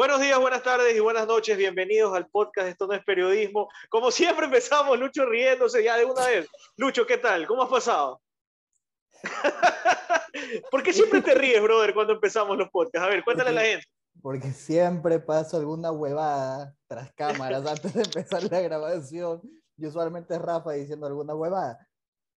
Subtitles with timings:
[0.00, 1.58] Buenos días, buenas tardes y buenas noches.
[1.58, 3.68] Bienvenidos al podcast Esto no es periodismo.
[3.90, 6.48] Como siempre empezamos, Lucho riéndose ya de una vez.
[6.78, 7.46] Lucho, ¿qué tal?
[7.46, 8.18] ¿Cómo has pasado?
[10.70, 13.06] ¿Por qué siempre te ríes, brother, cuando empezamos los podcasts?
[13.06, 13.86] A ver, cuéntale a la gente.
[14.22, 19.42] Porque siempre paso alguna huevada tras cámaras antes de empezar la grabación.
[19.76, 21.78] Y usualmente es Rafa diciendo alguna huevada.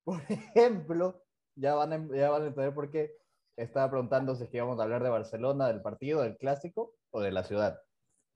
[0.03, 1.23] Por ejemplo,
[1.55, 3.16] ya van, a, ya van a entender por qué
[3.55, 7.22] estaba preguntando si es que íbamos a hablar de Barcelona, del partido, del clásico o
[7.22, 7.80] de la ciudad.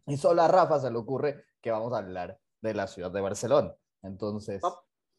[0.05, 3.21] Y solo a Rafa se le ocurre que vamos a hablar de la ciudad de
[3.21, 3.75] Barcelona.
[4.03, 4.61] Entonces.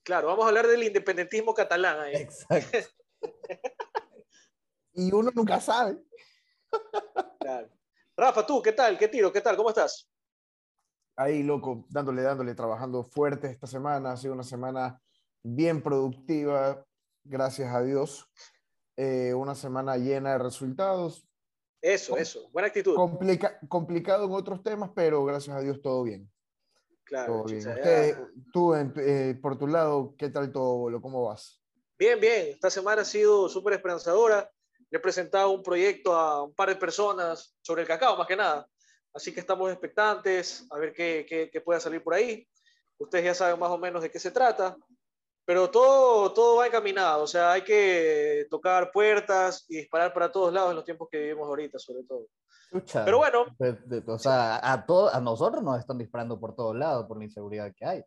[0.03, 2.01] Claro, vamos a hablar del independentismo catalán.
[2.01, 2.15] Ahí.
[2.15, 2.79] Exacto.
[4.95, 5.99] y uno nunca sabe.
[7.41, 7.69] Claro.
[8.17, 8.97] Rafa, tú, ¿qué tal?
[8.97, 9.33] ¿Qué tiro?
[9.33, 9.57] ¿Qué tal?
[9.57, 10.09] ¿Cómo estás?
[11.17, 14.13] Ahí, loco, dándole, dándole, trabajando fuerte esta semana.
[14.13, 15.03] Ha sido una semana
[15.43, 16.85] bien productiva,
[17.25, 18.31] gracias a Dios.
[18.97, 21.28] Eh, una semana llena de resultados.
[21.81, 22.97] Eso, eso, buena actitud.
[23.69, 26.31] complicado en otros temas, pero gracias a Dios todo bien.
[27.05, 27.45] Claro.
[27.45, 27.65] Todo bien.
[28.53, 31.63] tú, eh, por tu lado, ¿qué tal todo, ¿Cómo vas?
[31.99, 32.49] Bien, bien.
[32.49, 34.51] Esta semana ha sido súper esperanzadora.
[34.91, 38.69] he presentado un proyecto a un par de personas sobre el cacao, más que nada.
[39.15, 42.47] Así que estamos expectantes a ver qué, qué, qué pueda salir por ahí.
[42.99, 44.77] Ustedes ya saben más o menos de qué se trata
[45.49, 50.53] pero todo, todo va encaminado, o sea, hay que tocar puertas y disparar para todos
[50.53, 52.27] lados en los tiempos que vivimos ahorita, sobre todo.
[52.93, 53.47] pero bueno.
[54.09, 57.87] o sea, a, a nosotros nos están disparando por todos lados por la inseguridad que
[57.87, 58.05] hay.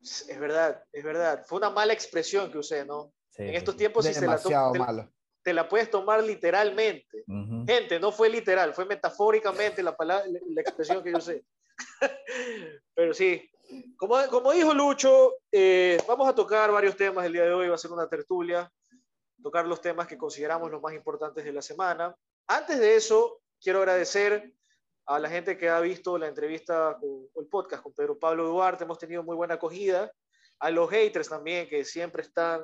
[0.00, 1.44] Es verdad, es verdad.
[1.46, 3.12] Fue una mala expresión que usé, ¿no?
[3.36, 5.08] en estos tiempos sí se la, te,
[5.42, 7.24] te, la puedes tomar literalmente.
[7.66, 11.44] Gente, no fue literal, fue metafóricamente la, palabra, la expresión que yo usé.
[12.94, 13.50] pero sí,
[13.96, 17.74] como, como dijo Lucho, eh, vamos a tocar varios temas el día de hoy, va
[17.74, 18.70] a ser una tertulia,
[19.42, 22.14] tocar los temas que consideramos los más importantes de la semana.
[22.46, 24.54] Antes de eso, quiero agradecer
[25.06, 28.84] a la gente que ha visto la entrevista con, el podcast con Pedro Pablo Duarte,
[28.84, 30.10] hemos tenido muy buena acogida,
[30.60, 32.62] a los haters también que siempre están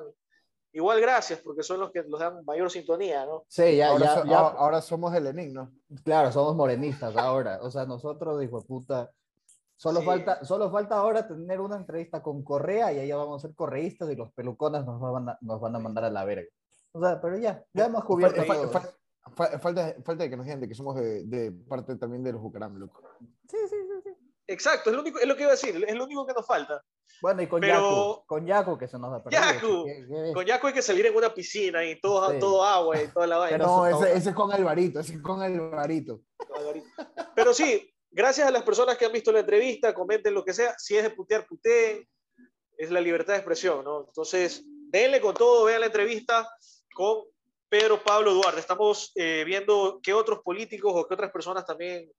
[0.73, 3.43] Igual gracias, porque son los que nos dan mayor sintonía, ¿no?
[3.49, 5.69] Sí, ya, ahora, ya, ahora somos el ¿no?
[6.05, 7.59] Claro, somos morenistas ahora.
[7.61, 9.11] O sea, nosotros, hijo de puta,
[9.81, 13.55] Solo, falta, solo falta ahora tener una entrevista con Correa y ahí vamos a ser
[13.55, 16.47] correístas y los peluconas nos van a, nos van a mandar a la verga.
[16.91, 18.43] O sea, pero ya, ya hemos cubierto.
[18.43, 18.69] Falta,
[19.59, 22.43] falta, falta, de que nos digan de que somos de, de parte también de los
[22.43, 23.01] Bucaram, loco.
[23.49, 24.09] Sí, sí, sí, sí.
[24.45, 26.45] Exacto, es lo, único, es lo que iba a decir, es lo único que nos
[26.45, 26.83] falta.
[27.19, 29.41] Bueno, y con Yaku, con Yaku que se nos perdido.
[29.41, 33.25] Yaku, con Yaku hay que salir en una piscina y todo, todo agua y toda
[33.25, 33.57] la vaina.
[33.57, 36.21] no, ese, ese, es con Alvarito, ese es con Alvarito.
[37.33, 40.77] Pero sí, Gracias a las personas que han visto la entrevista, comenten lo que sea.
[40.77, 42.05] Si es de putear, puteen.
[42.77, 44.05] Es la libertad de expresión, ¿no?
[44.07, 46.49] Entonces, denle con todo, vean la entrevista
[46.93, 47.23] con
[47.69, 48.59] Pedro Pablo Duarte.
[48.59, 52.11] Estamos eh, viendo qué otros políticos o qué otras personas también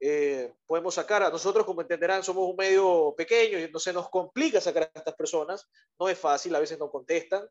[0.00, 1.22] eh, podemos sacar.
[1.22, 5.14] A nosotros, como entenderán, somos un medio pequeño y entonces nos complica sacar a estas
[5.14, 5.68] personas.
[6.00, 7.46] No es fácil, a veces no contestan,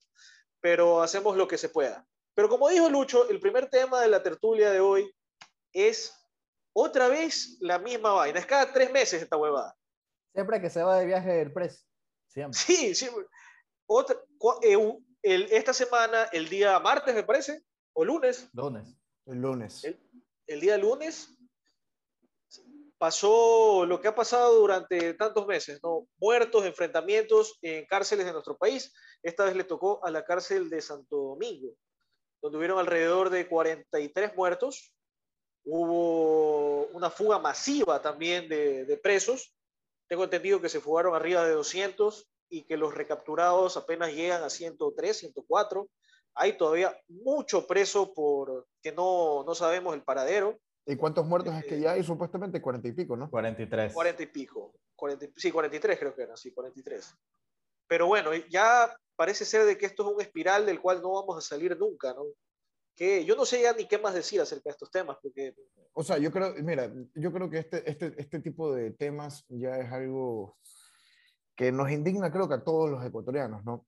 [0.59, 2.05] pero hacemos lo que se pueda.
[2.33, 5.09] Pero como dijo Lucho, el primer tema de la tertulia de hoy
[5.71, 6.13] es
[6.77, 8.37] otra vez la misma vaina.
[8.37, 9.75] Es cada tres meses esta huevada.
[10.33, 11.87] Siempre que se va de viaje del press.
[12.27, 12.59] Siempre.
[12.59, 13.09] Sí, sí.
[13.85, 14.17] Otra,
[14.61, 14.77] eh,
[15.21, 17.63] el, esta semana, el día martes, me parece,
[17.93, 18.49] o lunes.
[18.51, 18.93] Lunes.
[19.25, 19.85] El lunes.
[20.47, 21.29] El, día lunes
[22.97, 26.09] pasó lo que ha pasado durante tantos meses, ¿no?
[26.17, 28.93] Muertos, enfrentamientos en cárceles de nuestro país.
[29.23, 31.73] Esta vez le tocó a la cárcel de Santo Domingo,
[32.41, 34.94] donde hubieron alrededor de 43 muertos,
[35.65, 39.53] Hubo una fuga masiva también de, presos.
[40.07, 44.49] Tengo entendido que se fugaron arriba de 200 y que los recapturados apenas llegan a
[44.49, 45.89] 103, 104.
[46.35, 50.59] Hay todavía mucho preso por que no, no sabemos el paradero.
[50.85, 52.03] ¿Y cuántos muertos es que ya hay?
[52.03, 53.29] Supuestamente 40 y pico, ¿no?
[53.29, 53.91] 43.
[53.91, 54.73] 40 y pico.
[54.95, 57.15] 40, sí, 43 creo que eran, sí, 43.
[57.87, 61.37] Pero bueno, ya parece ser de que esto es un espiral del cual no vamos
[61.37, 62.25] a salir nunca, ¿no?
[62.95, 65.53] Que yo no sé ya ni qué más decir acerca de estos temas, porque...
[65.93, 69.77] O sea, yo creo, mira, yo creo que este, este, este tipo de temas ya
[69.77, 70.57] es algo
[71.55, 73.85] que nos indigna, creo que a todos los ecuatorianos, ¿no?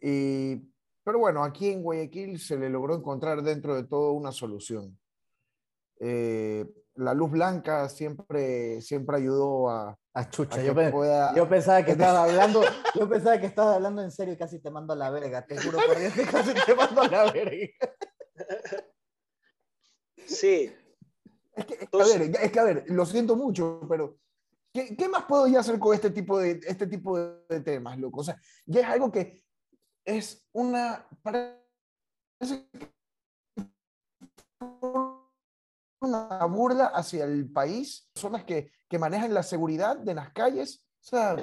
[0.00, 0.56] Y,
[1.04, 4.98] pero bueno, aquí en Guayaquil se le logró encontrar dentro de todo una solución.
[6.00, 6.66] Eh,
[6.96, 9.98] la luz blanca siempre, siempre ayudó a...
[10.14, 10.74] A chucha, yo,
[11.34, 12.60] yo, pensaba que estaba hablando,
[12.94, 15.56] yo pensaba que estaba hablando en serio y casi te mando a la verga, te
[15.56, 17.66] juro por Dios que casi te mando a la verga.
[20.26, 20.72] Sí.
[21.54, 24.18] Es que, a ver, es que, a ver, lo siento mucho, pero
[24.72, 28.20] ¿qué, ¿qué, más puedo yo hacer con este tipo, de, este tipo de temas, loco?
[28.20, 29.42] O sea, ya es algo que
[30.04, 31.06] es una...
[31.22, 31.62] Parece
[36.00, 40.84] una burla hacia el país, personas que, que manejan la seguridad de las calles.
[41.00, 41.36] O sea,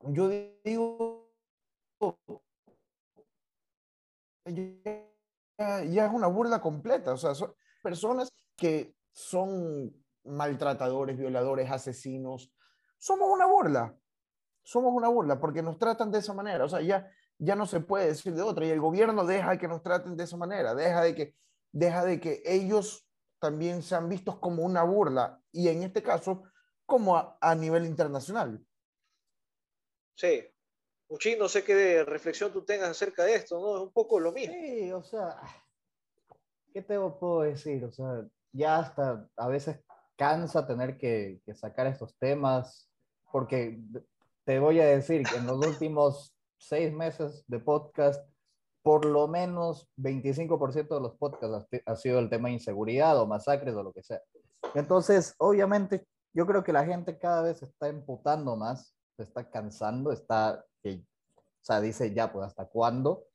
[0.00, 0.28] yo
[0.64, 1.30] digo,
[5.58, 7.12] ya es una burla completa.
[7.12, 9.94] O sea, son personas que son
[10.24, 12.52] maltratadores, violadores, asesinos.
[12.98, 13.96] Somos una burla.
[14.62, 16.64] Somos una burla porque nos tratan de esa manera.
[16.64, 18.66] O sea, ya, ya no se puede decir de otra.
[18.66, 20.74] Y el gobierno deja que nos traten de esa manera.
[20.74, 21.34] Deja de que,
[21.72, 25.40] deja de que ellos también sean vistos como una burla.
[25.52, 26.44] Y en este caso,
[26.84, 28.64] como a, a nivel internacional.
[30.16, 30.42] Sí.
[31.08, 33.76] Uchín, no sé qué reflexión tú tengas acerca de esto, ¿no?
[33.76, 34.54] Es un poco lo mismo.
[34.54, 35.36] Sí, o sea,
[36.72, 37.84] ¿qué te puedo decir?
[37.84, 39.78] O sea, ya hasta a veces
[40.16, 42.90] cansa tener que, que, sacar estos temas,
[43.30, 43.80] porque
[44.44, 48.28] te voy a decir que en los últimos seis meses de podcast,
[48.82, 53.26] por lo menos 25% de los podcasts ha, ha sido el tema de inseguridad o
[53.26, 54.20] masacres o lo que sea.
[54.74, 60.64] Entonces, obviamente, yo creo que la gente cada vez está emputando más, está cansando, está,
[60.82, 61.04] que,
[61.36, 63.26] o sea, dice ya, pues, ¿hasta cuándo?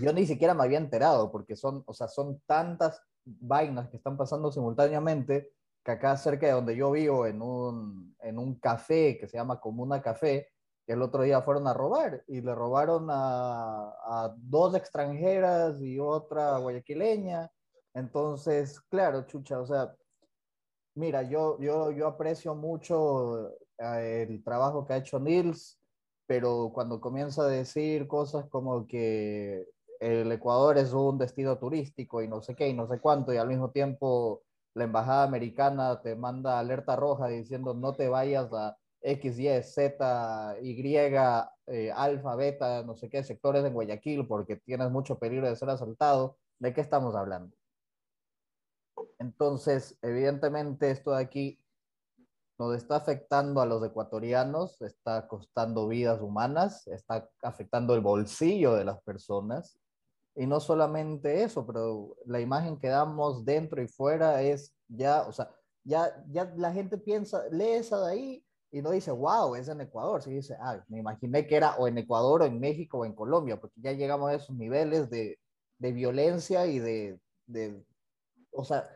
[0.00, 4.16] Yo ni siquiera me había enterado, porque son, o sea, son tantas vainas que están
[4.16, 5.52] pasando simultáneamente
[5.84, 9.60] que acá cerca de donde yo vivo, en un, en un café que se llama
[9.60, 10.48] Comuna Café,
[10.86, 15.98] que el otro día fueron a robar y le robaron a, a dos extranjeras y
[15.98, 17.50] otra guayaquileña.
[17.94, 19.94] Entonces, claro, chucha, o sea,
[20.94, 25.78] mira, yo, yo, yo aprecio mucho el trabajo que ha hecho Nils,
[26.26, 29.66] pero cuando comienza a decir cosas como que
[29.98, 33.36] el Ecuador es un destino turístico y no sé qué y no sé cuánto, y
[33.36, 34.42] al mismo tiempo
[34.74, 40.56] la embajada americana te manda alerta roja diciendo no te vayas a X, Y, Z,
[40.62, 40.82] Y,
[41.66, 45.70] eh, alfa, beta, no sé qué, sectores en Guayaquil porque tienes mucho peligro de ser
[45.70, 47.56] asaltado, ¿de qué estamos hablando?
[49.18, 51.58] Entonces, evidentemente esto de aquí
[52.60, 58.84] nos está afectando a los ecuatorianos, está costando vidas humanas, está afectando el bolsillo de
[58.84, 59.80] las personas.
[60.36, 65.32] Y no solamente eso, pero la imagen que damos dentro y fuera es ya, o
[65.32, 65.50] sea,
[65.84, 69.80] ya, ya la gente piensa, lee esa de ahí y no dice, wow, es en
[69.80, 70.20] Ecuador.
[70.20, 73.14] Se dice, ah, me imaginé que era o en Ecuador o en México o en
[73.14, 75.38] Colombia, porque ya llegamos a esos niveles de,
[75.78, 77.82] de violencia y de, de,
[78.52, 78.86] o sea,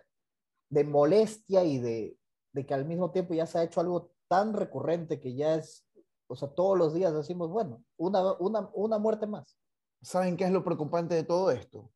[0.69, 2.19] de molestia y de,
[2.55, 5.87] de que al mismo tiempo ya se ha hecho algo tan recurrente que ya es,
[6.29, 9.59] o sea, todos los días decimos, bueno, una, una, una muerte más.
[10.01, 11.91] ¿Saben qué es lo preocupante de todo esto?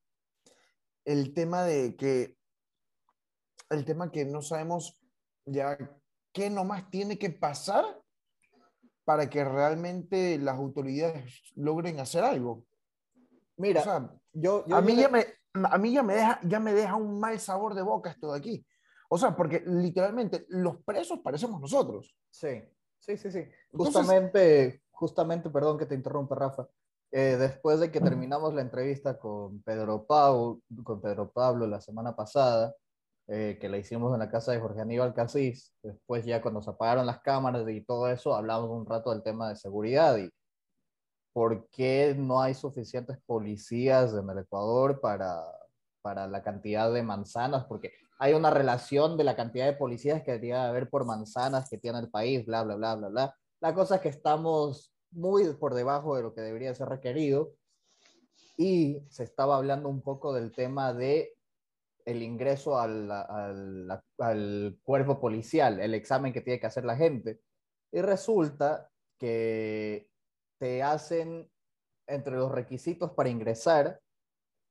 [1.04, 2.36] El tema de que,
[3.70, 5.00] el tema que no sabemos
[5.46, 5.78] ya
[6.32, 7.84] qué nomás tiene que pasar
[9.04, 12.64] para que realmente las autoridades logren hacer algo.
[13.56, 15.24] Mira, O sea, yo, yo a mí, ya me,
[15.54, 18.38] a mí ya me, deja, ya me deja un mal sabor de boca esto de
[18.38, 18.66] aquí.
[19.10, 22.14] O sea, porque literalmente los presos parecemos nosotros.
[22.30, 22.62] Sí,
[22.98, 23.38] sí, sí, sí.
[23.72, 26.68] Entonces- Justamente, justamente, perdón que te interrumpa, Rafa.
[27.10, 32.14] eh, después de que terminamos la entrevista con Pedro, Pau, con Pedro Pablo la semana
[32.14, 32.74] pasada,
[33.28, 36.68] eh, que la hicimos en la casa de Jorge Aníbal Casís, después ya cuando se
[36.68, 40.30] apagaron las cámaras y todo eso, hablamos un rato del tema de seguridad y
[41.32, 45.42] por qué no hay suficientes policías en el Ecuador para,
[46.02, 50.32] para la cantidad de manzanas, porque hay una relación de la cantidad de policías que
[50.32, 53.36] debería haber por manzanas que tiene el país, bla, bla, bla, bla, bla.
[53.60, 57.54] La cosa es que estamos muy por debajo de lo que debería ser requerido
[58.56, 61.34] y se estaba hablando un poco del tema de
[62.04, 67.40] el ingreso al, al, al cuerpo policial, el examen que tiene que hacer la gente.
[67.92, 70.08] Y resulta que
[70.58, 71.48] te hacen
[72.06, 74.00] entre los requisitos para ingresar,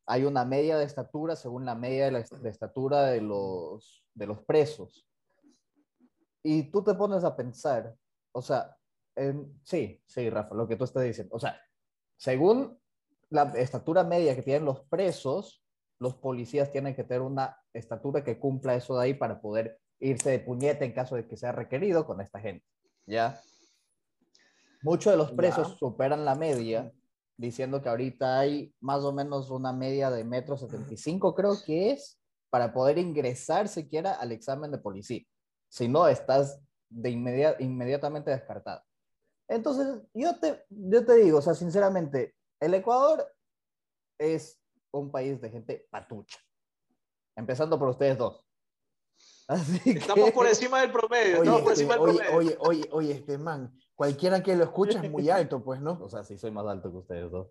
[0.08, 4.26] hay una media de estatura según la media de, la, de estatura de los, de
[4.26, 5.06] los presos.
[6.42, 7.94] Y tú te pones a pensar,
[8.32, 8.76] o sea,
[9.16, 11.36] en, sí, sí, Rafa, lo que tú estás diciendo.
[11.36, 11.60] O sea,
[12.16, 12.80] según
[13.30, 15.64] la estatura media que tienen los presos,
[16.00, 20.30] los policías tienen que tener una estatura que cumpla eso de ahí para poder irse
[20.30, 22.66] de puñete en caso de que sea requerido con esta gente.
[23.06, 23.42] ¿Ya?
[24.84, 25.78] Muchos de los presos Ya.
[25.78, 26.94] superan la media,
[27.38, 32.20] diciendo que ahorita hay más o menos una media de metro 75, creo que es,
[32.50, 35.22] para poder ingresar siquiera al examen de policía.
[35.70, 38.82] Si no, estás de inmedia- inmediatamente descartado.
[39.50, 43.26] Entonces, yo te, yo te digo, o sea, sinceramente, el Ecuador
[44.20, 44.60] es
[44.92, 46.40] un país de gente patucha.
[47.36, 48.44] Empezando por ustedes dos.
[49.48, 51.42] Así Estamos que- por encima del promedio.
[51.42, 52.38] Oye, por este, encima del oye, promedio.
[52.38, 56.00] oye, oye, oye, este man, cualquiera que lo escucha es muy alto, pues, ¿no?
[56.02, 57.50] O sea, sí soy más alto que ustedes dos.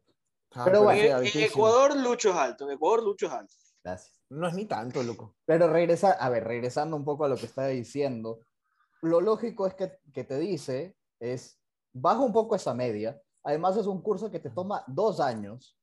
[0.53, 1.27] Ah, Pero bueno, en.
[1.43, 2.65] Ecuador Lucho es alto.
[2.65, 3.53] En Ecuador Lucho es alto.
[3.85, 4.23] Gracias.
[4.31, 5.37] No es ni tanto, loco.
[5.45, 8.41] Pero regresa, a ver, regresando un poco a lo que estaba diciendo,
[9.03, 11.61] lo lógico es que, que te dice es,
[11.93, 13.21] baja un poco esa media.
[13.45, 15.79] Además es un curso que te toma dos años.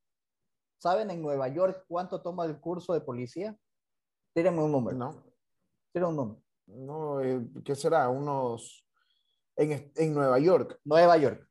[0.77, 3.57] ¿Saben en Nueva York cuánto toma el curso de policía?
[4.33, 4.97] Tírenme un número.
[4.97, 5.23] No,
[5.93, 6.43] Tírenme un número.
[6.67, 8.09] no, eh, ¿qué será?
[8.09, 8.82] Unos,
[9.55, 11.47] en, en Nueva York, Nueva York,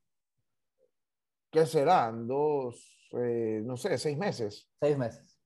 [1.50, 2.26] ¿qué serán?
[2.26, 4.68] Dos, eh, no sé, seis meses.
[4.80, 5.38] seis meses.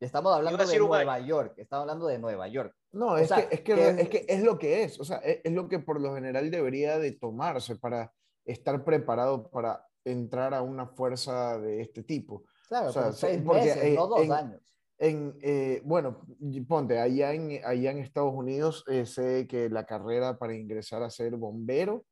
[0.00, 1.54] Estamos hablando de Nueva York.
[1.56, 2.74] Estamos hablando de Nueva York.
[2.92, 5.18] No, es, sea, que, es, que, que- es que es lo que es, o sea,
[5.18, 8.12] es, es lo que por lo general debería de tomarse para
[8.44, 12.44] estar preparado para entrar a una fuerza de este tipo.
[12.68, 14.60] Claro, O sea, seis porque, meses, eh, no dos en- años.
[14.98, 16.26] En, eh, bueno,
[16.66, 21.10] ponte, allá en, allá en Estados Unidos eh, sé que la carrera para ingresar a
[21.10, 22.06] ser bombero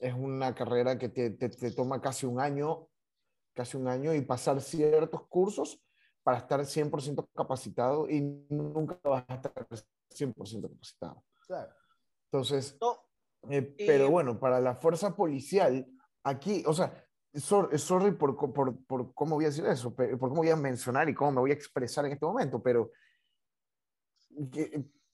[0.00, 2.88] es una carrera que te, te- te toma casi un año,
[3.54, 5.82] casi un año y pasar ciertos cursos
[6.22, 8.20] para estar 100% capacitado y
[8.50, 9.52] nunca vas a estar
[10.10, 11.24] 100% capacitado.
[11.46, 11.72] Claro.
[12.30, 12.98] Entonces, No,
[13.50, 15.86] eh, pero bueno, para la fuerza policial,
[16.24, 20.50] aquí, o sea, sorry por, por, por cómo voy a decir eso, por cómo voy
[20.50, 22.90] a mencionar y cómo me voy a expresar en este momento, pero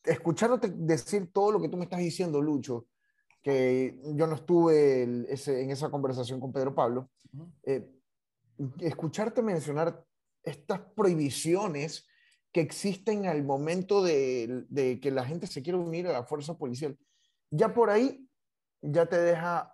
[0.05, 2.87] escuchándote decir todo lo que tú me estás diciendo, Lucho,
[3.43, 7.11] que yo no estuve el- ese- en esa conversación con Pedro Pablo,
[7.65, 7.91] eh,
[8.81, 10.05] escucharte mencionar
[10.43, 12.07] estas prohibiciones
[12.53, 16.57] que existen al momento de, de que la gente se quiere unir a la fuerza
[16.57, 16.97] policial,
[17.51, 18.29] ya por ahí
[18.81, 19.74] ya te deja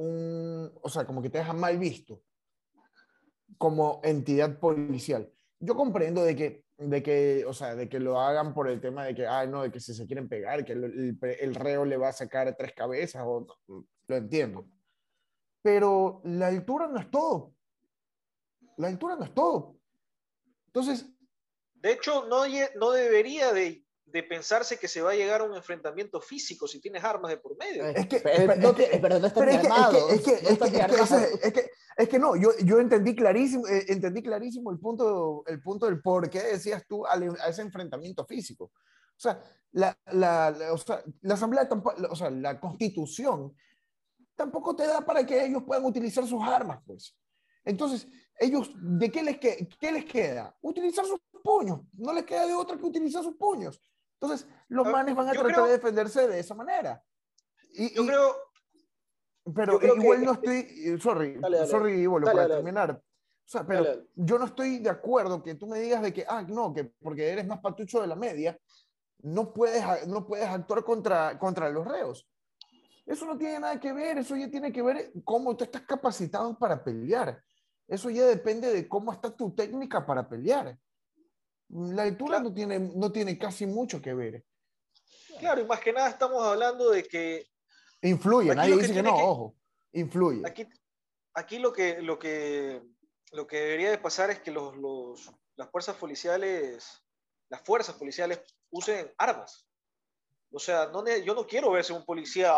[0.00, 2.22] un, o sea, como que te deja mal visto
[3.58, 5.30] como entidad policial.
[5.58, 9.04] Yo comprendo de que, de que, o sea, de que lo hagan por el tema
[9.04, 12.08] de que, ay, no, de que si se quieren pegar, que el, reo le va
[12.08, 13.46] a sacar tres cabezas, o,
[14.08, 14.66] lo entiendo.
[15.62, 17.54] Pero la altura no es todo.
[18.78, 19.76] La altura no es todo.
[20.66, 21.06] Entonces,
[21.74, 22.44] de hecho, no,
[22.76, 26.80] no debería de, de pensarse que se va a llegar a un enfrentamiento físico si
[26.80, 27.84] tienes armas de por medio.
[27.86, 30.04] Es que- pero, no es que- no están Pero ni es que, es armados.
[30.08, 31.40] que, es que, no es que, están ni es que ese- armados.
[31.44, 35.60] es que- es que no, yo, yo entendí clarísimo, eh, entendí clarísimo el punto, el
[35.62, 38.64] punto del por qué decías tú al- a ese enfrentamiento físico.
[38.74, 43.54] O sea, la, la, la- o sea, la asamblea tampoco, o sea, la constitución
[44.34, 47.14] tampoco te da para que ellos puedan utilizar sus armas, pues.
[47.64, 50.56] Entonces, ellos, ¿de qué les, que- qué les queda?
[50.62, 51.80] Utilizar sus puños.
[51.92, 53.78] No les queda de otra que utilizar sus puños.
[54.20, 57.02] Entonces, los Ah, manes van a yo tratar creo- de defenderse de esa manera.
[57.72, 58.36] Y, Yo y- creo,
[59.54, 61.70] pero Yo creo igual que- no estoy, eh, sorry, Dale, dale.
[61.70, 62.90] sorry, Dale, para dale, terminar.
[62.92, 66.42] O sea, pero yo no estoy de acuerdo que tú me digas de que, ah,
[66.46, 68.56] no, que porque eres más patucho de la media,
[69.22, 72.28] no puedes, no puedes actuar contra, contra los reos.
[73.06, 76.56] Eso no tiene nada que ver, eso ya tiene que ver cómo tú estás capacitado
[76.58, 77.42] para pelear.
[77.88, 80.78] Eso ya depende de cómo está tu técnica para pelear.
[81.72, 82.44] La altura Claro.
[82.50, 84.44] no, tiene, no tiene casi mucho que ver.
[85.38, 87.46] claro, y más que nada estamos hablando de que
[88.02, 89.56] Influye, Aquí nadie que dice que no, que- ojo,
[89.92, 90.42] influye.
[90.46, 90.66] aquí,
[91.34, 92.82] aquí lo, que, lo, que,
[93.32, 97.02] lo que debería de pasar es que los, los- las fuerzas policiales,
[97.50, 99.66] las fuerzas policiales usen armas.
[100.50, 102.52] O sea, no, yo no quiero verse un policía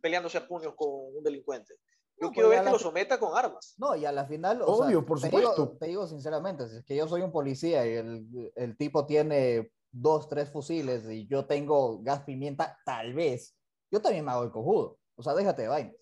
[0.00, 1.74] peleándose a puños con un delincuente.
[2.22, 3.74] Yo No, quiero pues ver ya que la- lo someta con armas.
[3.78, 5.52] No, y a la final, o sea, Obvio, por te supuesto.
[5.66, 9.04] Digo, te digo sinceramente, si es que yo soy un policía y el, el tipo
[9.06, 13.54] tiene dos, tres fusiles y yo tengo gas pimienta, tal vez,
[13.90, 14.98] yo también me hago el cojudo.
[15.16, 15.94] O sea, déjate de vainas.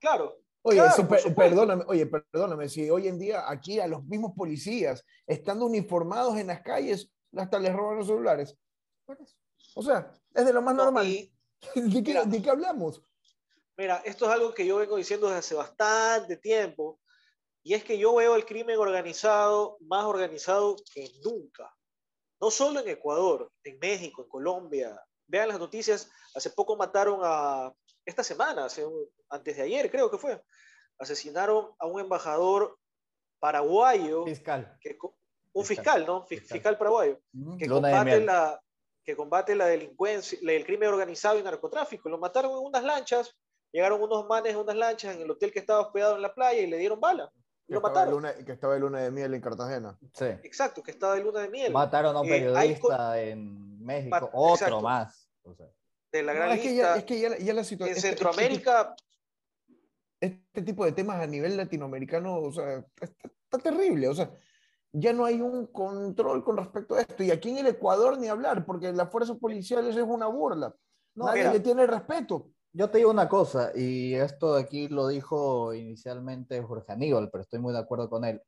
[0.00, 0.36] Claro.
[0.62, 4.32] Oye, Claro, por per- perdóname, oye, perdóname, si hoy en día aquí a los mismos
[4.36, 8.58] policías, estando uniformados en las calles, hasta les roban los celulares.
[9.76, 11.06] O sea, es de lo más No, normal.
[11.06, 11.32] y
[11.76, 12.24] ¿De, qué, mira.
[12.24, 13.00] de qué hablamos?
[13.76, 17.00] Mira, esto es algo que yo vengo diciendo desde hace bastante tiempo.
[17.62, 21.74] Y es que yo veo el crimen organizado más organizado que nunca.
[22.40, 25.04] No solo en Ecuador, en México, en Colombia.
[25.26, 26.08] Vean las noticias.
[26.34, 27.72] Hace poco mataron a,
[28.04, 28.86] esta semana, hace
[29.30, 30.40] antes de ayer creo que fue,
[30.98, 32.78] asesinaron a un embajador
[33.40, 34.76] paraguayo, Fiscal.
[34.80, 34.96] que,
[35.52, 35.84] un Fiscal.
[35.84, 36.22] fiscal, ¿no?
[36.26, 36.56] Fi- Fiscal.
[36.58, 37.20] Fiscal paraguayo,
[37.58, 38.60] que combate, la,
[39.02, 42.08] que combate la delincuencia, el crimen organizado y narcotráfico.
[42.08, 43.34] Lo mataron en unas lanchas,
[43.72, 46.60] llegaron unos manes en unas lanchas en el hotel que estaba hospedado en la playa
[46.60, 47.30] y le dieron bala.
[47.64, 48.14] Y Que lo mataron.
[48.14, 49.98] luna, que estaba de luna de miel en Cartagena.
[50.14, 50.24] Sí.
[50.44, 51.72] Exacto, que estaba de luna de miel.
[51.72, 54.80] Mataron a un Eh, periodista en México, Pat- otro exacto.
[54.82, 55.28] más.
[55.42, 55.66] O sea,
[56.12, 56.82] de la No, gran es, que lista.
[56.94, 57.96] ya, es que ya, la- ya la situación.
[57.96, 58.94] en Centroamérica,
[60.20, 64.30] este tipo de temas a nivel latinoamericano, o sea, está, está terrible, o sea,
[64.92, 67.22] ya no hay un control con respecto a esto.
[67.22, 70.74] Y aquí en el Ecuador ni hablar, porque las fuerzas policiales es una burla.
[71.14, 71.52] No, Nadie mira.
[71.52, 72.48] le tiene respeto.
[72.78, 77.58] Yo te digo una cosa, y esto aquí lo dijo inicialmente Jorge Aníbal, pero estoy
[77.58, 78.42] muy de acuerdo con él.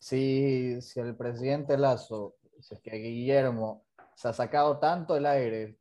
[0.00, 3.84] Si, si el presidente Lazo es que Guillermo
[4.16, 5.78] se ha sacado tanto el aire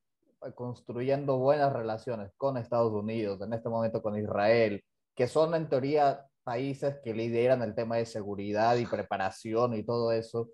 [0.54, 4.84] construyendo buenas relaciones con Estados Unidos, en este momento con Israel,
[5.16, 10.12] que son en teoría países que lideran el tema de seguridad y preparación y todo
[10.12, 10.52] eso,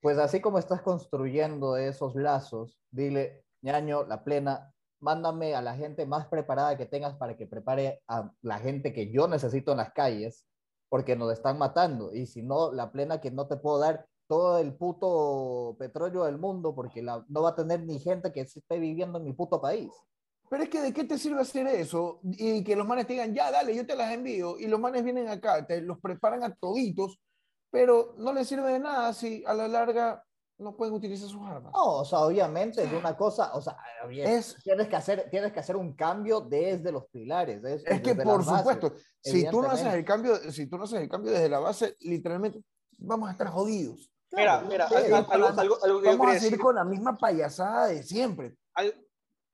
[0.00, 6.06] pues así como estás construyendo esos lazos, dile, ñaño, la plena, mándame a la gente
[6.06, 9.92] más preparada que tengas para que prepare a la gente que yo necesito en las
[9.92, 10.46] calles,
[10.88, 12.14] porque nos están matando.
[12.14, 16.38] Y si no, la plena que no te puedo dar todo el puto petróleo del
[16.38, 19.90] mundo, porque no va a tener ni gente que esté viviendo en mi puto país.
[20.48, 23.34] Pero es que de qué te sirve hacer eso y que los manes te digan,
[23.34, 26.54] ya, dale, yo te las envío, y los manes vienen acá, te los preparan a
[26.54, 27.18] toditos,
[27.70, 30.22] pero no les sirve de nada si a la larga
[30.62, 31.72] no pueden utilizar sus armas.
[31.72, 33.76] No, o sea, obviamente es una cosa, o sea,
[34.10, 37.62] es, tienes, que hacer, tienes que hacer un cambio desde los pilares.
[37.64, 41.08] es que por supuesto, si tú, no haces el cambio, si tú no haces el
[41.08, 42.62] cambio desde la base, literalmente
[42.98, 44.10] vamos a estar jodidos.
[44.30, 48.56] Mira, mira, algo, que vamos a seguir con la misma payasada de siempre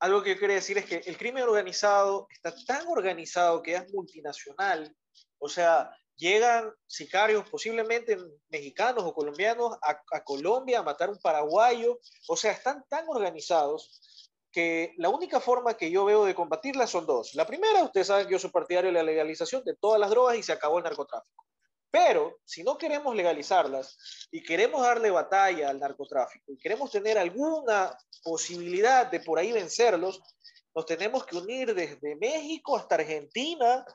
[0.01, 3.93] algo que yo quería decir es que el crimen organizado está tan organizado que es
[3.93, 4.95] multinacional.
[5.39, 8.19] O sea, llegan sicarios, posiblemente
[8.51, 11.99] mexicanos o colombianos, a, Colombia a matar un paraguayo.
[12.27, 17.07] O sea, están tan organizados que la única forma que yo veo de combatirla son
[17.07, 17.35] dos.
[17.35, 20.37] La primera, ustedes saben que yo soy partidario de la legalización de todas las drogas
[20.37, 21.47] y se acabó el narcotráfico.
[21.91, 27.97] Pero si no queremos legalizarlas y queremos darle batalla al narcotráfico y queremos tener alguna
[28.23, 30.21] posibilidad de por ahí vencerlos,
[30.75, 33.87] nos tenemos que unir desde México hasta Argentina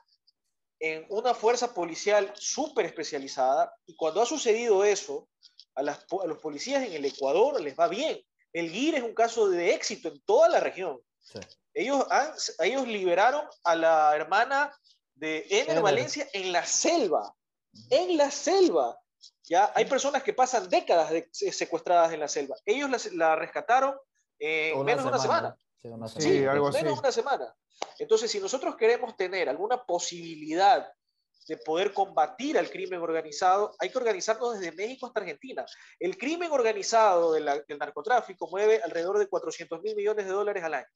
[0.80, 3.74] en una fuerza policial súper especializada.
[3.86, 5.28] Y cuando ha sucedido eso,
[5.74, 8.20] a, los policías en el Ecuador les va bien.
[8.52, 11.00] El GIR es un caso de éxito en toda la región.
[11.72, 12.04] Ellos,
[12.60, 14.72] ellos liberaron a la hermana
[15.14, 17.34] de Ener Valencia en la selva
[17.90, 18.98] en la selva.
[19.44, 22.56] Ya hay personas que pasan décadas secuestradas en la selva.
[22.64, 23.94] Ellos la, rescataron
[24.38, 25.56] en menos de una semana.
[26.16, 26.78] Sí, algo así.
[26.78, 27.54] menos de una semana.
[27.98, 30.90] Entonces, si nosotros queremos tener alguna posibilidad
[31.46, 35.66] de poder combatir al crimen organizado, hay que organizarnos desde México hasta Argentina.
[35.98, 37.44] El crimen organizado del
[37.78, 40.86] narcotráfico mueve alrededor de 400 mil millones de dólares al año.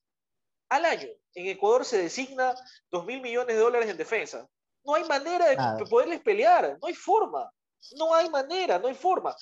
[0.70, 1.08] Al año.
[1.34, 2.54] En Ecuador se designa
[2.90, 4.48] 2 mil millones de dólares en defensa.
[4.84, 7.50] No hay manera de poderles pelear, no hay forma,
[7.96, 9.36] no hay manera, no hay forma.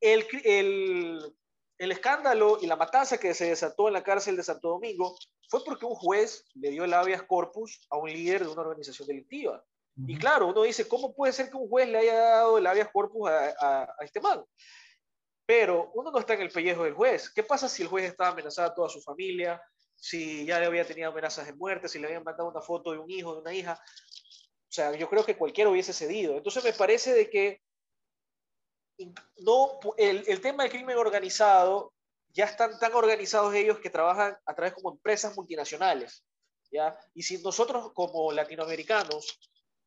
[0.00, 1.34] El, el,
[1.82, 5.16] el escándalo y la matanza que se desató en la cárcel de Santo Domingo
[5.48, 9.08] fue porque un juez le dio el habeas corpus a un líder de una organización
[9.08, 9.64] delictiva.
[10.06, 12.88] Y claro, uno dice, ¿cómo puede ser que un juez le haya dado el habeas
[12.92, 14.44] corpus a, a, este man?
[15.44, 17.28] Pero uno no está en el pellejo del juez.
[17.28, 19.60] ¿Qué pasa si el juez estaba amenazado a toda su familia?
[19.96, 22.98] Si ya le había tenido amenazas de muerte, si le habían mandado una foto de
[22.98, 23.72] un hijo, de una hija.
[23.74, 26.36] O sea, yo creo que cualquiera hubiese cedido.
[26.36, 27.60] Entonces me parece de que
[29.38, 31.92] no, el, tema del crimen organizado,
[32.28, 36.24] ya están tan organizados ellos que trabajan a través como empresas multinacionales.
[36.70, 36.96] ¿ya?
[37.14, 39.38] Y si nosotros como latinoamericanos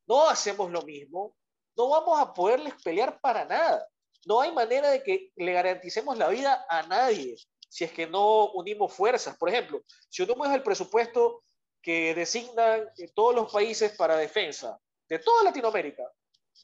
[0.07, 1.35] no hacemos lo mismo,
[1.75, 3.87] no vamos a poderles pelear para nada.
[4.25, 7.35] No hay manera de que le garanticemos la vida a nadie
[7.75, 9.35] si es que no unimos fuerzas.
[9.37, 11.43] Por ejemplo, si unimos el presupuesto
[11.81, 16.03] que designan todos los países para defensa de toda Latinoamérica,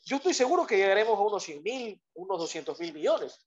[0.05, 3.39] yo estoy seguro que llegaremos a unos 100 mil, unos 200 mil millones.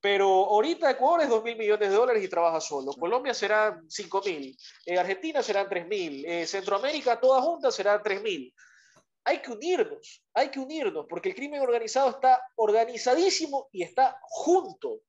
[0.00, 2.92] Pero ahorita Ecuador es 2 mil millones de dólares y trabaja solo.
[2.92, 4.56] Colombia serán 5 mil.
[4.86, 6.24] Eh, Argentina serán 3 mil.
[6.24, 8.54] Eh, Centroamérica, toda junta, será 3 mil.
[9.24, 15.00] Hay que unirnos, hay que unirnos, porque el crimen organizado está organizadísimo y está junto.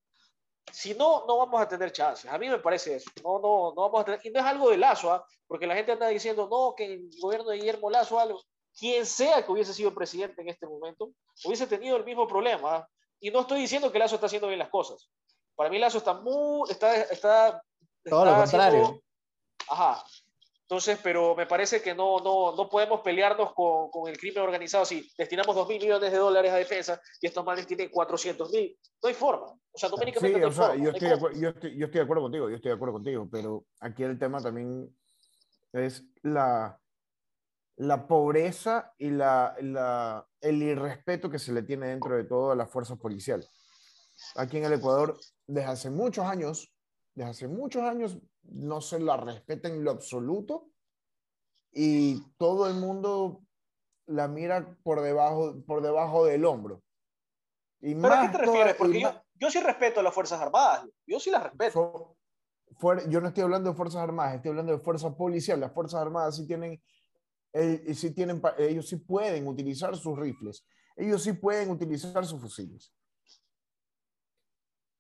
[0.71, 2.29] Si no, no vamos a tener chances.
[2.29, 3.09] A mí me parece eso.
[3.23, 4.19] No, no, no vamos a tener.
[4.23, 5.25] Y no es algo de Lazo, ¿ah?
[5.47, 8.41] porque la gente anda diciendo, no, que el gobierno de Guillermo Lazo, algo.
[8.79, 11.11] Quien sea que hubiese sido presidente en este momento,
[11.43, 12.87] hubiese tenido el mismo problema.
[13.19, 15.09] Y no estoy diciendo que Lazo está haciendo bien las cosas.
[15.55, 16.69] Para mí Lazo está muy.
[16.69, 17.61] Está, está,
[18.03, 19.01] Todo lo contrario.
[19.67, 20.03] ajá.
[20.61, 24.85] Entonces, pero me parece que no, no, no podemos pelearnos con, con, el crimen organizado
[24.85, 28.77] si destinamos 2 mil millones de dólares a defensa y estos males tienen 400 mil.
[29.01, 29.47] No hay forma.
[29.47, 32.21] O sea, numéricamente sí, o sea, Yo, estoy de yo, estoy, yo estoy de acuerdo
[32.21, 34.95] contigo, yo estoy de acuerdo contigo, pero aquí el tema también
[35.73, 36.78] es la,
[37.79, 42.55] la pobreza y la, la, el irrespeto que se le tiene dentro de todo a
[42.55, 43.49] las fuerzas policiales.
[44.35, 46.73] Aquí en el Ecuador, desde hace muchos años,
[47.15, 50.71] desde hace muchos años no se la respeta en lo absoluto
[51.71, 53.43] y todo el mundo
[54.07, 56.83] la mira por debajo, por debajo del hombro.
[57.79, 58.75] Y ¿Pero a qué te refieres?
[58.75, 62.17] Porque yo, yo, sí respeto a las Fuerzas Armadas, yo sí las respeto.
[63.07, 65.61] yo no estoy hablando de Fuerzas Armadas, estoy hablando de Fuerza Policial.
[65.61, 66.81] Las Fuerzas Armadas sí tienen,
[67.53, 72.93] eh, sí tienen, ellos sí pueden utilizar sus rifles, ellos sí pueden utilizar sus fusiles.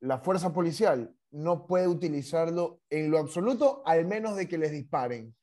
[0.01, 5.35] la fuerza policial no puede utilizarlo en lo absoluto, al menos de que les disparen.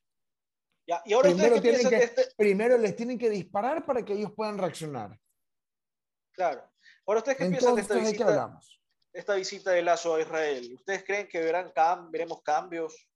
[0.88, 2.28] Ya, y ahora Primero, tienen que, de este...
[2.36, 5.18] primero les tienen que disparar para que ellos puedan reaccionar.
[6.32, 6.62] Claro.
[7.06, 8.80] Ahora ustedes qué piensan de esta Entonces, ¿de qué visita, hablamos?
[9.12, 10.72] esta visita de Lazo a Israel.
[10.74, 11.72] ¿Ustedes creen que verán
[12.10, 13.08] veremos cambios?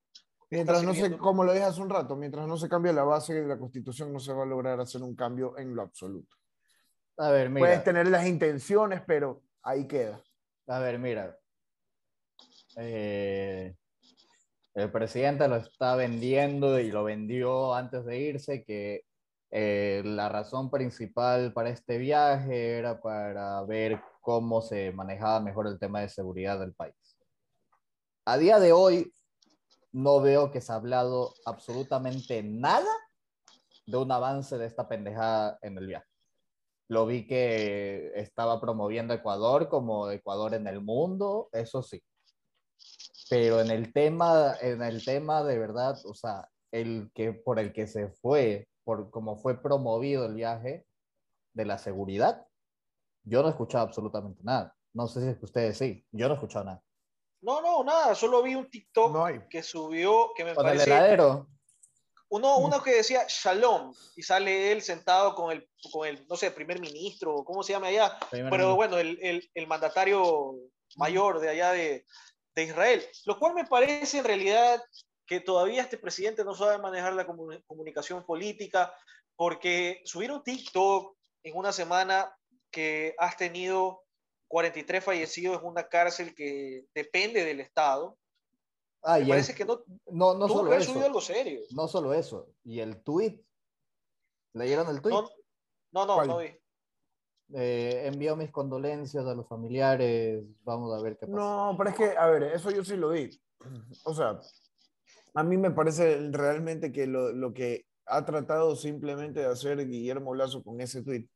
[0.51, 1.19] Mientras no se, sirviendo?
[1.19, 4.13] como lo dije hace un rato, mientras no se cambie la base de la Constitución,
[4.13, 6.37] no se va a lograr hacer un cambio en lo absoluto.
[7.19, 7.67] A ver, mira.
[7.67, 10.21] Puedes tener las intenciones, pero ahí queda.
[10.67, 11.39] A ver, mira.
[12.77, 13.77] Eh,
[14.75, 19.05] el presidente lo está vendiendo y lo vendió antes de irse, que
[19.51, 25.79] eh, la razón principal para este viaje era para ver cómo se manejaba mejor el
[25.79, 26.95] tema de seguridad del país.
[28.25, 29.13] A día de hoy,
[29.93, 32.91] no veo que se ha hablado absolutamente nada
[33.87, 36.07] de un avance de esta pendejada en el viaje.
[36.89, 42.03] Lo vi que estaba promoviendo Ecuador como Ecuador en el mundo, eso sí.
[43.29, 47.73] Pero en el tema, en el tema de verdad, o sea, el que por el
[47.73, 50.85] que se fue, por cómo fue promovido el viaje
[51.53, 52.45] de la seguridad,
[53.25, 54.75] yo no he escuchado absolutamente nada.
[54.93, 56.83] No sé si es que ustedes sí, yo no he escuchado nada.
[57.43, 58.15] No, no, nada.
[58.15, 59.41] Solo vi un TikTok No hay.
[59.49, 60.91] que subió, que me Con el parece...
[60.91, 61.47] heladero,
[62.29, 66.51] Uno, uno que decía Shalom y sale él sentado con el, con el no sé,
[66.53, 68.17] primer ministro, ¿cómo se llama allá?
[68.31, 70.55] primer Pero bueno, el, el, el mandatario
[70.97, 72.05] mayor de allá de,
[72.55, 74.81] de Israel, lo cual me parece en realidad
[75.27, 78.95] que todavía este presidente no sabe manejar la comu- comunicación política,
[79.35, 82.33] porque subir un TikTok en una semana
[82.71, 84.03] que has tenido
[84.51, 88.19] 43 fallecidos en una cárcel que depende del Estado,
[89.03, 91.61] Ah, me y el- parece que no, no, no solo eso, subido algo serio.
[91.71, 93.41] no solo eso, y el tweet,
[94.53, 95.15] ¿leyeron el tweet?
[95.15, 95.23] No,
[95.93, 96.29] no, no, ¿Cuál?
[96.29, 96.49] no vi.
[97.55, 101.37] Eh, envío mis condolencias a los familiares, vamos a ver qué pasa.
[101.39, 103.31] No, pero es que, a ver, eso yo sí lo vi.
[104.05, 104.41] O sea,
[105.35, 110.35] a mí me parece realmente que lo, lo que ha tratado simplemente de hacer Guillermo
[110.35, 111.27] Lazo con ese tweet,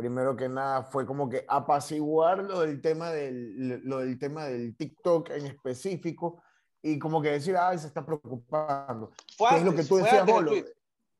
[0.00, 4.74] primero que nada, fue como que apaciguar lo del tema del, lo del, tema del
[4.74, 6.42] TikTok en específico
[6.80, 9.12] y como que decir, ay, se está preocupando.
[9.36, 10.52] Fue ¿Qué antes, es lo que tú decías, el Bolo?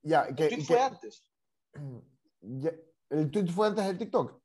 [0.02, 1.24] Ya, que, El tweet que- fue antes,
[2.40, 2.72] ya,
[3.10, 4.40] el tweet fue antes del TikTok,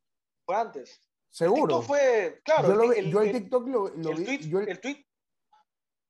[0.46, 0.90] fue antes.
[0.92, 1.62] El seguro.
[1.80, 4.26] TikTok fue, claro, yo, lo vi- el, yo el, el- TikTok lo, lo el vi,
[4.26, 5.06] tweet, yo el- el tweet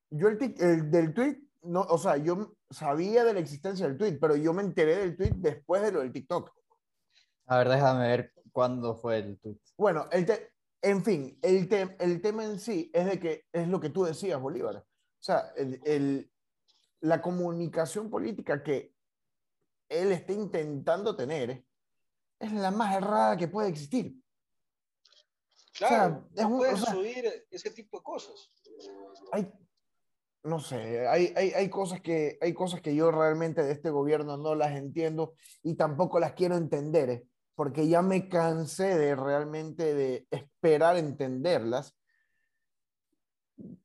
[0.10, 3.98] Yo el, tic- el del tweet, no, o sea, yo sabía de la existencia del
[3.98, 6.52] tweet, pero yo me enteré del tweet después de lo del TikTok.
[7.47, 9.58] A ver, déjame ver cuándo fue el tweet.
[9.77, 13.67] Bueno, el te- en fin, el, te- el tema en sí es de que es
[13.67, 14.77] lo que tú decías, Bolívar.
[14.77, 14.84] O
[15.23, 16.31] sea, el, el-
[17.01, 18.93] la comunicación política que
[19.89, 21.63] él está intentando tener
[22.39, 24.15] es la más errada que puede existir.
[25.73, 28.51] claro, es no un- puedes o sea- subir ese tipo de cosas.
[29.31, 29.51] hay,
[30.43, 34.38] no sé, hay, hay, hay, cosas que, hay cosas que yo realmente de este gobierno
[34.38, 37.27] no las entiendo y tampoco las quiero entender, ¿eh?
[37.56, 41.98] Porque ya me cansé de realmente de esperar entenderlas.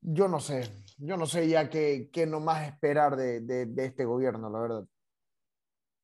[0.00, 4.04] Yo no sé, yo no sé ya qué, qué nomás esperar de, de, de este
[4.04, 4.84] gobierno, la verdad.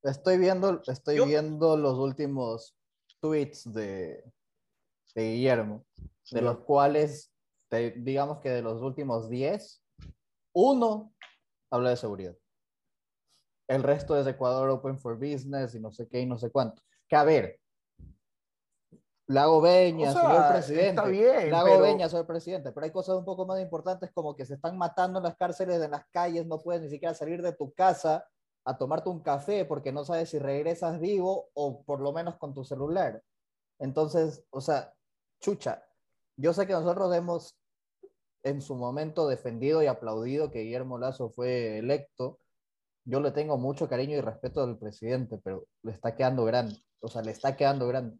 [0.04, 2.76] Estoy viendo, estoy Yo- viendo los últimos
[3.20, 4.22] tweets de,
[5.16, 5.84] de Guillermo,
[6.30, 6.42] de Ya.
[6.42, 7.32] los cuales,
[7.68, 9.82] te- digamos que de los últimos 10,
[10.54, 11.12] uno
[11.72, 12.36] habla de seguridad.
[13.68, 16.80] El resto es Ecuador Open for Business y no sé qué y no sé cuánto.
[17.08, 17.60] Que a ver,
[19.28, 20.88] Lago Beña, O sea, señor presidente.
[20.90, 24.36] está bien, Lago pero- Beña, señor presidente, pero hay cosas un poco más importantes como
[24.36, 27.42] que se están matando en las cárceles, en las calles, no puedes ni siquiera salir
[27.42, 28.28] de tu casa
[28.64, 32.54] a tomarte un café porque no sabes si regresas vivo o por lo menos con
[32.54, 33.22] tu celular.
[33.80, 34.92] Entonces, o sea,
[35.40, 35.84] chucha,
[36.36, 37.56] yo sé que nosotros hemos
[38.44, 42.38] en su momento defendido y aplaudido que Guillermo Lazo fue electo.
[43.04, 46.76] Yo le tengo mucho cariño y respeto al presidente, pero le está quedando grande.
[47.00, 48.18] O sea, le está quedando grande.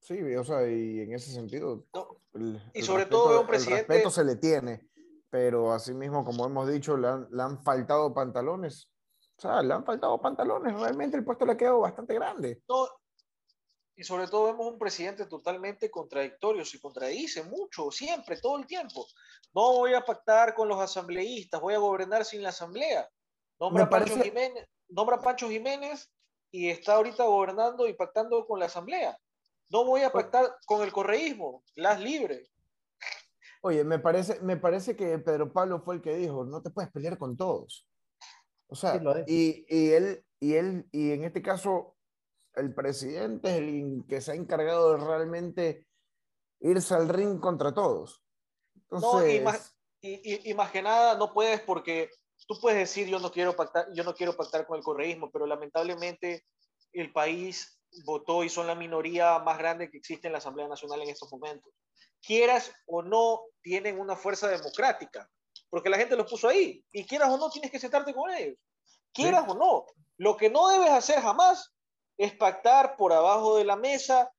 [0.00, 3.44] Sí, o sea, y en ese sentido, No, el- Y el sobre todo veo un
[3.44, 4.88] el presidente- respeto se le tiene,
[5.30, 8.88] pero asimismo, como hemos dicho, le han, le han faltado pantalones.
[9.38, 10.78] O sea, le han faltado pantalones.
[10.78, 12.62] Realmente el puesto le ha quedado bastante grande.
[12.68, 12.86] no,
[13.98, 19.06] y sobre todo vemos un presidente totalmente contradictorio, se contradice mucho, siempre, todo el tiempo.
[19.54, 23.08] No voy a pactar con los asambleístas, voy a gobernar sin la asamblea.
[23.58, 26.10] Nombra, Me a Pancho parece- Jiménez, nombra a Pancho Jiménez
[26.56, 29.18] y está ahorita gobernando y pactando con la asamblea.
[29.68, 32.48] No voy a pactar con el correísmo, las libre.
[33.60, 36.90] Oye, me parece, me parece que Pedro Pablo fue el que dijo, no te puedes
[36.90, 37.86] pelear con todos.
[38.68, 41.94] O sea, Sí, y, y él, y él, y en este caso,
[42.54, 45.86] el presidente es el que se ha encargado de realmente
[46.60, 48.24] irse al ring contra todos.
[48.90, 52.08] No, y más, y, y, más que nada no puedes porque
[52.46, 55.46] tú puedes decir yo no quiero pactar, yo no quiero pactar con el correísmo, pero
[55.46, 56.44] lamentablemente
[56.92, 61.02] el país votó y son la minoría más grande que existe en la Asamblea Nacional
[61.02, 61.72] en estos momentos.
[62.22, 65.28] Quieras o no, tienen una fuerza democrática,
[65.70, 66.84] porque la gente los puso ahí.
[66.92, 68.56] Y quieras o no, tienes que sentarte con ellos.
[69.12, 69.86] Quieras o no.
[70.18, 71.72] Lo que no debes hacer jamás
[72.18, 74.30] es pactar por abajo de la mesa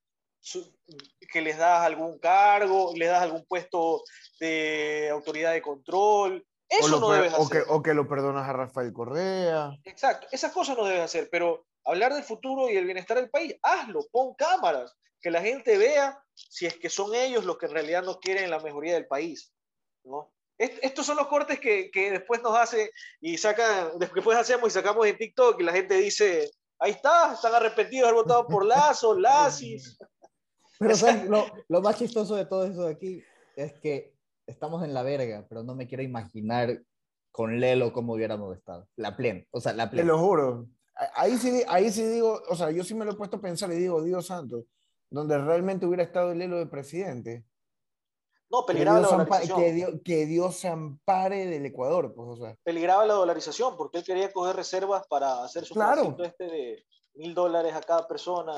[1.32, 4.04] que les das algún cargo, les das algún puesto
[4.40, 6.47] de autoridad de control.
[6.70, 7.66] Eso no debes hacer.
[7.70, 9.72] O que, lo perdonas a Rafael Correa.
[9.84, 13.56] Exacto, esas cosas no debes hacer, pero hablar del futuro y el bienestar del país,
[13.64, 17.74] hazlo, pon cámaras, que la gente vea si es que son ellos los que en
[17.74, 19.54] realidad no quieren la mejoría del país.
[20.04, 20.32] ¿no?
[20.58, 25.06] estos son los cortes que, que, después nos hace y sacan, después hacemos y sacamos
[25.06, 26.50] en TikTok y la gente dice,
[26.80, 29.98] ahí está, están arrepentidos de haber votado por Lazo, Lasis.
[30.80, 30.96] Pero
[31.30, 33.24] lo, lo, más chistoso de todo eso de aquí
[33.56, 34.17] es que
[34.48, 36.82] estamos en la verga, pero no me quiero imaginar
[37.32, 38.88] con Lelo cómo hubiéramos estado.
[38.96, 40.06] La plen, o sea, la plen.
[40.06, 40.68] Te lo juro.
[41.14, 43.72] Ahí sí, ahí sí digo, o sea, yo sí me lo he puesto a pensar
[43.72, 44.64] y digo, Dios santo,
[45.12, 47.46] donde realmente hubiera estado Lelo de presidente.
[48.50, 50.00] No, peligraba la dolarización.
[50.00, 52.56] Que Dios, se ampare del Ecuador, pues, o sea.
[52.64, 56.16] Peligraba la dolarización, porque él quería coger reservas para hacer su claro.
[56.24, 58.54] este de mil dólares a cada persona.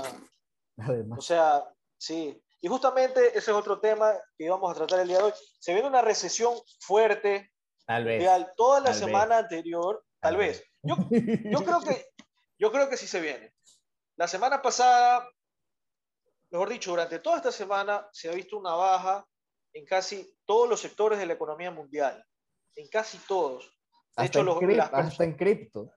[0.78, 1.20] Además.
[1.20, 1.66] O sea,
[2.00, 5.34] Sí, y justamente ese es otro tema que íbamos a tratar el día de hoy.
[5.60, 7.54] Se viene una recesión fuerte.
[7.86, 8.24] Tal vez.
[8.56, 10.64] toda la semana anterior, tal, vez.
[10.84, 12.06] Yo, yo, creo que,
[12.60, 13.54] yo creo que sí se viene.
[14.16, 15.28] La semana pasada,
[16.52, 19.26] mejor dicho, durante toda esta semana se ha visto una baja
[19.74, 22.24] en casi todos los sectores de la economía mundial.
[22.76, 23.64] En casi todos.
[23.64, 25.92] De hasta, hecho, en, los, hasta en cripto.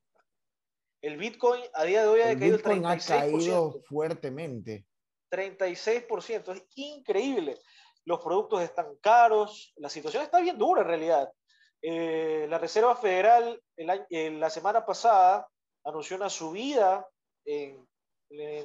[1.02, 3.10] El Bitcoin a día de hoy ha caído el 36%.
[3.10, 4.86] ha caído fuertemente.
[5.32, 6.52] 36%.
[6.54, 7.58] Es increíble.
[8.04, 11.32] Los productos están caros, la situación está bien dura en realidad.
[11.80, 15.48] Eh, la Reserva Federal la semana pasada
[15.84, 17.08] anunció una subida
[17.44, 17.88] en,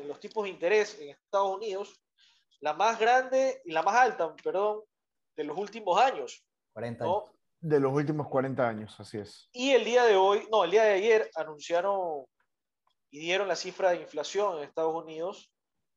[0.07, 1.99] los tipos de interés en Estados Unidos,
[2.61, 4.81] la más grande y la más alta, perdón,
[5.35, 6.45] de los últimos años.
[6.73, 7.23] 40 años.
[7.59, 9.49] De los últimos 40 años, así es.
[9.51, 12.25] Y el día de hoy, no, el día de ayer anunciaron
[13.09, 15.51] y dieron la cifra de inflación en Estados Unidos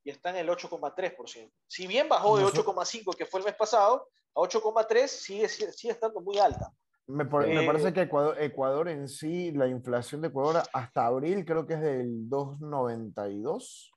[0.04, 1.50] y está en el 8,3%.
[1.66, 6.20] Si bien bajó de 8,5 que fue el mes pasado, a 8,3 sigue, sigue estando
[6.20, 6.72] muy alta.
[7.06, 11.44] Me, me, parece eh, que Ecuador, Ecuador, en sí, la inflación de Ecuador hasta abril
[11.44, 13.90] creo que es del 2,92,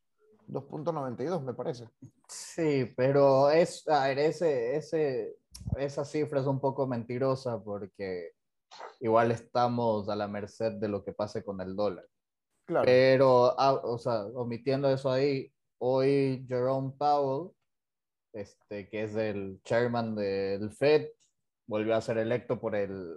[0.48, 1.88] 2.92 me parece.
[2.28, 5.38] Sí, pero es, a ver, ese, ese,
[5.78, 8.32] esa cifra es un poco mentirosa porque
[9.00, 12.06] igual estamos a la merced de lo que pase con el dólar.
[12.66, 12.86] Claro.
[12.86, 15.52] Pero, ah, o sea, omitiendo eso ahí,
[15.86, 17.52] hoy Jerome Powell,
[18.32, 21.10] este, que es el chairman del Fed,
[21.68, 23.14] volvió a ser electo por el,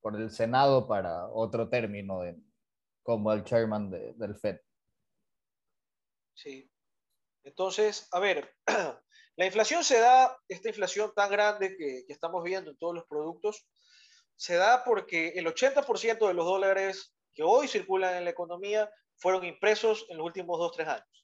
[0.00, 2.36] por el Senado para otro término de,
[3.02, 4.60] como el chairman del Fed.
[6.34, 6.70] Sí.
[7.42, 8.54] Entonces, a ver,
[9.36, 13.06] la inflación se da, esta inflación tan grande que, que estamos viendo en todos los
[13.06, 13.66] productos,
[14.36, 19.44] se da porque el 80% de los dólares que hoy circulan en la economía fueron
[19.44, 21.20] impresos en los últimos 2-3 años.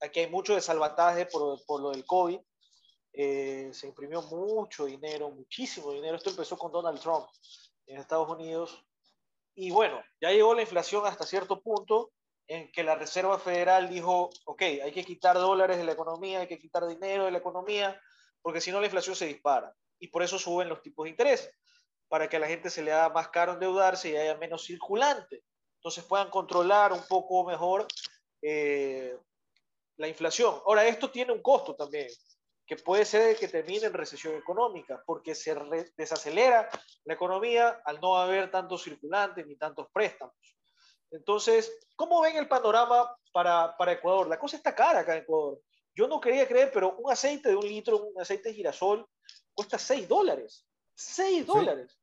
[0.00, 2.38] Aquí hay mucho de salvataje por, por lo del COVID.
[3.12, 6.16] Eh, se imprimió mucho dinero, muchísimo dinero.
[6.16, 7.26] Esto empezó con Donald Trump
[7.86, 8.84] en Estados Unidos.
[9.54, 12.12] Y bueno, ya llegó la inflación hasta cierto punto
[12.46, 16.46] en que la Reserva Federal dijo, ok, hay que quitar dólares de la economía, hay
[16.46, 18.00] que quitar dinero de la economía,
[18.42, 19.74] porque si no la inflación se dispara.
[19.98, 21.50] Y por eso suben los tipos de interés,
[22.08, 25.42] para que a la gente se le haga más caro endeudarse y haya menos circulante.
[25.78, 27.86] Entonces puedan controlar un poco mejor
[28.42, 29.16] eh,
[29.96, 30.60] la inflación.
[30.66, 32.08] Ahora, esto tiene un costo también,
[32.66, 35.54] que puede ser que termine en recesión económica, porque se
[35.96, 36.68] desacelera
[37.04, 40.34] la economía al no haber tantos circulantes ni tantos préstamos.
[41.10, 44.28] Entonces, ¿cómo ven el panorama para, para Ecuador?
[44.28, 45.60] La cosa está cara acá en Ecuador.
[45.94, 49.08] Yo no quería creer, pero un aceite de un litro, un aceite de girasol,
[49.54, 50.66] cuesta 6 dólares.
[50.94, 51.98] 6 dólares.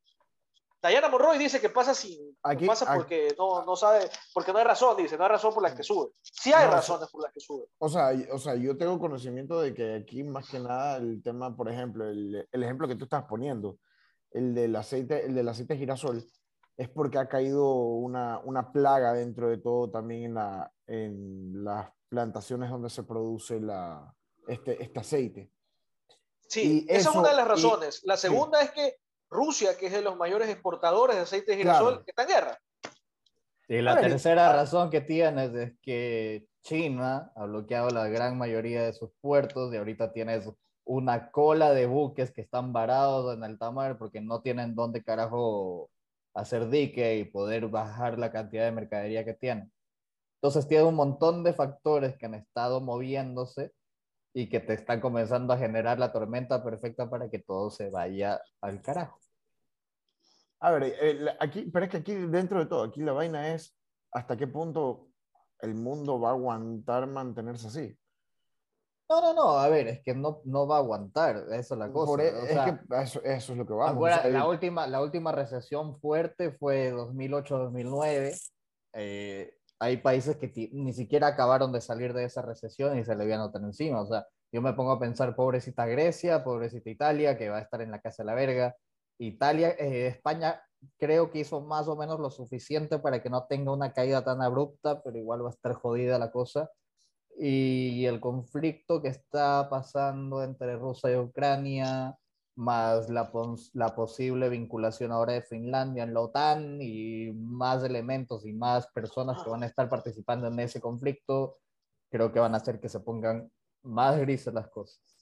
[0.82, 2.33] Diana Monroy dice que pasa sin
[2.65, 5.73] pasa porque no, no, sabe, porque no hay razón, dice, no hay razón por las
[5.73, 6.12] que sube.
[6.21, 7.65] Sí hay razones por las que sube.
[7.77, 11.56] O sea, o sea, yo tengo conocimiento de que aquí más que nada el tema,
[11.56, 13.77] por ejemplo, el, el ejemplo que tú estás poniendo,
[14.32, 16.23] el del aceite, el del aceite girasol,
[16.75, 21.91] es porque ha caído una, una plaga dentro de todo también en, la, en las
[22.10, 24.13] plantaciones donde se produce la,
[24.47, 25.51] este, este aceite.
[26.47, 28.01] Sí, esa es una de las razones.
[28.03, 28.97] la segunda es que
[29.34, 32.60] Rusia, que es de los mayores exportadores de aceite de girasol, está en guerra.
[33.67, 38.93] Y la tercera razón que tienes es que China ha bloqueado la gran mayoría de
[38.93, 40.50] sus puertos y ahorita tienes
[40.86, 45.89] una cola de buques que están varados en alta mar porque no tienen dónde carajo
[46.34, 49.72] hacer dique y poder bajar la cantidad de mercadería que tienen.
[50.41, 53.72] Entonces tiene un montón de factores que han estado moviéndose
[54.34, 58.41] y que te están comenzando a generar la tormenta perfecta para que todo se vaya
[58.62, 59.22] al carajo.
[60.63, 63.78] A ver, eh, aquí, pero es que aquí dentro de todo, aquí la vaina es
[64.13, 65.10] hasta qué punto
[65.60, 67.97] el mundo va a aguantar mantenerse así.
[69.10, 71.91] No, no, no, a ver, es que no, no va a aguantar, eso es la
[71.91, 72.23] cosa.
[72.23, 74.10] E, es que eso, eso, es lo que vamos.
[74.10, 78.39] la, última, la última recesión fuerte fue 2008-2009.
[78.93, 83.34] Eh, hay países que ni siquiera acabaron de salir de esa recesión y se le
[83.34, 83.99] a notar encima.
[83.99, 87.82] O sea, yo me pongo a pensar, pobrecita Grecia, pobrecita Italia, que va a estar
[87.82, 88.78] en la casa de la verga.
[89.17, 90.62] Italia, eh, España
[90.97, 94.41] creo que hizo más o menos lo suficiente para que no tenga una caída tan
[94.41, 96.69] abrupta, pero igual va a estar jodida la cosa.
[97.38, 102.17] Y el conflicto que está pasando entre Rusia y Ucrania,
[102.56, 103.32] más la,
[103.73, 109.41] la posible vinculación ahora de Finlandia en la OTAN y más elementos y más personas
[109.43, 111.58] que van a estar participando en ese conflicto,
[112.12, 115.12] creo que van a hacer que se pongan más grises las cosas.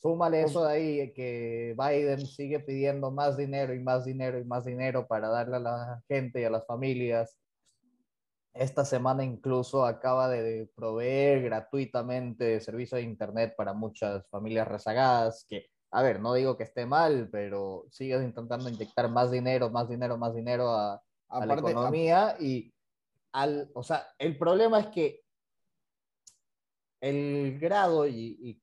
[0.00, 4.64] Súmale eso de ahí, que Biden sigue pidiendo más dinero y más dinero y más
[4.64, 7.36] dinero para darle a la gente y a las familias.
[8.54, 15.66] Esta semana incluso acaba de proveer gratuitamente servicio de Internet para muchas familias rezagadas, que,
[15.90, 20.16] a ver, no digo que esté mal, pero sigues intentando inyectar más dinero, más dinero,
[20.16, 22.36] más dinero a, la economía.
[22.40, 22.72] Y,
[23.32, 25.20] al, o sea, el problema es que
[27.02, 28.62] el grado y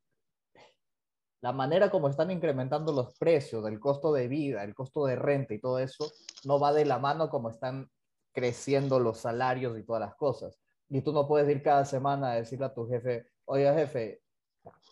[1.41, 5.53] la manera como están incrementando los precios, el costo de vida, el costo de renta
[5.53, 6.11] y todo eso,
[6.45, 7.89] no va de la mano como están
[8.33, 10.57] creciendo los salarios y todas las cosas.
[10.89, 14.21] Y tú no puedes ir cada semana a decirle a tu jefe, oye jefe,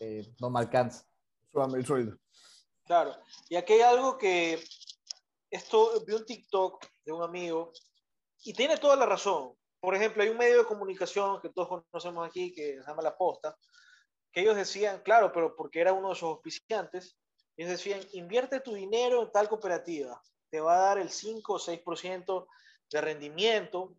[0.00, 1.04] eh, no me alcanza.
[1.52, 2.16] Súbame el sueldo.
[2.84, 3.16] Claro.
[3.48, 4.62] Y aquí hay algo que,
[5.50, 7.72] esto, vi un TikTok de un amigo
[8.44, 9.52] y tiene toda la razón.
[9.80, 13.16] Por ejemplo, hay un medio de comunicación que todos conocemos aquí que se llama La
[13.16, 13.56] Posta,
[14.36, 17.16] ellos decían, claro, pero porque era uno de sus auspiciantes,
[17.56, 21.58] ellos decían, invierte tu dinero en tal cooperativa, te va a dar el 5 o
[21.58, 22.46] 6%
[22.90, 23.96] de rendimiento.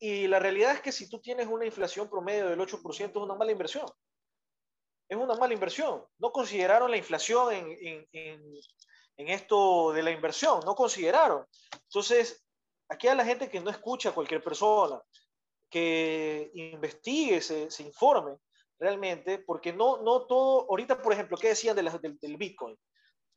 [0.00, 3.34] Y la realidad es que si tú tienes una inflación promedio del 8%, es una
[3.34, 3.86] mala inversión.
[5.08, 6.06] Es una mala inversión.
[6.18, 8.08] No consideraron la inflación en,
[9.18, 11.44] en esto de la inversión, no consideraron.
[11.72, 12.46] Entonces,
[12.88, 15.02] aquí hay la gente que no escucha a cualquier persona,
[15.68, 18.38] que investigue, se, se informe
[18.78, 21.82] realmente, porque no, no todo, ahorita por ejemplo, ¿qué decían de
[22.20, 22.76] del, Bitcoin?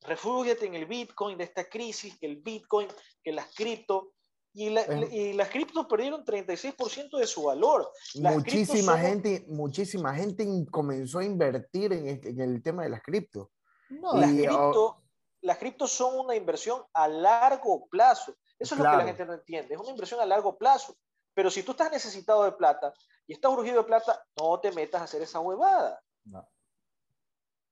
[0.02, 2.88] Refúgiate en el Bitcoin, de esta crisis, que el Bitcoin,
[3.24, 4.14] que las cripto,
[4.54, 7.90] y, y, las criptos perdieron 36% de su valor.
[8.16, 13.48] muchísima gente, muchísima gente comenzó a invertir en, este, en el tema de las criptos.
[13.90, 15.04] No, las, cripto,
[15.42, 18.36] las criptos son una inversión a largo plazo.
[18.60, 19.74] Eso es lo que la gente no entiende.
[19.74, 20.96] Es una inversión a largo plazo.
[21.34, 22.94] Pero si tú estás necesitado de plata
[23.28, 26.02] y estás urgido de plata, no te metas a hacer esa huevada.
[26.26, 26.48] No.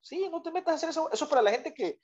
[0.02, 1.12] Sí, no te metas a hacer eso.
[1.12, 2.00] Eso es para la gente que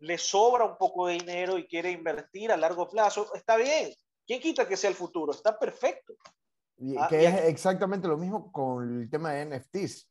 [0.00, 3.32] le sobra un poco de dinero y quiere invertir a largo plazo.
[3.34, 3.92] Está bien.
[4.26, 5.32] ¿Quién quita que sea el futuro?
[5.32, 6.14] Está perfecto.
[6.78, 10.08] Y ah, que es exactamente lo mismo con el tema de NFTs.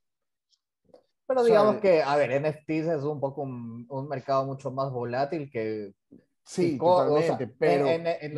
[1.27, 5.93] Pero digamos que, a ver, NFTs es un poco un, mercado mucho más volátil que
[6.45, 7.85] Sí, totalmente, pero,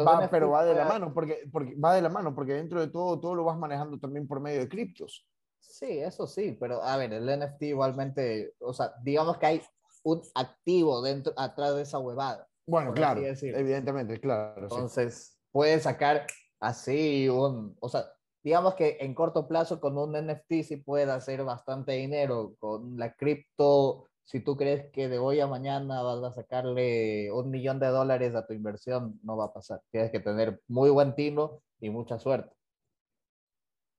[0.06, 2.88] va, pero va de la mano, porque, porque va de la mano, porque dentro de
[2.88, 5.28] todo, todo lo vas manejando también por medio de criptos.
[5.60, 9.62] Sí, eso sí, pero a ver, el NFT igualmente, o sea, digamos que hay
[10.04, 12.48] un activo dentro, atrás de esa huevada.
[12.66, 14.64] Bueno, claro, evidentemente, claro.
[14.64, 16.26] Entonces, puedes sacar
[16.62, 18.06] así un, o sea,
[18.42, 23.14] digamos que en corto plazo con un NFT sí puedes hacer bastante dinero, con la
[23.14, 27.88] cripto si tú crees que de hoy a mañana vas a sacarle un millón de
[27.88, 29.82] dólares a tu inversión, no va a pasar.
[29.90, 32.54] Tienes que tener muy buen tino y mucha suerte.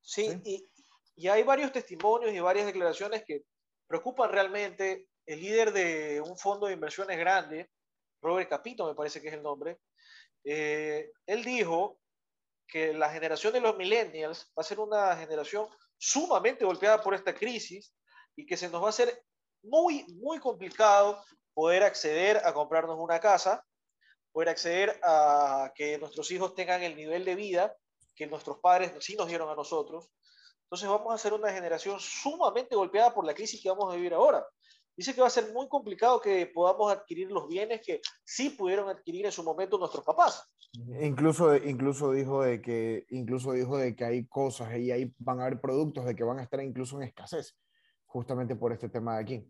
[0.03, 0.69] Sí, Y,
[1.17, 3.45] y, hay varios testimonios y varias declaraciones que
[3.87, 5.09] preocupan realmente.
[5.25, 7.71] El líder de un fondo de inversiones grande,
[8.23, 9.79] Robert Capito, me parece que es el nombre,
[10.45, 12.01] eh, él dijo
[12.67, 15.69] que la generación de los millennials va a ser una generación
[15.99, 17.95] sumamente golpeada por esta crisis
[18.37, 19.23] y que se nos va a hacer
[19.63, 21.23] muy, muy complicado
[21.55, 23.65] poder acceder a comprarnos una casa,
[24.33, 27.75] poder acceder a que nuestros hijos tengan el nivel de vida
[28.15, 30.11] que nuestros padres sí nos dieron a nosotros.
[30.65, 34.13] Entonces vamos a ser una generación sumamente golpeada por la crisis que vamos a vivir
[34.13, 34.45] ahora.
[34.97, 38.89] Dice que va a ser muy complicado que podamos adquirir los bienes que sí pudieron
[38.89, 40.45] adquirir en su momento nuestros papás.
[41.01, 45.47] Incluso, incluso, dijo de que, incluso dijo de que hay cosas y ahí van a
[45.47, 47.57] haber productos de que van a estar incluso en escasez
[48.09, 49.49] justamente por este tema de aquí.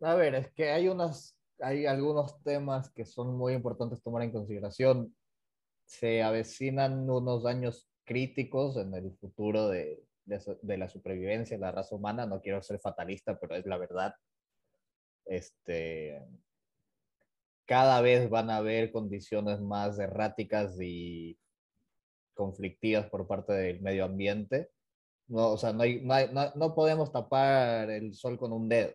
[0.00, 4.32] A ver, es que hay unas, hay algunos temas que son muy importantes tomar en
[4.32, 5.14] consideración.
[5.84, 11.72] Se avecinan unos años críticos en el futuro de, de, de la supervivencia de la
[11.72, 12.26] raza humana.
[12.26, 14.14] No quiero ser fatalista, pero es la verdad.
[15.26, 16.26] Este,
[17.66, 21.38] cada vez van a haber condiciones más erráticas y
[22.34, 24.70] conflictivas por parte del medio ambiente.
[25.30, 28.92] No, o sea, no, hay, no, no, podemos tapar el sol con un dedo.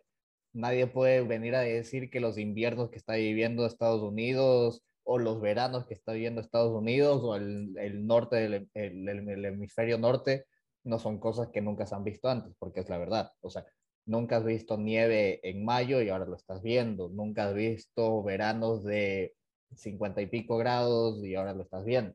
[0.52, 5.40] Nadie puede venir a decir que los inviernos que está viviendo Estados Unidos o los
[5.40, 9.98] veranos que está viviendo Estados Unidos o el, el norte del el, el, el hemisferio
[9.98, 10.46] norte
[10.84, 13.32] no son cosas que nunca se han visto antes, porque es la verdad.
[13.40, 13.64] O sea,
[14.06, 17.08] Nunca has visto nieve en mayo y ahora lo estás viendo.
[17.08, 19.34] Nunca has visto veranos de
[19.74, 22.14] 50 y pico grados y ahora lo estás viendo.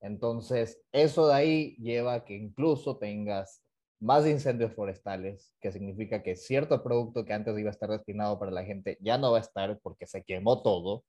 [0.00, 3.62] Entonces, eso de ahí lleva a que incluso tengas
[4.00, 8.50] más incendios forestales, que significa que cierto producto que antes iba a estar destinado para
[8.50, 11.04] la gente ya no va a estar porque se quemó todo.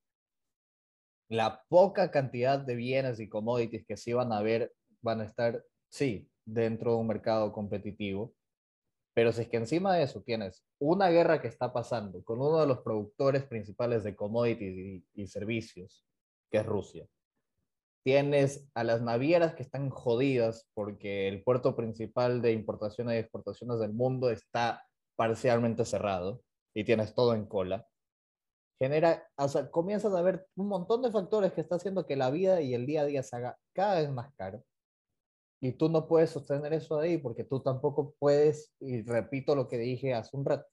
[1.29, 5.63] La poca cantidad de bienes y commodities que sí van a haber van a estar,
[5.89, 8.35] sí, dentro de un mercado competitivo,
[9.13, 12.59] pero si es que encima de eso tienes una guerra que está pasando con uno
[12.59, 16.05] de los productores principales de commodities y, y, servicios,
[16.49, 17.07] que es Rusia,
[18.03, 23.79] tienes a las navieras que están jodidas porque el puerto principal de importaciones y exportaciones
[23.79, 24.83] del mundo está
[25.15, 26.41] parcialmente cerrado
[26.73, 27.87] y tienes todo en cola,
[28.79, 32.31] genera, o sea, comienzas a ver un montón de factores que está haciendo que la
[32.31, 34.63] vida y el día a día se haga cada vez más caro.
[35.61, 39.77] Y tú no puedes sostener eso ahí porque tú tampoco puedes, y repito lo que
[39.77, 40.65] dije hace un rato,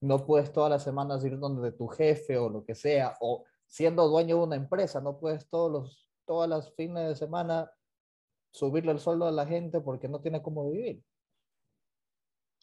[0.00, 4.08] no puedes todas las semanas ir donde tu jefe o lo que sea, o siendo
[4.08, 7.72] dueño de una empresa, no puedes todos los, todas las fines de semana
[8.52, 11.02] subirle el sueldo a la gente porque no tiene cómo vivir.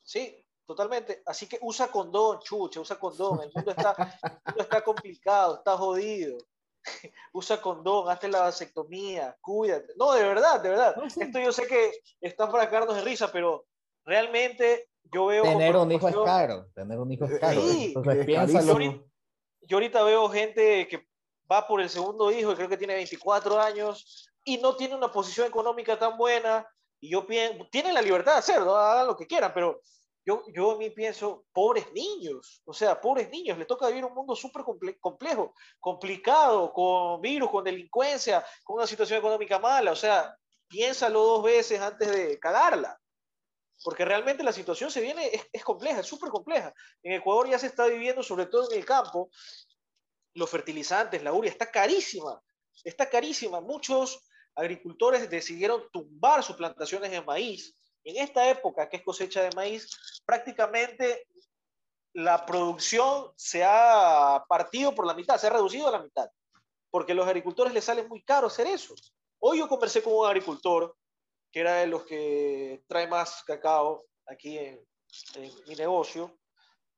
[0.04, 1.22] Sí, totalmente.
[1.26, 3.42] Así que usa condón, chucha, usa condón.
[3.42, 6.38] El mundo está, el mundo está complicado, está jodido.
[7.34, 9.94] usa condón, hazte la vasectomía, cuídate.
[9.98, 10.96] No, de verdad, de verdad.
[10.96, 11.22] No, sí.
[11.22, 11.92] Esto yo sé que
[12.22, 13.66] está para cagarnos de risa, pero
[14.06, 15.44] realmente yo veo...
[15.44, 17.62] Tener un hijo es caro, tener un hijo es caro.
[17.62, 18.66] Sí, Entonces, piénsalo.
[18.66, 19.04] Yo, ahorita,
[19.62, 21.09] yo ahorita veo gente que
[21.52, 25.12] va por el segundo hijo y creo que tiene 24 años y no tiene una
[25.12, 26.68] posición económica tan buena
[27.00, 29.82] y yo pienso, tienen la libertad de hacerlo, hagan lo que quieran, pero
[30.26, 34.14] yo, yo a mí pienso, pobres niños, o sea, pobres niños, les toca vivir un
[34.14, 39.96] mundo súper comple complejo, complicado, con virus, con delincuencia, con una situación económica mala, o
[39.96, 40.36] sea,
[40.68, 43.00] piénsalo dos veces antes de cagarla,
[43.84, 46.74] porque realmente la situación se viene, es, es compleja, es súper compleja.
[47.02, 49.30] En Ecuador ya se está viviendo, sobre todo en el campo,
[50.34, 52.42] los fertilizantes, la urea, está carísima,
[52.84, 53.62] está carísima.
[53.62, 54.24] Muchos
[54.56, 59.90] agricultores decidieron tumbar sus plantaciones de maíz en esta época que es cosecha de maíz,
[60.26, 61.28] prácticamente
[62.14, 66.30] la producción se ha partido por la mitad, se ha reducido a la mitad,
[66.90, 68.96] porque a los agricultores les sale muy caro hacer eso.
[69.40, 70.96] Hoy yo conversé con un agricultor
[71.52, 74.86] que era de los que trae más cacao aquí en,
[75.36, 76.38] en mi negocio,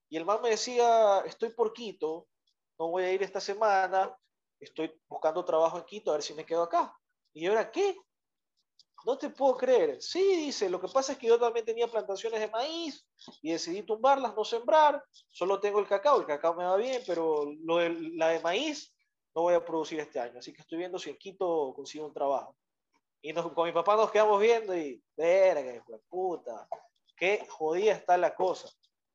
[0.10, 2.28] y el man me decía, estoy por Quito,
[2.82, 4.18] no voy a ir esta semana,
[4.60, 6.98] estoy buscando trabajo en Quito, a ver si me quedo acá.
[7.32, 7.96] Y era, ¿qué?
[9.06, 10.02] No te puedo creer.
[10.02, 13.08] Sí, dice, lo que pasa es que yo también tenía plantaciones de maíz
[13.44, 15.04] y decidí tumbarlas, no sembrar.
[15.30, 18.92] Solo tengo el cacao, el cacao me va bien, pero lo de, la de maíz
[19.36, 20.40] no voy a producir este año.
[20.40, 22.56] Así que estoy viendo si en Quito consigo un trabajo.
[23.22, 26.68] Y nos, con mi papá nos quedamos viendo y, verga, puta,
[27.16, 28.72] qué jodida está la cosa.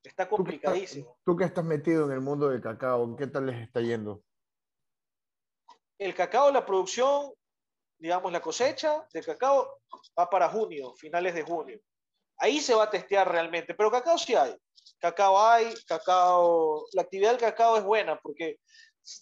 [0.07, 1.19] Está complicadísimo.
[1.25, 4.23] ¿Tú que, estás, metido en el mundo del cacao, ¿qué tal les está yendo?
[5.99, 7.33] El cacao, la producción,
[7.99, 9.81] digamos, la cosecha de cacao
[10.19, 11.81] va para junio, finales de junio.
[12.39, 14.55] Ahí se va a testear realmente, pero cacao sí hay.
[14.99, 18.61] Cacao hay, cacao, la actividad del cacao es buena porque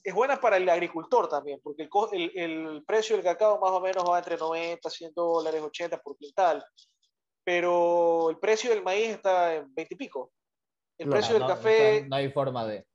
[0.03, 3.81] es buena para el agricultor también, porque el, el, el precio del cacao más o
[3.81, 6.65] menos va entre 90, 100 dólares, 80 por quintal,
[7.43, 10.33] pero el precio del maíz está en 20 y pico.
[10.99, 12.87] El No, precio del no, café, o sea, no hay forma de.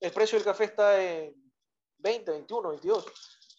[0.00, 1.34] el precio del café está en
[1.98, 3.06] 20, 21, 22.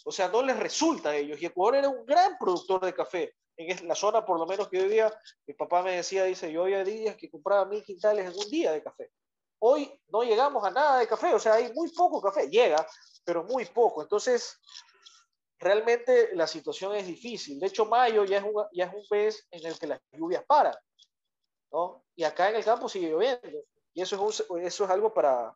[0.05, 1.41] O sea, no les resulta a ellos.
[1.41, 3.35] Y Ecuador era un gran productor de café.
[3.55, 5.13] En la zona, por lo menos que yo vivía,
[5.45, 8.71] mi papá me decía, dice, yo había días que compraba mil quintales en un día
[8.71, 9.11] de café.
[9.59, 12.49] Hoy no llegamos a nada de café, o sea, hay muy poco café.
[12.49, 12.85] Llega,
[13.23, 14.01] pero muy poco.
[14.01, 14.59] Entonces,
[15.59, 17.59] realmente la situación es difícil.
[17.59, 20.43] De hecho, mayo ya es un, ya es un mes en el que las lluvias
[20.45, 20.75] paran.
[21.71, 22.03] ¿no?
[22.15, 23.63] Y acá en el campo sigue lloviendo.
[23.93, 25.55] Y eso es, eso es algo para,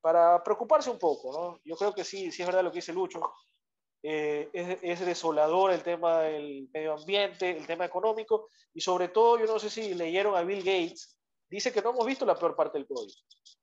[0.00, 1.60] para preocuparse un poco, ¿no?
[1.64, 3.20] Yo creo que sí, sí es verdad lo que dice Lucho.
[4.02, 9.38] Eh, es, es, desolador el tema del medio ambiente, el tema económico, y sobre todo,
[9.38, 11.18] yo no sé si leyeron a Bill Gates,
[11.50, 13.12] dice que no hemos visto la peor parte del COVID.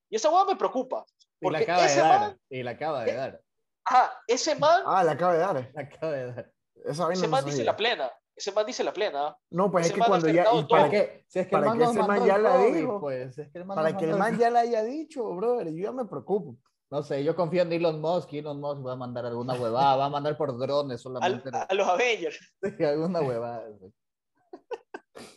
[0.09, 1.05] Y esa hueá me preocupa.
[1.39, 2.19] Y la Porque acaba de ese dar.
[2.19, 3.41] man, Y la acaba de Eh, dar.
[3.85, 5.71] ajá, ese man, Ah, le acaba de dar.
[5.73, 6.51] La acaba de dar.
[6.83, 7.71] Esa vaina ese no man dice sabía.
[7.71, 8.11] la plena.
[8.35, 9.35] Ese man dice la plena.
[9.51, 10.45] No, pues es que cuando ya.
[10.53, 11.25] y para ¿Para que, qué?
[11.27, 12.99] Si es que para el man que ese man ya el la dijo.
[12.99, 15.83] Pues, es que el man para que el man ya la haya dicho, brother, yo
[15.83, 16.57] ya me preocupo.
[16.89, 18.33] No sé, yo confío en Elon Musk.
[18.33, 21.49] Elon Musk va a mandar alguna huevada, va a mandar por drones Al- solamente.
[21.53, 22.39] a los Avengers.
[22.77, 23.67] Sí, alguna huevada.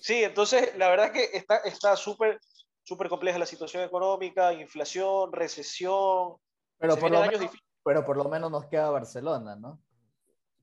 [0.00, 0.22] sí.
[0.22, 2.40] Entonces la verdad que está está súper
[2.86, 6.36] súper compleja la situación económica, inflación, recesión.
[6.78, 7.50] Pero por, lo menos,
[7.82, 9.80] pero por lo menos nos queda Barcelona, ¿no?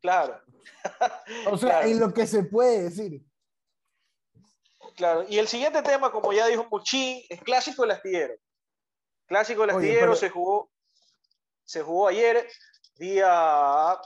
[0.04, 0.40] Claro,
[1.52, 1.88] O sea, Claro.
[1.88, 3.22] en lo que se puede decir.
[4.96, 5.26] claro.
[5.28, 8.36] Y el siguiente tema, como ya dijo Muchín, es clásico del astillero.
[9.26, 10.70] Clásico del Oye, astillero pero- se jugó
[11.66, 12.46] se jugó ayer,
[12.96, 13.98] día,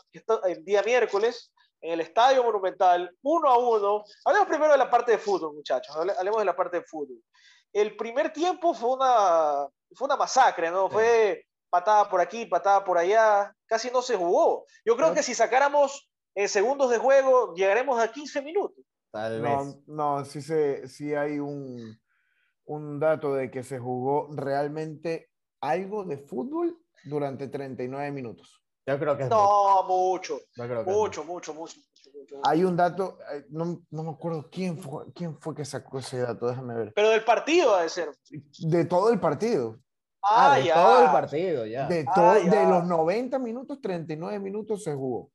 [0.45, 4.03] el día miércoles, en el Estadio Monumental, uno a uno.
[4.25, 5.95] Hablemos primero de la parte de fútbol, muchachos.
[5.95, 7.19] hable- Hablemos de la parte de fútbol.
[7.73, 10.87] El primer tiempo fue una, fue una masacre, ¿no?
[10.87, 10.93] Sí.
[10.93, 13.53] Fue patada por aquí, patada por allá.
[13.65, 14.65] Casi no se jugó.
[14.85, 18.83] Yo creo Creo- que si sacáramos eh, segundos de juego, llegaremos a 15 minutos.
[19.11, 19.51] Tal vez.
[19.87, 21.97] No, no, sí, se, sí hay un,
[22.65, 25.29] un dato de que se jugó realmente
[25.61, 28.61] algo de fútbol durante 39 minutos.
[28.85, 31.79] Yo creo que es No, mucho, Yo creo que es mucho, mucho, mucho.
[31.79, 32.41] mucho, mucho.
[32.43, 36.19] Hay un dato, eh, no, no me acuerdo quién fue, quién fue que sacó ese
[36.19, 36.93] dato, déjame ver.
[36.93, 38.09] Pero del partido ha de ser.
[38.59, 39.79] De todo el partido.
[40.23, 40.73] Ah, Ah, de ya.
[40.73, 41.87] todo el partido, ya.
[41.87, 42.51] De, Ah, todo, ya.
[42.51, 45.31] de los 90 minutos, 39 minutos se jugó.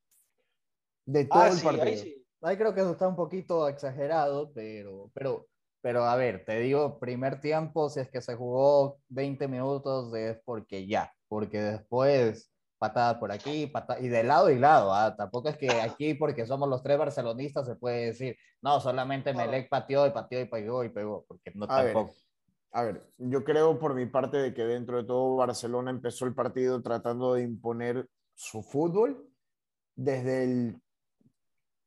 [1.07, 2.03] De todo Ah, el sí, ahí partido.
[2.03, 2.27] sí.
[2.43, 5.47] Ahí creo que eso está un poquito exagerado, pero, pero,
[5.81, 10.41] pero a ver, te digo, primer tiempo, si es que se jugó 20 minutos, es
[10.45, 15.49] porque ya, porque después patada por aquí, patada, y de lado y lado, ah, tampoco
[15.49, 15.69] es que
[16.01, 19.33] aquí, porque somos los tres barcelonistas, se puede decir, no, solamente.
[19.33, 22.15] Melec pateó y pateó y pegó y pegó, porque no A ver, tampoco.
[22.73, 26.35] A ver, yo creo por mi parte de que dentro de todo Barcelona empezó el
[26.35, 29.29] partido tratando de imponer su fútbol
[29.95, 30.83] desde el,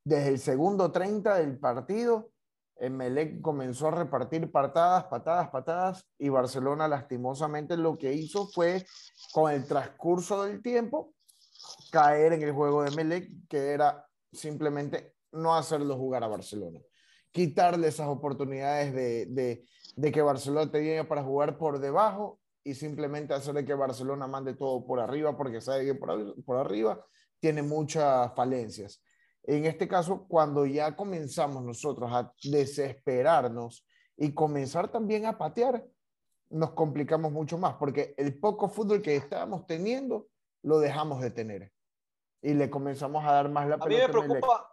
[0.03, 2.29] desde el segundo 30 del partido.
[2.75, 8.85] Emelec comenzó a repartir patadas, patadas, patadas y Barcelona lastimosamente lo que hizo fue
[9.33, 11.13] con el transcurso del tiempo
[11.91, 16.79] caer en el juego de Emelec que era simplemente no hacerlo jugar a Barcelona,
[17.31, 19.65] quitarle esas oportunidades de, de
[19.95, 24.53] de que Barcelona tenía para jugar por debajo y simplemente hacer de que Barcelona mande
[24.55, 27.05] todo por arriba porque sabe que por, ar- por arriba
[27.39, 29.01] tiene muchas falencias.
[29.43, 33.85] En este caso, cuando ya comenzamos nosotros a desesperarnos
[34.17, 35.85] y comenzar también a patear,
[36.49, 40.27] nos complicamos mucho más porque el poco fútbol que estábamos teniendo
[40.63, 41.71] lo dejamos de tener
[42.41, 44.27] y le comenzamos a dar más la A mí me pelota.
[44.27, 44.71] preocupa.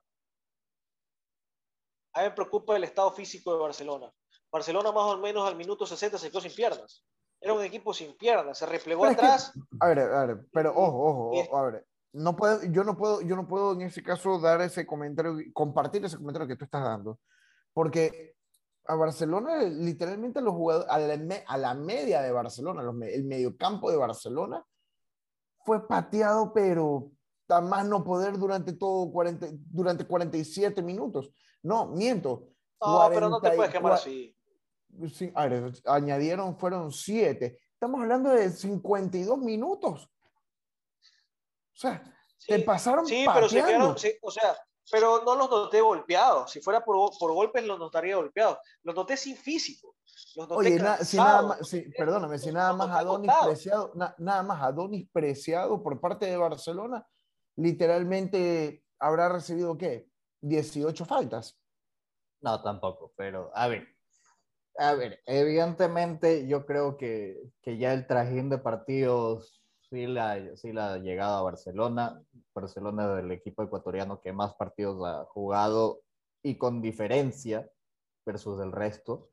[2.15, 4.13] A mí me preocupa el estado físico de Barcelona.
[4.53, 7.05] Barcelona más o menos al minuto 60 se quedó sin piernas.
[7.41, 9.53] Era un equipo sin piernas, se replegó Pero es que- atrás.
[9.81, 11.87] A ver, a ver, pero ojo, ojo, a ver.
[12.13, 16.05] No puedo, yo no puedo, yo no puedo en ese caso dar ese comentario, compartir
[16.05, 17.19] ese comentario que tú estás dando,
[17.73, 18.37] porque
[18.87, 23.25] a Barcelona, literalmente a los jugadores, a la, a la media de Barcelona, los el
[23.25, 24.63] mediocampo de Barcelona,
[25.65, 27.11] fue pateado, pero
[27.49, 31.33] a más no poder durante todo 40, durante 47 minutos.
[31.63, 32.49] No, miento.
[32.81, 34.37] No, pero no te 40 puedes quemar así.
[35.13, 37.59] Sí, a ver, añadieron, fueron siete.
[37.75, 40.05] Estamos hablando de 52 minutos.
[40.05, 42.03] O sea,
[42.47, 44.57] te Sí, pasaron sí, pero se quedaron, sí, o sea,
[44.91, 46.51] pero no los noté golpeados.
[46.51, 48.59] Si fuera por, por golpes, los notaría golpeados.
[48.83, 49.97] Los noté sin físico.
[50.37, 53.33] Los noté Oye, na- si nada más, sí, perdóname, si nada más Adonis.
[53.45, 57.07] Preciado, na- nada más Adonis Preciado por parte de Barcelona,
[57.57, 60.09] literalmente habrá recibido ¿qué?
[60.41, 61.59] 18 faltas.
[62.41, 63.92] No, tampoco, pero a ver.
[64.79, 70.73] A ver, evidentemente yo creo que, que ya el trajín de partidos sí la, sí
[70.73, 72.23] la ha llegado a Barcelona.
[72.55, 76.01] Barcelona es el equipo ecuatoriano que más partidos ha jugado
[76.43, 77.71] y con diferencia
[78.25, 79.29] versus el resto.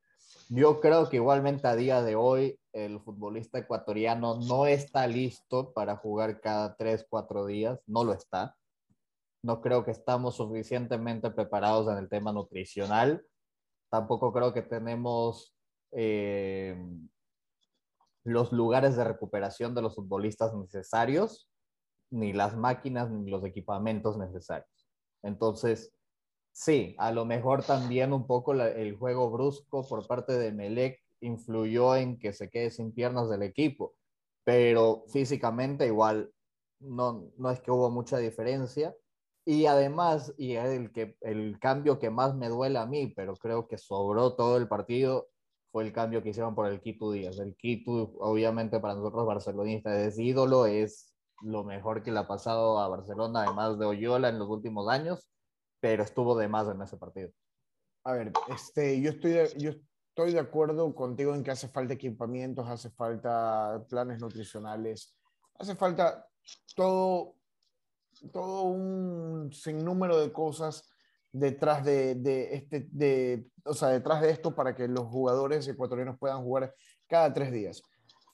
[0.49, 5.95] Yo creo que igualmente a día de hoy el futbolista ecuatoriano no está listo para
[5.95, 8.55] jugar cada tres, cuatro días, no lo está.
[9.41, 13.25] No creo que estamos suficientemente preparados en el tema nutricional.
[13.89, 15.55] Tampoco creo que tenemos
[15.91, 16.77] eh,
[18.23, 21.49] los lugares de recuperación de los futbolistas necesarios,
[22.11, 24.87] ni las máquinas, ni los equipamientos necesarios.
[25.23, 25.93] Entonces,
[26.51, 31.95] sí, a lo mejor también un poco el juego brusco por parte de Melec influyó
[31.95, 33.95] en que se quede sin piernas del equipo,
[34.43, 36.31] pero físicamente igual
[36.79, 38.95] no, no es que hubo mucha diferencia.
[39.49, 43.67] Y además, y el, que, el cambio que más me duele a mí, pero creo
[43.67, 45.27] que sobró todo el partido,
[45.71, 47.39] fue el cambio que hicieron por el Quito Díaz.
[47.39, 52.77] El Quito, obviamente, para nosotros barcelonistas es ídolo, es lo mejor que le ha pasado
[52.77, 55.27] a Barcelona, además de Oyola en los últimos años,
[55.79, 57.31] pero estuvo de más en ese partido.
[58.03, 59.71] A ver, este, yo, estoy de, yo
[60.09, 65.17] estoy de acuerdo contigo en que hace falta equipamientos, hace falta planes nutricionales,
[65.55, 66.27] hace falta
[66.75, 67.38] todo,
[68.31, 70.89] todo un sinnúmero de cosas
[71.31, 76.17] detrás de, de, este, de, o sea, detrás de esto para que los jugadores ecuatorianos
[76.17, 76.73] puedan jugar
[77.07, 77.83] cada tres días.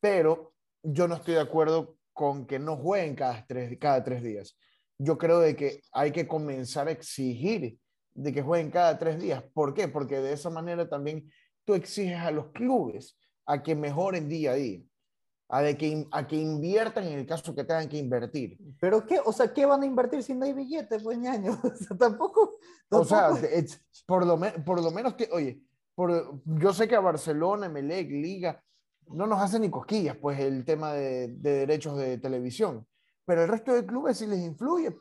[0.01, 4.57] Pero yo no estoy de acuerdo con que no jueguen cada tres, cada tres días.
[4.97, 7.77] Yo creo de que hay que comenzar a exigir
[8.13, 9.43] de que jueguen cada tres días.
[9.53, 9.89] ¿Por qué?
[9.89, 11.29] Porque de esa manera también
[11.65, 14.81] tú exiges a los clubes a que mejoren día a día
[15.47, 18.57] a, de que, a que inviertan en el caso que tengan que invertir.
[18.79, 19.19] ¿Pero qué?
[19.23, 21.59] O sea, ¿qué van a invertir si no hay billetes, pues, ñaño?
[21.63, 22.57] O sea, tampoco...
[22.89, 23.29] O sea,
[24.05, 25.61] por, lo por lo menos que, oye,
[25.93, 28.61] por, yo sé que a Barcelona, Melec, Liga,
[29.07, 32.85] no nos hacen ni cosquillas, pues, el tema de, de derechos de televisión.
[33.25, 34.95] Pero el resto de clubes sí les influye.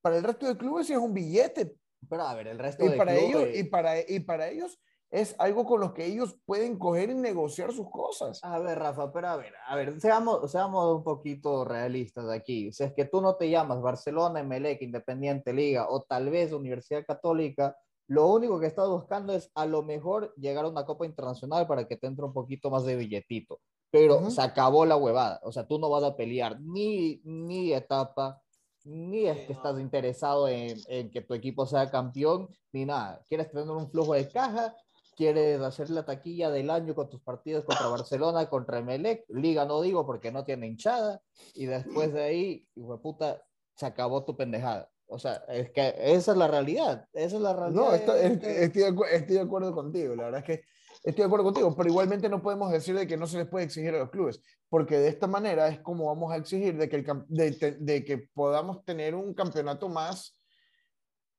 [0.00, 1.76] Para el resto de clubes sí es un billete.
[2.08, 3.28] Pero a ver, el resto y de para clubes...
[3.28, 4.78] Ellos, y, para, y para ellos
[5.12, 8.42] es algo con lo que ellos pueden coger y negociar sus cosas.
[8.42, 12.72] A ver, Rafa, pero a ver, a ver, seamos, seamos un poquito realistas aquí.
[12.72, 17.04] Si es que tú no te llamas Barcelona, Emelec, Independiente Liga o tal vez Universidad
[17.04, 17.76] Católica,
[18.08, 21.86] lo único que estás buscando es a lo mejor llegar a una Copa Internacional para
[21.86, 23.60] que te entre un poquito más de billetito.
[23.90, 25.40] Pero se acabó la huevada.
[25.42, 28.40] O sea, tú no vas a pelear ni, ni etapa,
[28.84, 33.22] ni es que estás interesado en, en, que tu equipo sea campeón, ni nada.
[33.28, 34.74] Quieres tener un flujo de caja
[35.16, 39.80] quieres hacer la taquilla del año con tus partidos contra Barcelona, contra Emelec, Liga no
[39.82, 41.20] digo porque no tiene hinchada,
[41.54, 43.42] y después de ahí, hijo puta,
[43.76, 44.88] se acabó tu pendejada.
[45.06, 47.82] O sea, es que esa es la realidad, esa es la realidad.
[47.82, 50.64] No, estoy, estoy, estoy, de acuerdo contigo, la verdad es que
[51.04, 53.66] estoy de acuerdo contigo, pero igualmente no podemos decir de que no se les puede
[53.66, 54.40] exigir a los clubes,
[54.70, 58.18] porque de esta manera es como vamos a exigir de que, el, de, de que
[58.32, 60.40] podamos tener un campeonato más,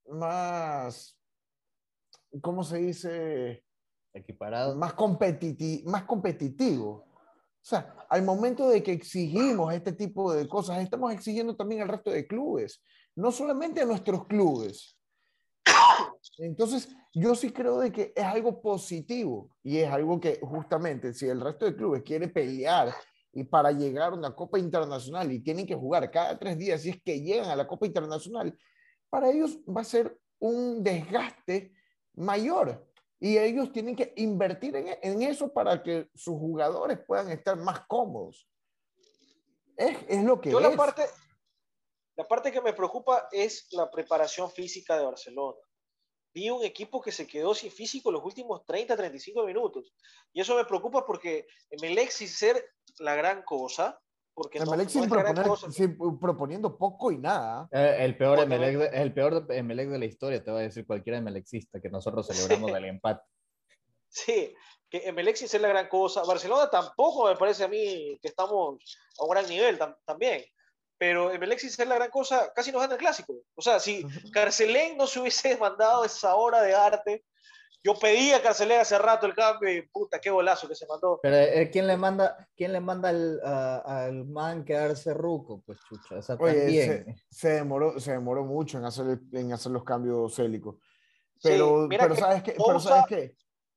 [0.08, 1.20] más,
[2.42, 3.63] ¿cómo se dice?
[4.76, 7.06] Más, competiti más competitivo.
[7.64, 11.88] O sea, al momento de que exigimos este tipo de cosas, estamos exigiendo también al
[11.88, 12.84] resto de clubes,
[13.16, 14.98] no solamente a nuestros clubes.
[16.38, 21.28] Entonces, yo sí creo de que es algo positivo y es algo que justamente si
[21.28, 22.94] el resto de clubes quiere pelear
[23.32, 26.90] y para llegar a una Copa Internacional y tienen que jugar cada tres días si
[26.90, 28.58] es que llegan a la Copa Internacional,
[29.10, 31.74] para ellos va a ser un desgaste
[32.16, 32.93] mayor
[33.24, 37.88] y ellos tienen que invertir en, en, eso para que sus jugadores puedan estar más
[37.88, 38.50] cómodos.
[39.78, 40.70] Es, es lo que Yo es.
[40.70, 41.06] La parte,
[42.18, 45.58] la parte que me preocupa es la preparación física de Barcelona.
[46.34, 49.94] Vi un equipo que se quedó sin físico los últimos 30, 35 minutos.
[50.34, 54.02] Y eso me preocupa porque Emelec, sin ser la gran cosa,
[54.34, 57.68] porque Emelec no, sin, no proponer, sin, proponiendo poco y nada.
[57.72, 60.86] Eh, el, peor Emelec de, el peor Emelec de la historia, te va a decir
[60.86, 62.78] cualquier Emelecista, que nosotros celebramos sí.
[62.78, 63.24] el empate.
[64.10, 64.56] Sí,
[64.90, 66.24] que Emelec sin ser la gran cosa.
[66.24, 68.80] Barcelona tampoco me parece a mí que estamos
[69.20, 70.44] a un gran nivel tam también.
[70.98, 73.34] Pero Emelec sin ser la gran cosa, casi nos gana el clásico.
[73.56, 77.24] O sea, si Carcelén no se hubiese mandado esa hora de arte,
[77.84, 81.20] yo pedí a Carcelén hace rato el cambio y puta, qué golazo que se mandó.
[81.22, 85.62] Pero eh, ¿quién le manda, quién le manda al, uh, al man quedarse ruco?
[85.66, 87.16] Pues chucha, o sea, Oye, también.
[87.30, 90.78] Se, se, demoró, se demoró mucho en hacer, en hacer los cambios célicos.
[91.42, 92.56] Pero, sí, pero, ¿sabes qué?
[92.66, 93.36] pero ¿sabes qué?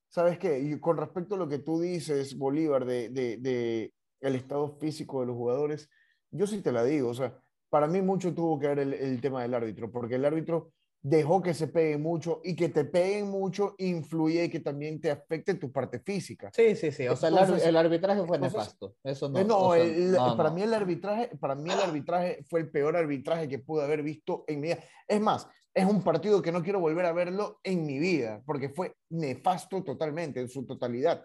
[0.08, 0.60] ¿Sabes qué?
[0.60, 5.20] Y con respecto a lo que tú dices, Bolívar, de, de, de el estado físico
[5.20, 5.90] de los jugadores,
[6.30, 7.36] yo sí te la digo, o sea,
[7.68, 10.72] para mí mucho tuvo que ver el, el tema del árbitro, porque el árbitro
[11.08, 15.12] dejó que se peguen mucho y que te peguen mucho influye y que también te
[15.12, 16.50] afecte tu parte física.
[16.52, 17.06] Sí, sí, sí.
[17.06, 18.96] O sea, entonces, el, arbitraje fue entonces, nefasto.
[19.04, 19.44] Eso no.
[19.44, 20.56] No, o sea, el, no, para no.
[20.56, 24.42] mí el arbitraje, para mí el arbitraje fue el peor arbitraje que pude haber visto
[24.48, 24.80] en mi vida.
[25.06, 28.68] Es más, es un partido que no quiero volver a verlo en mi vida porque
[28.68, 31.24] fue nefasto totalmente en su totalidad.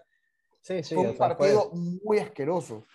[0.62, 0.94] Sí, sí.
[0.94, 1.80] Fue un partido fue...
[2.06, 2.86] muy asqueroso.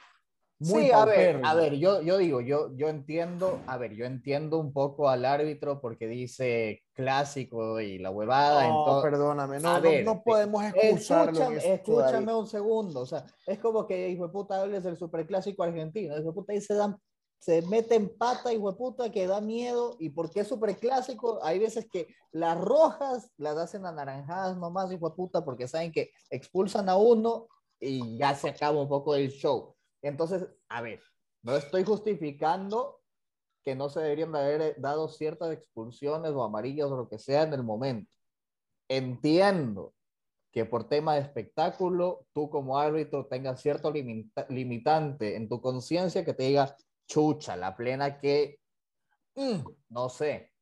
[0.59, 4.07] Muy sí, a ver, a ver, yo, yo digo, yo, yo entiendo, a ver, yo
[4.07, 8.66] entiendo un poco al árbitro porque dice clásico y la huevada.
[8.66, 11.32] No, entonces, perdóname, no, ver, no, no, podemos excusarlo.
[11.52, 15.62] Escúchame, escúchame un segundo, o sea, es como que, hijo de puta, hables del superclásico
[15.62, 16.96] argentino, hijo de puta, ahí se dan,
[17.38, 21.59] se mete en pata, hijo de puta, que da miedo, y porque es superclásico, hay
[21.59, 26.88] veces que las rojas las hacen anaranjadas nomás, hijo de puta, porque saben que expulsan
[26.88, 27.46] a uno
[27.78, 29.76] y ya se acaba un poco el show.
[30.07, 31.02] Entonces, a ver,
[31.42, 33.00] no estoy justificando
[33.64, 37.42] que no se deberían de haber dado ciertas expulsiones o amarillas o lo que sea
[37.42, 38.12] en el momento.
[38.88, 39.94] Entiendo
[40.52, 46.24] que por tema de espectáculo, tú como árbitro tengas cierto limita- limitante en tu conciencia
[46.24, 46.76] que te diga,
[47.09, 48.61] chucha, la plena que,
[49.34, 50.52] mm, no sé.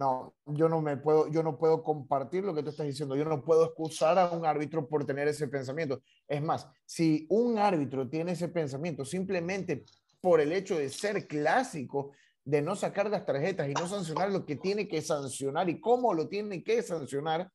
[0.00, 3.16] No, yo no me puedo, yo no puedo compartir lo que tú estás diciendo.
[3.16, 6.00] Yo no puedo excusar a un árbitro por tener ese pensamiento.
[6.26, 9.84] Es más, si un árbitro tiene ese pensamiento simplemente
[10.22, 14.46] por el hecho de ser clásico, de no sacar las tarjetas y no sancionar lo
[14.46, 17.52] que tiene que sancionar y cómo lo tiene que sancionar,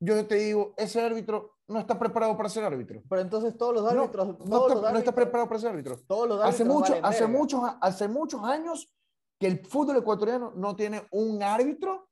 [0.00, 3.02] yo te digo, ese árbitro no está preparado para ser árbitro.
[3.10, 5.96] Pero entonces todos los árbitros, no, está, los no está árbitros- preparado para ser árbitro.
[6.06, 8.94] todos los Hace, mucho, hace, muchos, hace muchos años
[9.38, 12.08] que el fútbol ecuatoriano no tiene un árbitro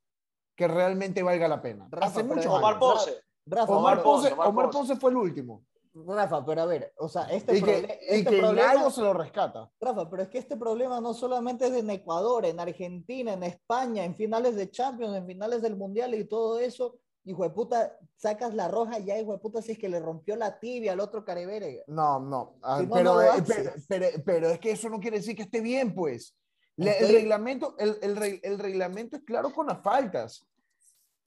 [0.55, 1.87] que realmente valga la pena.
[1.91, 2.79] Rafa, hace pero muchos Omar.
[2.79, 3.21] Ponce.
[3.45, 4.77] Rafa, Omar Ponce, Omar Omar Ponce.
[4.89, 5.63] Ponce fue el último.
[5.93, 8.91] Rafa, pero a ver, o sea, este, Y que, proble- y este que problema, nadie
[8.91, 9.71] se lo rescata.
[9.81, 14.03] Rafa, pero es que este problema no solamente es en Ecuador, en Argentina, en España,
[14.05, 16.99] en finales de Champions, en finales del Mundial y todo eso.
[17.25, 20.35] Hijo de puta, sacas la roja ya, hijo de puta, si es que le rompió
[20.35, 21.83] la tibia al otro careverga.
[21.87, 22.57] No, no.
[22.61, 25.35] ah, Si no, pero, no eh, pero, pero- pero es que eso no quiere decir
[25.35, 26.35] que esté bien, pues.
[26.77, 30.47] Le- el, reglamento, el, el el reglamento es claro con las faltas.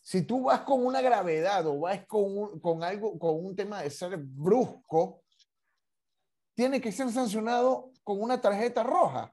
[0.03, 3.83] Si tú vas con una gravedad o vas con, un- con algo, con un tema
[3.83, 5.23] de ser brusco,
[6.55, 9.33] tiene que ser sancionado con una tarjeta roja.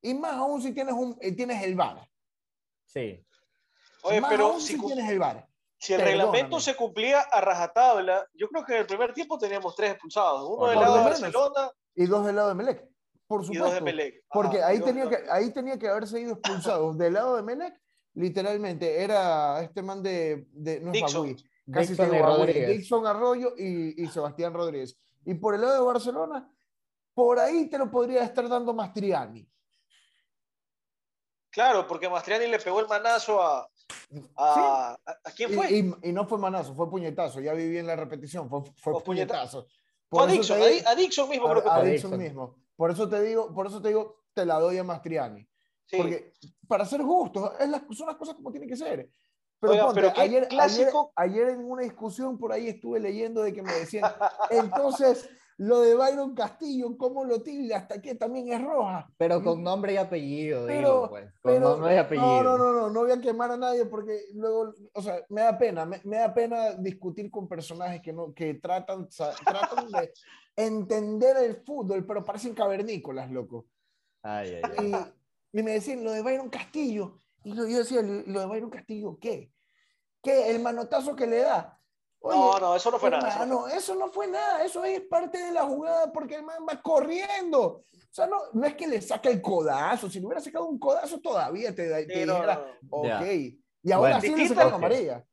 [0.00, 2.08] Y más aún si tienes, un, eh, tienes el VAR.
[2.84, 3.24] Sí.
[4.02, 5.48] Oye, más pero aún si, si tienes el VAR.
[5.78, 6.24] si el perdóname.
[6.26, 10.48] reglamento se cumplía a rajatabla, yo creo que en el primer tiempo teníamos tres expulsados.
[10.48, 11.04] Uno del lado de.
[11.04, 12.91] Barcelona Y dos del lado de Melec.
[13.36, 13.84] Por y dos de supuesto.
[13.84, 14.24] Melec.
[14.30, 16.96] Porque y ahí dos tenía, que, ahí tenía que haberse ido expulsados.
[16.98, 17.80] Del lado de Melec,
[18.14, 20.46] literalmente, era este man de...
[20.52, 21.22] de no es Dixon.
[21.28, 22.68] Bagui, casi Dixon Rodríguez.
[22.68, 24.98] Dixon Arroyo y, y Sebastián Rodríguez.
[25.24, 26.50] Y por el lado de Barcelona,
[27.14, 29.48] por ahí te lo podría estar dando Mastriani.
[31.50, 33.68] Claro, porque Mastriani le pegó el manazo a.
[34.36, 35.70] ¿A, a, a quién fue?
[35.70, 37.40] y- y no fue manazo, fue puñetazo.
[37.40, 39.66] Ya viví en la repetición, fue, fue Fue puñeta- puñetazo.
[40.08, 41.90] Fue a Dixon, te a a Dixon mismo creo que a, a fue.
[41.90, 42.18] Dixon Dixon.
[42.26, 42.61] mismo.
[42.76, 45.48] Por eso te digo, por eso te digo, te la doy a Mastriani.
[45.86, 45.96] Sí.
[45.96, 46.32] Porque
[46.66, 49.10] para ser justo, es las, son las cosas como tienen que ser.
[49.60, 52.98] Pero, Oiga, ponte, pero qué ayer, clásico- ayer, ayer en una discusión por ahí estuve
[52.98, 54.10] leyendo de que me decían,
[54.50, 57.74] entonces lo de Byron Castillo, ¿cómo lo tilde?
[57.74, 59.08] Hasta que también es roja.
[59.18, 61.24] Pero con nombre y apellido, Pero- digo, pues.
[61.42, 62.42] Con Pero, nombre y apellido.
[62.42, 65.42] no, no, no, no, no voy a quemar a nadie porque luego, o sea, me
[65.42, 70.12] da pena, me, me da pena discutir con personajes que, no, que tratan, tratan de
[70.56, 73.66] entender el fútbol, pero parecen cavernícolas, loco.
[74.22, 75.06] Ay, ay, ay.
[75.52, 77.18] Y, y me decían lo de Byron Castillo.
[77.44, 79.50] Y lo- yo decía, ¿lo lo de Byron Castillo qué?
[80.22, 80.50] ¿Qué?
[80.50, 81.78] ¿El manotazo que le da?
[82.24, 83.28] Oye, No, no, eso no fue nada.
[83.28, 84.64] eso no eso no fue nada.
[84.64, 87.60] Eso es parte de la jugada porque el man va corriendo.
[87.60, 90.08] O sea, no, no es que le saque el codazo.
[90.08, 92.54] Si le hubiera sacado un codazo, todavía te, te Sí, no, dijera,
[92.90, 93.16] no, no.
[93.18, 93.26] ok.
[93.84, 94.78] Y ahora Bueno, sí le distinta- sacaron ok.
[94.78, 95.24] amarilla.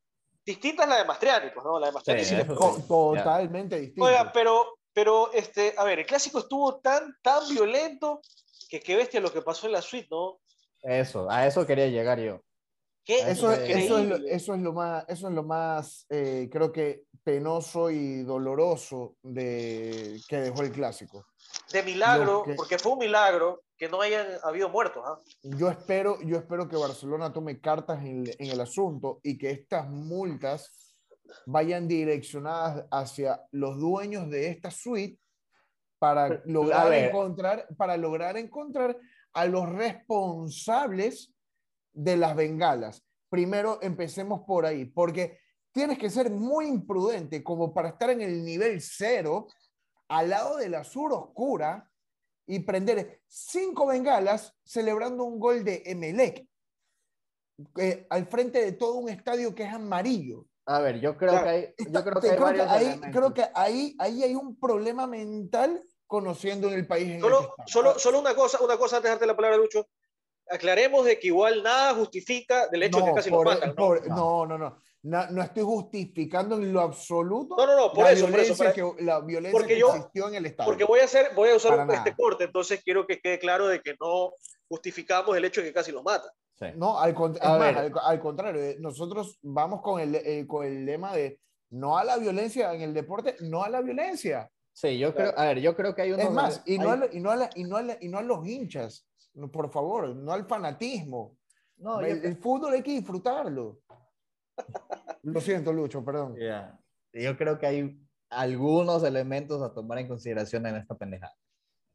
[0.45, 1.79] Distinta es la de Mastriani, pues, ¿no?
[1.79, 2.43] La de Mastriani Sí, sí
[2.87, 4.03] Totalmente distinto.
[4.05, 8.21] Oiga, pero, pero, este, a ver, el clásico estuvo tan, tan violento
[8.67, 10.39] que qué bestia lo que pasó en la suite, ¿no?
[10.81, 12.41] Eso, a eso quería llegar yo.
[13.09, 16.47] Qué Eso, es- eso, es lo, eso es lo más, eso es lo más eh,
[16.51, 21.25] creo que penoso y doloroso de, que dejó el clásico.
[21.73, 25.17] de milagro, que- porque fue un milagro que no hayan habido muertos, ¿ah?
[25.41, 29.89] Yo espero, yo espero que Barcelona tome cartas en, en el asunto y que estas
[29.89, 30.69] multas
[31.47, 35.19] vayan direccionadas hacia los dueños de esta suite
[35.97, 38.95] para lograr encontrar, para lograr encontrar
[39.33, 41.33] a los responsables
[42.03, 43.03] de las bengalas.
[43.29, 45.39] Primero empecemos por ahí, porque
[45.71, 49.47] tienes que ser muy imprudente como para estar en el nivel cero,
[50.07, 51.89] al lado de la sur oscura,
[52.47, 56.47] y prender cinco bengalas celebrando un gol de Emelec,
[57.77, 60.45] eh, al frente de todo un estadio que es amarillo.
[60.65, 61.43] A ver, yo creo Claro.
[61.45, 64.57] que hay, yo creo que hay creo que ahí, creo que ahí, ahí hay un
[64.59, 67.71] problema mental conociendo en el país en el Solo, estamos.
[67.71, 69.87] solo, solo una cosa, una cosa antes de darte la palabra, Lucho.
[70.49, 73.69] Aclaremos de que igual nada justifica del hecho de que No, casi por- lo matan,
[73.69, 73.75] ¿no?
[73.75, 74.15] por- No.
[74.15, 74.77] no, no, no.
[75.01, 78.53] No, no estoy justificando en lo absoluto No, no, no, por la, eso, por eso,
[78.53, 80.69] violencia para- que, la violencia porque que yo- existió en el Estado.
[80.69, 82.15] Porque voy a hacer, voy a usar Para este nada.
[82.17, 84.31] corte, entonces quiero que quede claro de que no
[84.67, 86.29] justificamos el hecho de que casi los matan.
[86.59, 86.65] Sí.
[86.75, 87.77] No, al, cont- A ver.
[87.77, 91.39] al, al contrario, eh, nosotros vamos con el, eh, con el lema de
[91.69, 94.49] no a la violencia en el deporte, no a la violencia.
[94.73, 96.25] Sí, yo creo, a ver, yo creo que hay unos...
[96.25, 97.97] Es más, y no, hay- a, la- y, no a la- y, no a la-
[98.01, 101.37] y no a los hinchas, no, por favor, no al fanatismo.
[101.77, 103.81] no, yo el, el fútbol hay que disfrutarlo.
[105.23, 106.35] Lo siento, Lucho, perdón.
[107.13, 111.35] Yo creo que hay algunos elementos a tomar en consideración en esta pendejada.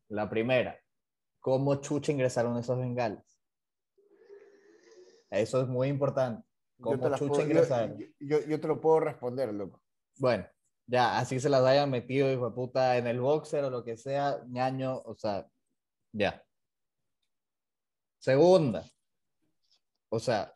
[0.08, 0.78] La primera,
[1.40, 3.24] ¿cómo chucha ingresaron esos bengalas?
[5.30, 6.46] Eso es muy importante.
[6.78, 9.80] yo te, puedo, yo, te lo puedo responder, loco.
[10.18, 10.46] Bueno,
[10.86, 13.96] ya, así se las hayan metido, hijo de puta, en el boxer o lo que
[13.96, 15.48] sea, ñaño, o sea,
[16.12, 16.44] ya.
[18.24, 18.82] Segunda,
[20.08, 20.50] o sea,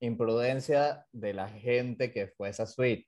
[0.00, 3.06] imprudencia de la gente que fue esa suite.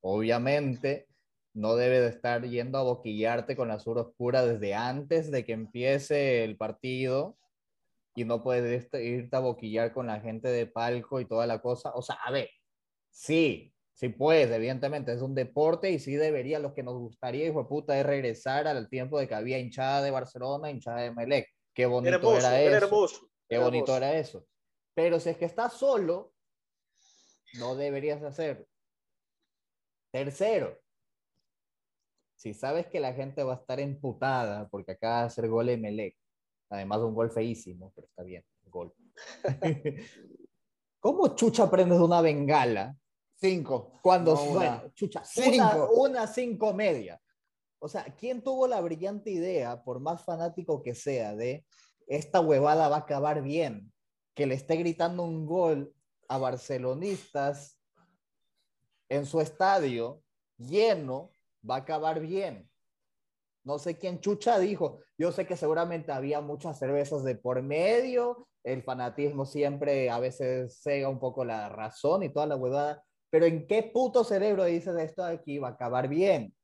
[0.00, 1.06] Obviamente,
[1.54, 5.52] no debe de estar yendo a boquillarte con la sur oscura desde antes de que
[5.52, 7.38] empiece el partido
[8.16, 11.92] y no puedes irte a boquillar con la gente de palco y toda la cosa.
[11.94, 12.50] O sea, a ver,
[13.08, 17.62] sí, sí puedes, evidentemente, es un deporte y sí debería, lo que nos gustaría, hijo
[17.62, 21.55] de puta, es regresar al tiempo de que había hinchada de Barcelona, hinchada de Melec.
[21.76, 23.28] Qué bonito era, eso.
[23.46, 24.46] Qué bonito era eso.
[24.94, 26.32] Pero si es que estás solo,
[27.58, 28.66] no deberías hacer.
[30.10, 30.80] Tercero,
[32.34, 36.16] si sabes que la gente va a estar emputada porque acaba de hacer gol Melec,
[36.70, 38.94] Además, un gol feísimo, pero está bien, gol.
[40.98, 42.96] ¿Cómo chucha prendes una bengala?
[43.34, 44.00] Cinco.
[44.02, 45.90] Cuando no chucha, cinco.
[45.92, 47.20] Una, cinco media.
[47.78, 51.64] O sea, ¿quién tuvo la brillante idea, por más fanático que sea, de
[52.06, 53.92] esta huevada va a acabar bien?
[54.34, 55.94] Que le esté gritando un gol
[56.28, 57.78] a barcelonistas
[59.08, 60.22] en su estadio
[60.58, 61.30] lleno,
[61.68, 62.68] va a acabar bien.
[63.64, 65.00] No sé quién chucha dijo.
[65.18, 68.48] Yo sé que seguramente había muchas cervezas de por medio.
[68.62, 73.02] El fanatismo siempre a veces cega un poco la razón y toda la huevada.
[73.30, 76.55] Pero ¿en qué puto cerebro dices esto de aquí va a acabar bien?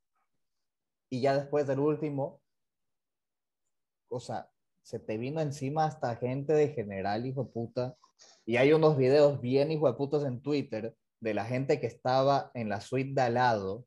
[1.12, 2.40] Y ya después del último,
[4.08, 4.50] o sea,
[4.82, 7.96] se te vino encima hasta gente de general, hijo de puta.
[8.46, 12.50] Y hay unos videos bien hijo de putas en Twitter de la gente que estaba
[12.54, 13.84] en la suite de al lado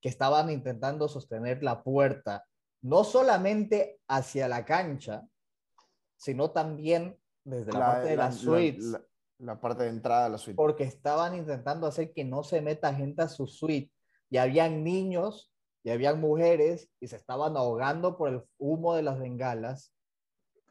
[0.00, 2.44] que estaban intentando sostener la puerta,
[2.82, 5.28] no solamente hacia la cancha,
[6.16, 8.82] sino también desde la, parte de la, suite.
[9.38, 10.56] La, parte de entrada de la suite.
[10.56, 13.92] Porque estaban intentando hacer que no se meta gente a su suite.
[14.28, 15.52] Y habían niños
[15.86, 19.92] y habían mujeres y se estaban ahogando por el humo de las bengalas.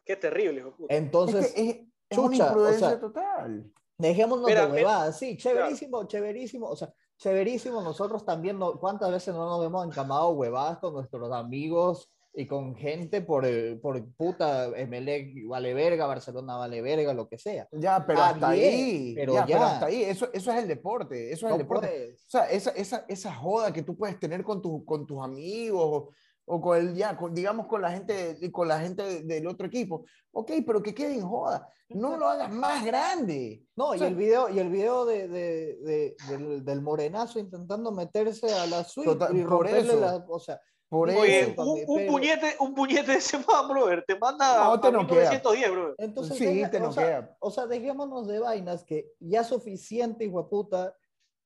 [0.03, 0.65] Qué terrible.
[0.89, 3.71] Entonces, es, una imprudencia total.
[3.97, 6.67] Dejémonos de huevadas, sí, chéverísimo, chéverísimo.
[6.67, 12.11] O sea, Chéverísimo, nosotros también, ¿cuántas veces no nos hemos encamado huevadas con nuestros amigos
[12.37, 17.37] y con gente por, eh, por puta, MLE vale verga, Barcelona vale verga, lo que
[17.37, 17.67] sea?
[17.71, 21.53] Ya, pero hasta ahí, pero ya, hasta ahí, eso, eso es el deporte, eso es
[21.53, 22.15] el deporte.
[22.15, 26.09] O sea, esa, esa, esa joda que tú puedes tener con, tu, con tus amigos
[26.47, 30.05] o con el, ya, digamos con la gente, con la gente del otro equipo.
[30.31, 31.69] Ok, pero que quede en joda.
[31.89, 33.63] No lo hagas más grande.
[33.75, 36.15] No, y el video, y el video de, de,
[36.63, 40.59] del, morenazo intentando meterse a la suite y romperle la, o sea,
[40.95, 44.87] por Oye, un, un, puñete, un puñete de ese man, brother, te manda no, te
[44.87, 45.95] a 1910, brother.
[45.97, 50.49] Entonces, sí, te o, sea, o sea, dejémonos de vainas que ya suficiente, hijo de
[50.49, 50.95] puta,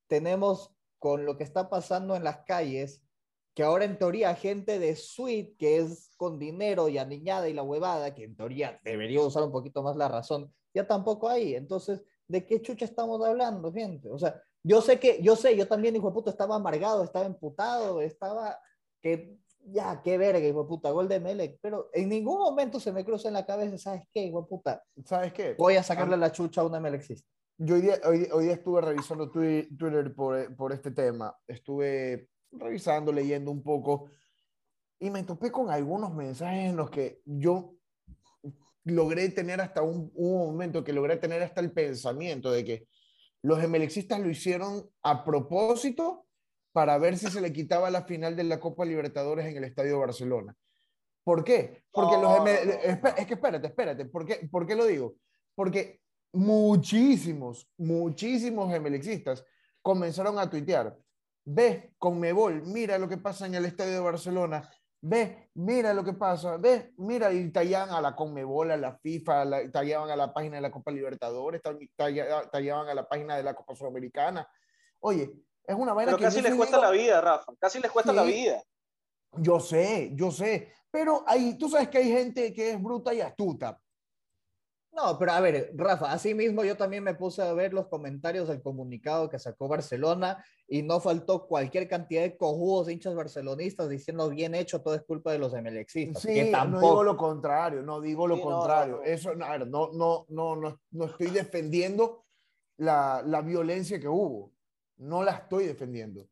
[0.08, 3.02] tenemos con lo que está pasando en las calles
[3.56, 7.64] que ahora en teoría gente de suite que es con dinero y aniñada y la
[7.64, 11.56] huevada, que en teoría debería usar un poquito más la razón, ya tampoco hay.
[11.56, 14.12] Entonces, ¿de qué chucha estamos hablando, gente?
[14.12, 17.26] O sea, yo sé que, yo sé, yo también, hijo de puta, estaba amargado, estaba
[17.26, 18.60] emputado, estaba
[19.02, 23.06] que, ya, qué verga, hijo puta, gol de Melec, pero en ningún momento se me
[23.06, 24.84] cruza en la cabeza, ¿sabes qué, hijo puta?
[25.06, 25.56] ¿Sabes qué?
[25.58, 27.28] Voy a sacarle la chucha a una Melexista.
[27.58, 33.12] Yo hoy día, hoy, hoy día estuve revisando Twitter por, por este tema, estuve revisando,
[33.12, 34.10] leyendo un poco,
[35.00, 37.76] y me topé con algunos mensajes en los que yo
[38.84, 42.88] logré tener hasta un, momento que logré tener hasta el pensamiento de que
[43.41, 46.26] los emelexistas lo hicieron a propósito
[46.72, 49.94] para ver si se le quitaba la final de la Copa Libertadores en el Estadio
[49.94, 50.56] de Barcelona.
[51.24, 51.84] ¿Por qué?
[51.92, 55.16] Porque los es que espérate, espérate, ¿por qué, ¿por qué lo digo?
[55.56, 56.00] Porque
[56.34, 59.44] muchísimos, muchísimos emelexistas
[59.82, 60.98] comenzaron a tuitear,
[61.52, 64.70] Ve, Conmebol, mira lo que pasa en el estadio de Barcelona.
[65.02, 66.58] Ve, mira lo que pasa.
[66.58, 70.58] Ve, mira, y tallaban a la Conmebol, a la FIFA, la, tallaban a la página
[70.58, 71.62] de la Copa Libertadores,
[72.52, 74.48] tallaban a la página de la Copa Sudamericana.
[75.00, 75.32] Oye,
[75.70, 77.54] es una vaina Pero casi les cuesta la vida, Rafa.
[77.60, 78.64] Casi les cuesta la vida.
[79.38, 80.74] Yo sé, yo sé.
[80.90, 83.80] Pero hay, tú sabes que hay gente que es bruta y astuta.
[84.92, 88.48] No, pero a ver, Rafa, así mismo yo también me puse a ver los comentarios
[88.48, 94.28] del comunicado que sacó Barcelona y no faltó cualquier cantidad de cojudos hinchas barcelonistas diciendo
[94.30, 96.24] bien hecho, todo es culpa de los MLXistas.
[96.24, 99.04] Sí, no digo lo contrario, no digo lo contrario.
[99.04, 102.26] Eso, no, no, no, no, no, estoy defendiendo
[102.78, 104.52] la, la violencia que hubo,
[105.00, 106.30] no la estoy defendiendo,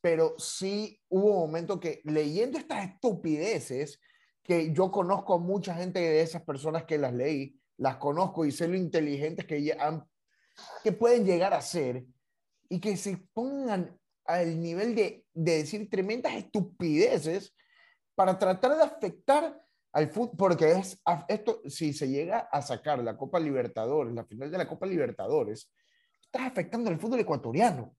[0.00, 4.00] pero sí hubo un momento que leyendo estas estupideces,
[4.42, 8.52] que yo conozco a mucha gente de esas personas que las leí, las conozco y
[8.52, 10.04] sé lo inteligentes que han
[10.82, 12.04] que pueden llegar a ser
[12.68, 17.54] y que se pongan al nivel de, de decir tremendas estupideces
[18.14, 19.60] para tratar de afectar
[19.92, 24.50] al fútbol, porque es esto, si se llega a sacar la Copa Libertadores, la final
[24.50, 25.72] de la Copa Libertadores,
[26.22, 27.96] estás afectando al fútbol ecuatoriano.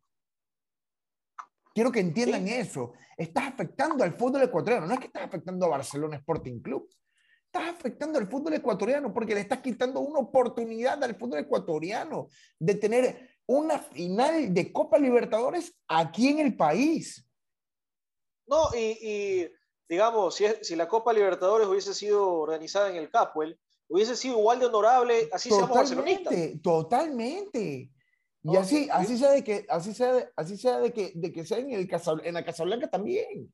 [1.74, 2.94] Quiero que entiendan eso.
[3.18, 4.88] Estás afectando al fútbol ecuatoriano.
[4.88, 6.90] No es que estás afectando a Barcelona Sporting Club.
[7.46, 12.76] Estás afectando al fútbol ecuatoriano porque le estás quitando una oportunidad al fútbol ecuatoriano de
[12.76, 17.26] tener una final de Copa Libertadores aquí en el país.
[18.48, 19.50] No, y,
[19.88, 23.60] digamos, si, si, la Copa Libertadores hubiese sido organizada en el Capuel,
[23.90, 27.92] hubiese sido igual de honorable, así totalmente, Totalmente.
[28.44, 31.60] Y así, así sea de que, así sea, así sea de que, de que sea
[31.60, 31.90] en, el
[32.24, 33.54] en la Casablanca también.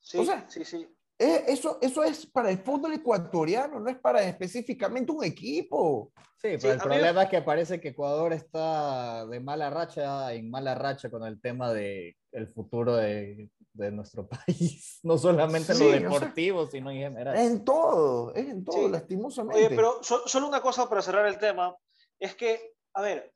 [0.00, 0.86] Sí, o sea, sí, sí.
[1.18, 6.12] Eh, eso, eso es para el fútbol ecuatoriano, no es para específicamente un equipo.
[6.40, 10.74] Sí, pero el problema es que parece que Ecuador está de mala racha, en mala
[10.74, 15.90] racha con el tema de el futuro de, de nuestro país, no solamente en lo
[15.90, 17.36] deportivo, sino en general.
[17.36, 19.66] En todo, es en todo, lastimosamente.
[19.66, 21.76] Oye, pero solo una cosa para cerrar el tema,
[22.18, 23.30] es que, a ver,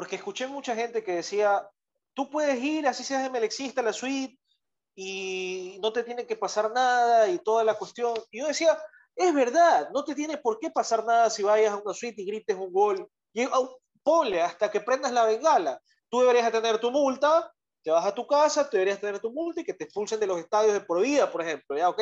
[0.00, 1.68] porque escuché mucha gente que decía,
[2.14, 4.40] tú puedes ir, así seas de Melexista, a la suite,
[4.94, 8.14] y no te tiene que pasar nada y toda la cuestión.
[8.30, 8.82] Y yo decía,
[9.14, 12.24] es verdad, no te tiene por qué pasar nada si vayas a una suite y
[12.24, 13.06] grites un gol.
[13.34, 13.46] Y
[14.02, 15.78] ponle hasta que prendas la bengala.
[16.08, 19.60] Tú deberías tener tu multa, te vas a tu casa, tú deberías tener tu multa
[19.60, 21.76] y que te expulsen de los estadios de por vida, por ejemplo.
[21.76, 22.00] Ya, ok.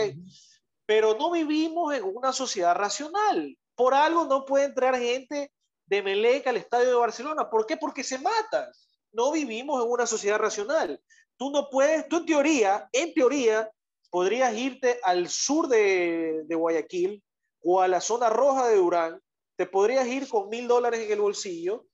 [0.86, 3.58] Pero no vivimos en una sociedad racional.
[3.74, 5.50] Por algo no puede entrar gente
[5.88, 7.48] de Meleca al estadio de Barcelona.
[7.50, 7.76] ¿Por qué?
[7.76, 8.66] Porque se matan.
[9.12, 11.00] No vivimos en una sociedad racional.
[11.36, 13.70] Tú no puedes, tú en teoría, en teoría,
[14.10, 17.22] podrías irte al sur de, de Guayaquil
[17.62, 19.20] o a la zona roja de Durán,
[19.56, 21.86] te podrías ir con mil dólares en el bolsillo,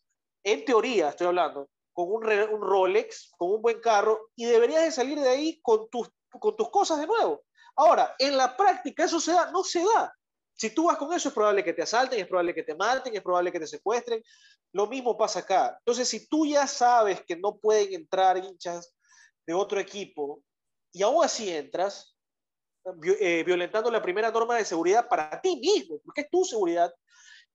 [0.44, 4.92] en teoría estoy hablando, con un, un, Rolex, con un buen carro, y deberías de
[4.92, 7.42] salir de ahí con tus, con tus cosas de nuevo.
[7.76, 10.14] Ahora, en la práctica eso se da, no se da.
[10.56, 13.14] Si tú vas con eso, es probable que te asalten, es probable que te maten,
[13.14, 14.22] es probable que te secuestren.
[14.72, 15.76] Lo mismo pasa acá.
[15.80, 18.94] Entonces, si tú ya sabes que no pueden entrar hinchas
[19.46, 20.42] de otro equipo
[20.92, 22.16] y aún así entras,
[23.20, 26.92] eh, violentando la primera norma de seguridad para ti mismo, porque es tu seguridad,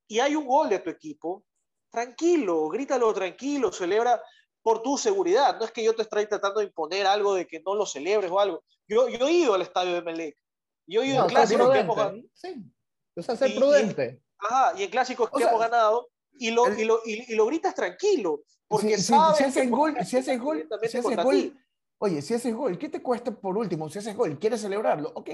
[0.07, 1.45] y hay un gol de tu equipo,
[1.91, 4.21] tranquilo, grítalo tranquilo, celebra
[4.61, 5.57] por tu seguridad.
[5.57, 8.31] No es que yo te esté tratando de imponer algo de que no lo celebres
[8.31, 8.63] o algo.
[8.87, 10.35] Yo, yo he ido al estadio de Melec.
[10.87, 12.13] Yo he ido ganado.
[12.33, 12.55] Sí.
[13.19, 14.21] O sea, ser prudente.
[14.21, 17.75] Y, ajá, y en clásicos que hemos ganado y lo, y, lo, y, lo, gritas
[17.75, 18.43] tranquilo.
[18.67, 21.57] Porque si, sabes si haces gol, si haces gol, si haces gol,
[21.97, 23.89] oye, si haces gol, ¿qué te cuesta por último?
[23.89, 25.11] Si haces gol, ¿quieres celebrarlo?
[25.15, 25.29] Ok.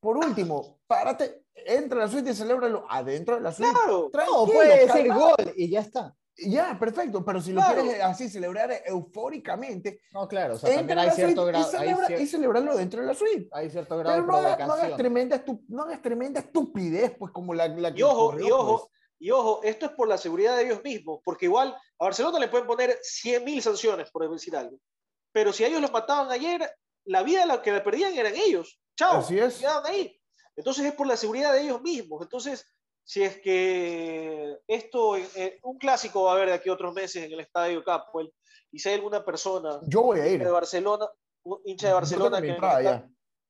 [0.00, 3.72] Por último, párate, entra a la suite y celébralo adentro de la suite.
[3.72, 6.14] Claro, no, puede ser gol y ya está.
[6.36, 10.00] Ya, perfecto, pero si lo quieres así celebrar eufóricamente.
[10.12, 11.70] No, claro, o sea, también hay cierto grado.
[12.18, 13.48] Y, celebrarlo dentro de la suite.
[13.52, 17.54] Hay cierto grado pero de no, no hagas, tremenda, no hagas tremenda estupidez, pues como
[17.54, 19.16] la, la y ojo, y ojo, pues.
[19.20, 21.68] y ojo, esto es por la seguridad de ellos mismos, porque igual
[21.98, 24.76] a Barcelona le pueden poner 100.000 sanciones por decir algo.
[25.32, 26.68] Pero si ellos los mataban ayer,
[27.04, 28.80] la vida la que le perdían eran ellos.
[28.96, 29.58] Chao, Así es.
[29.58, 30.20] quedaban ahí.
[30.56, 32.22] Entonces es por la seguridad de ellos mismos.
[32.22, 32.66] Entonces,
[33.04, 37.32] si es que esto, eh, un clásico va a haber de aquí otros meses en
[37.32, 38.32] el Estadio Capuel,
[38.72, 40.42] y si hay alguna persona Yo voy a ir.
[40.42, 41.06] de Barcelona,
[41.64, 42.56] hincha de Barcelona que,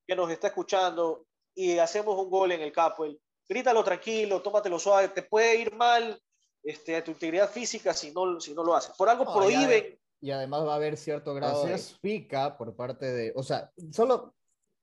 [0.07, 5.09] que, nos está escuchando y hacemos un gol en el Capuel, grítalo tranquilo, tómatelo suave,
[5.09, 6.21] te puede ir mal
[6.63, 8.97] este, a tu integridad física si no, si no lo haces.
[8.97, 9.99] Por algo prohíben.
[10.21, 14.35] Y además va a haber cierto grado de pica por parte de, o sea, solo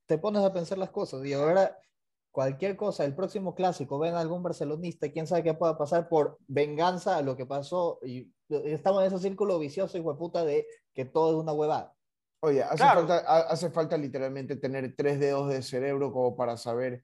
[0.05, 1.77] te pones a pensar las cosas y ahora
[2.31, 7.17] cualquier cosa, el próximo clásico, ven algún barcelonista, quién sabe qué pueda pasar por venganza
[7.17, 7.99] a lo que pasó.
[8.03, 11.93] Y estamos en ese círculo vicioso, y puta, de que todo es una huevada.
[12.43, 17.03] Oye, hace, falta, hace falta literalmente tener tres dedos de cerebro como para saber,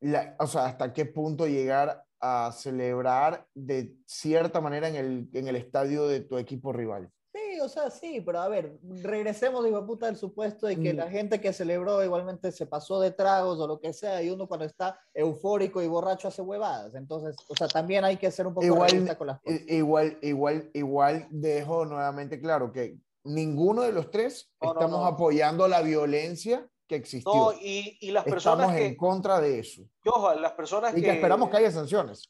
[0.00, 5.48] la, o sea, hasta qué punto llegar a celebrar de cierta manera en el, en
[5.48, 7.10] el estadio de tu equipo rival.
[7.54, 11.08] Sí, o sea, sí, pero a ver, regresemos, digo, puta, del supuesto de que la
[11.08, 14.66] gente que celebró igualmente se pasó de tragos o lo que sea, y uno cuando
[14.66, 16.96] está eufórico y borracho hace huevadas.
[16.96, 19.62] Entonces, o sea, también hay que ser un poco igual, con las cosas.
[19.68, 26.68] Igual, igual, igual dejo nuevamente claro que ninguno de los tres estamos apoyando la violencia
[26.88, 27.32] que existió.
[27.32, 29.82] No, y, y las personas estamos en contra de eso.
[30.02, 32.28] Y ojo, las personas y que, que esperamos que haya sanciones.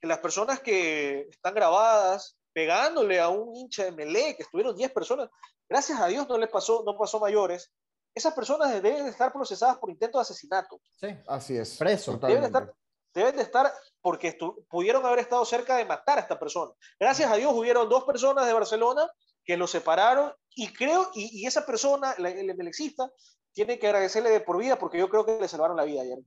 [0.00, 4.92] Que las personas que están grabadas pegándole a un hincha de Melé, que estuvieron 10
[4.92, 5.28] personas,
[5.68, 7.70] gracias a Dios no les pasó, no pasó mayores.
[8.14, 10.80] Esas personas deben estar procesadas por intento de asesinato.
[10.96, 11.76] Sí, así es.
[11.76, 12.16] Preso.
[12.16, 12.72] Deben estar,
[13.12, 14.38] deben de estar porque
[14.68, 16.72] pudieron haber estado cerca de matar a esta persona.
[16.98, 19.10] Gracias a Dios hubieron dos personas de Barcelona
[19.44, 23.10] que lo separaron y creo, y, esa persona, el emelexista,
[23.52, 26.18] tiene que agradecerle de por vida porque yo creo que le salvaron la vida ayer.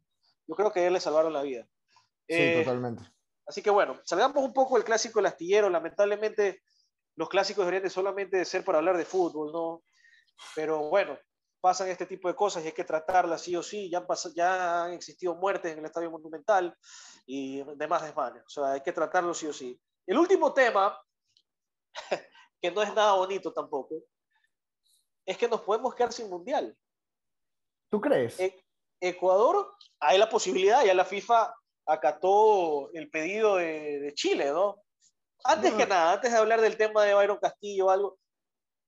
[0.45, 1.65] Yo creo que a él le salvaron la vida.
[2.28, 3.03] Sí, eh, totalmente.
[3.47, 5.69] Así que bueno, salgamos un poco el clásico del astillero.
[5.69, 6.61] Lamentablemente,
[7.15, 9.83] los clásicos deberían solamente ser para hablar de fútbol, ¿no?
[10.53, 11.17] Pero bueno,
[11.61, 13.89] pasan este tipo de cosas y hay que tratarlas sí o sí.
[13.89, 16.77] Ya han, ya han existido muertes en el Estadio Monumental
[17.25, 18.33] y demás demás.
[18.45, 19.79] O sea, hay que tratarlo sí o sí.
[20.05, 20.99] El último tema,
[22.61, 23.95] que no es nada bonito tampoco,
[25.25, 26.77] es que nos podemos quedar sin mundial.
[27.89, 28.39] ¿Tú crees?
[28.39, 28.63] E-,
[28.99, 31.53] Ecuador, hay la posibilidad, ya la FIFA
[31.88, 34.83] acató el pedido de, Chile, ¿no?
[35.43, 38.17] Antes que nada, antes de hablar del tema de Byron Castillo o algo,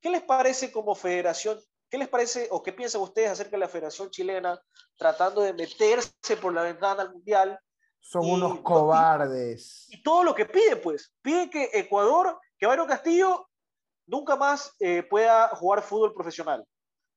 [0.01, 1.59] ¿qué les parece como federación?
[1.89, 4.61] ¿Qué les parece o qué piensan ustedes acerca de la Federación Chilena
[4.97, 7.59] tratando de meterse por la ventana al Mundial?
[7.99, 9.87] Son unos cobardes.
[9.89, 11.11] Y, todo lo que pide, pues.
[11.21, 13.49] Pide que Ecuador, que Byron Castillo
[14.05, 16.65] nunca más eh, pueda jugar fútbol profesional.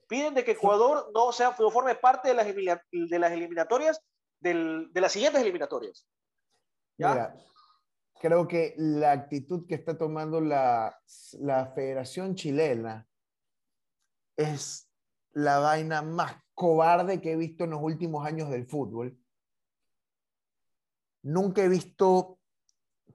[0.09, 4.01] Piden de que Ecuador no, sea, no forme parte de las, de las eliminatorias,
[4.43, 6.07] de las siguientes eliminatorias.
[6.99, 7.35] ¿Ya?
[8.23, 10.97] creo que la actitud que está tomando la,
[11.41, 13.09] la Federación Chilena
[14.37, 14.89] es
[15.33, 19.19] la vaina más cobarde que he visto en los últimos años del fútbol.
[21.23, 22.39] Nunca he visto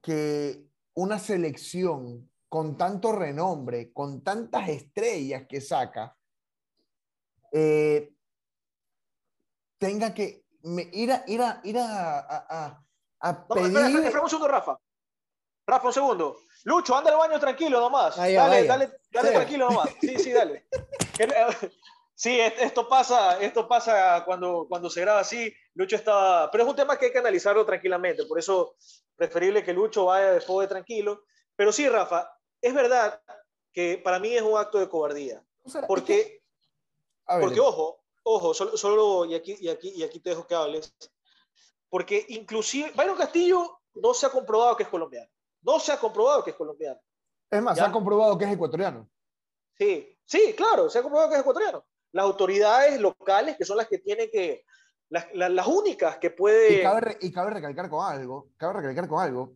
[0.01, 6.17] que una selección con tanto renombre, con tantas estrellas que saca,
[7.53, 8.13] eh,
[9.77, 10.46] tenga que
[10.93, 12.85] ir a, ir a, ir a, a,
[13.19, 13.71] a pedir...
[13.71, 14.77] No, espera, espera, un segundo, Rafa.
[15.65, 16.37] Rafa, un segundo.
[16.63, 18.17] Lucho, anda al baño tranquilo nomás.
[18.17, 19.89] dale, dale, dale, tranquilo nomás.
[20.01, 20.67] Sí, sí, dale.
[22.19, 25.53] Sí, esto pasa, esto pasa cuando, cuando se graba así.
[25.75, 28.75] Lucho estaba, pero es un tema que hay que analizarlo tranquilamente, por eso
[29.15, 31.25] preferible que Lucho vaya de fuego de tranquilo.
[31.55, 32.27] Pero sí, Rafa,
[32.59, 33.21] es verdad
[33.71, 35.43] que para mí es un acto de cobardía.
[35.87, 36.41] Porque,
[37.23, 40.93] porque ojo, ojo, solo, solo, y, aquí, y, aquí, y aquí te dejo que hables,
[41.89, 45.29] porque inclusive Byron Castillo no se ha comprobado que es colombiano.
[45.61, 46.99] No se ha comprobado que es colombiano.
[47.49, 49.09] Es más, se ha comprobado que es ecuatoriano.
[49.77, 51.85] Sí, sí, claro, se ha comprobado que es ecuatoriano.
[52.11, 54.65] Las autoridades locales, que son las que tienen que,
[55.09, 56.79] las, las, únicas que puede...
[56.79, 59.55] Y cabe, y cabe recalcar con algo, cabe recalcar con algo,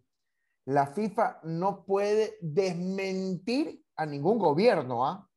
[0.65, 5.27] la FIFA no puede desmentir a ningún gobierno, ¿ah?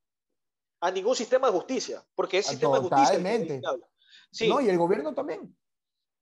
[0.85, 3.55] A ningún sistema de justicia, porque es sistema Totalmente.
[3.55, 3.89] de justicia.
[4.31, 4.49] Sí.
[4.49, 5.57] No, y el gobierno también.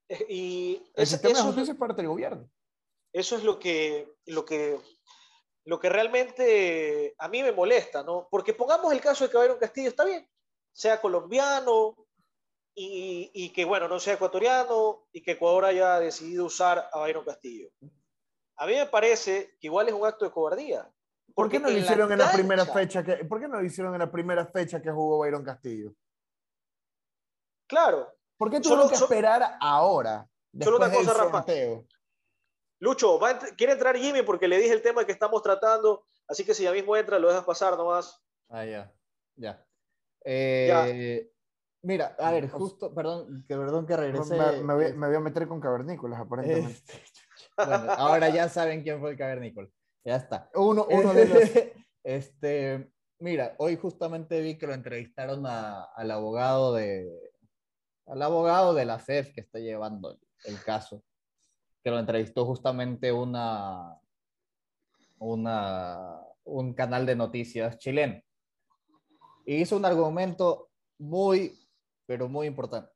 [0.09, 2.49] Eh, y el sistema de justicia es parte del gobierno.
[3.13, 4.79] Eso es lo que, lo que,
[5.65, 8.29] lo que realmente a mí me molesta, ¿no?
[8.31, 10.31] Porque pongamos el caso de que Byron Castillo está bien,
[10.71, 11.97] sea colombiano
[12.73, 17.25] y, y, que, bueno, no sea ecuatoriano y que Ecuador haya decidido usar a Byron
[17.25, 17.69] Castillo.
[18.59, 20.89] A mí me parece que igual es un acto de cobardía.
[21.35, 23.93] ¿Por qué no lo hicieron en la primera fecha que, ¿por qué no lo hicieron
[23.95, 25.93] en la primera fecha que jugó Byron Castillo?
[27.67, 28.13] Claro.
[28.37, 30.29] ¿Por qué tuvieron que esperar ahora?
[30.61, 31.45] Solo una cosa, Rafa.
[32.81, 33.21] Lucho,
[33.57, 36.73] quiere entrar Jimmy porque le dije el tema que estamos tratando, así que si ya
[36.73, 38.21] mismo entra, lo dejas pasar nomás.
[38.49, 38.93] Ah, ya,
[39.37, 39.65] ya.
[40.25, 41.31] Eh,
[41.83, 44.37] mira, a ver, justo, perdón, que perdón que regrese.
[44.63, 46.81] Me, voy, a meter con cavernícolas, aparentemente.
[47.55, 49.69] Este, bueno, ahora ya saben quién fue el cavernícola.
[50.05, 50.51] Ya está.
[50.55, 51.41] Uno, uno de los.
[52.05, 57.09] Este, mira, hoy justamente vi que lo entrevistaron al abogado de.
[58.07, 61.05] al abogado de la CEF que está llevando el caso
[61.83, 63.99] que lo entrevistó justamente una,
[65.19, 68.23] una, un canal de noticias chileno.
[69.45, 71.59] Y hizo un argumento muy,
[72.07, 72.93] pero muy importante.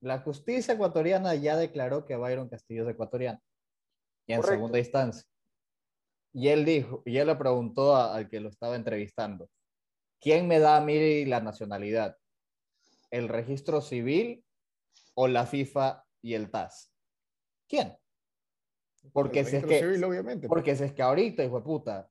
[0.00, 3.40] La justicia ecuatoriana ya declaró que Byron Castillo es ecuatoriano.
[4.26, 5.26] Y en segunda instancia.
[6.38, 9.48] Y él dijo, y él le preguntó al que lo estaba entrevistando,
[10.20, 12.18] ¿quién me da a mí la nacionalidad?
[13.10, 14.44] ¿El registro civil
[15.14, 16.92] o la FIFA y el TAS?
[17.66, 17.96] ¿Quién?
[19.14, 22.10] Porque si es que, porque si es que ahorita, hijo de puta,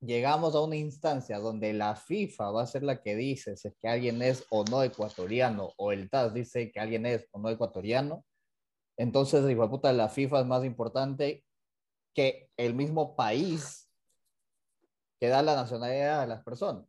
[0.00, 3.74] llegamos a una instancia donde la FIFA va a ser la que dice si es
[3.80, 7.50] que alguien es o no ecuatoriano, o el TAS dice que alguien es o no
[7.50, 8.24] ecuatoriano,
[8.96, 11.43] entonces, hijo de puta, la FIFA es más importante
[12.14, 13.90] que el mismo país
[15.20, 16.86] que da la nacionalidad a las personas.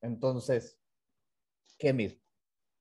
[0.00, 0.78] Entonces,
[1.78, 2.20] ¿qué mismo?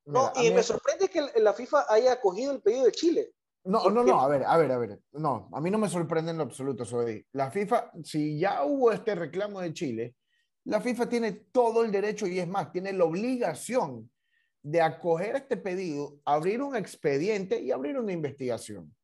[0.06, 3.34] No, y me sorprende que la FIFA haya acogido el pedido de Chile.
[3.66, 5.02] No, no, no, a ver, a ver, a ver.
[5.12, 7.28] No, a mí no me sorprende en lo absoluto, soy.
[7.34, 10.16] La FIFA, si ya hubo este reclamo de Chile,
[10.64, 14.10] la FIFA tiene todo el derecho y es más, tiene la obligación
[14.62, 18.96] de acoger este pedido, abrir un expediente y abrir una investigación.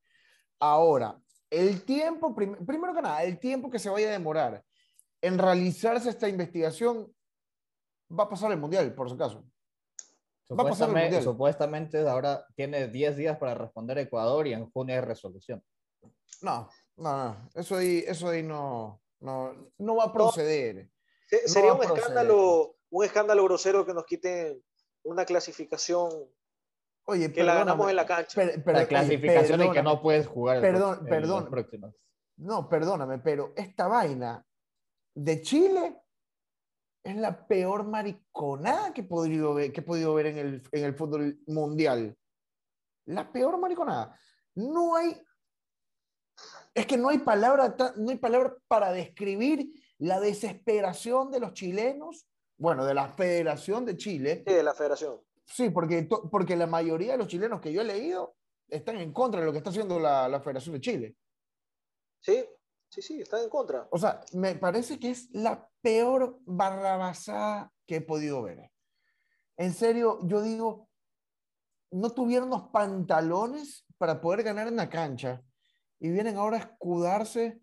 [0.60, 1.22] Ahora,
[1.53, 4.63] el tiempo, primero que nada, el tiempo que se vaya a demorar
[5.21, 7.13] en realizarse esta investigación
[8.11, 9.45] va a pasar el Mundial, por su caso.
[10.51, 11.23] Va a pasar el Mundial.
[11.23, 15.63] Supuestamente ahora tiene 10 días para responder Ecuador y en junio hay resolución.
[16.41, 17.49] No, no, no.
[17.53, 20.89] Eso ahí, eso ahí no, no, no va a proceder.
[21.45, 24.61] sería un escándalo, un escándalo grosero que nos quiten
[25.03, 26.09] una clasificación
[27.05, 28.43] Oye, que la ganamos en la cancha.
[28.45, 30.61] la clasificación en que no puedes jugar.
[30.61, 31.49] Perdón, perdón.
[32.38, 34.45] No, perdóname, pero esta vaina
[35.15, 36.01] de Chile
[37.03, 40.85] es la peor mariconada que he podido ver, que he podido ver en, el, en
[40.85, 42.17] el fútbol mundial.
[43.05, 44.17] La peor mariconada.
[44.55, 45.21] No hay.
[46.73, 52.27] Es que no hay palabra, no hay palabra para describir la desesperación de los chilenos,
[52.57, 54.43] bueno, de la Federación de Chile.
[54.47, 55.21] Sí, de la Federación.
[55.45, 58.35] Sí, porque, porque la mayoría de los chilenos que yo he leído
[58.67, 61.15] están en contra de lo que está haciendo la, la Federación de Chile.
[62.19, 62.45] Sí,
[62.93, 63.87] Sí, sí, está en contra.
[63.89, 68.69] O sea, me parece que es la peor barrabasada que he podido ver.
[69.57, 70.89] En serio, yo digo,
[71.89, 75.41] no tuvieron los pantalones para poder ganar en la cancha
[75.99, 77.59] y vienen ahora a escudarse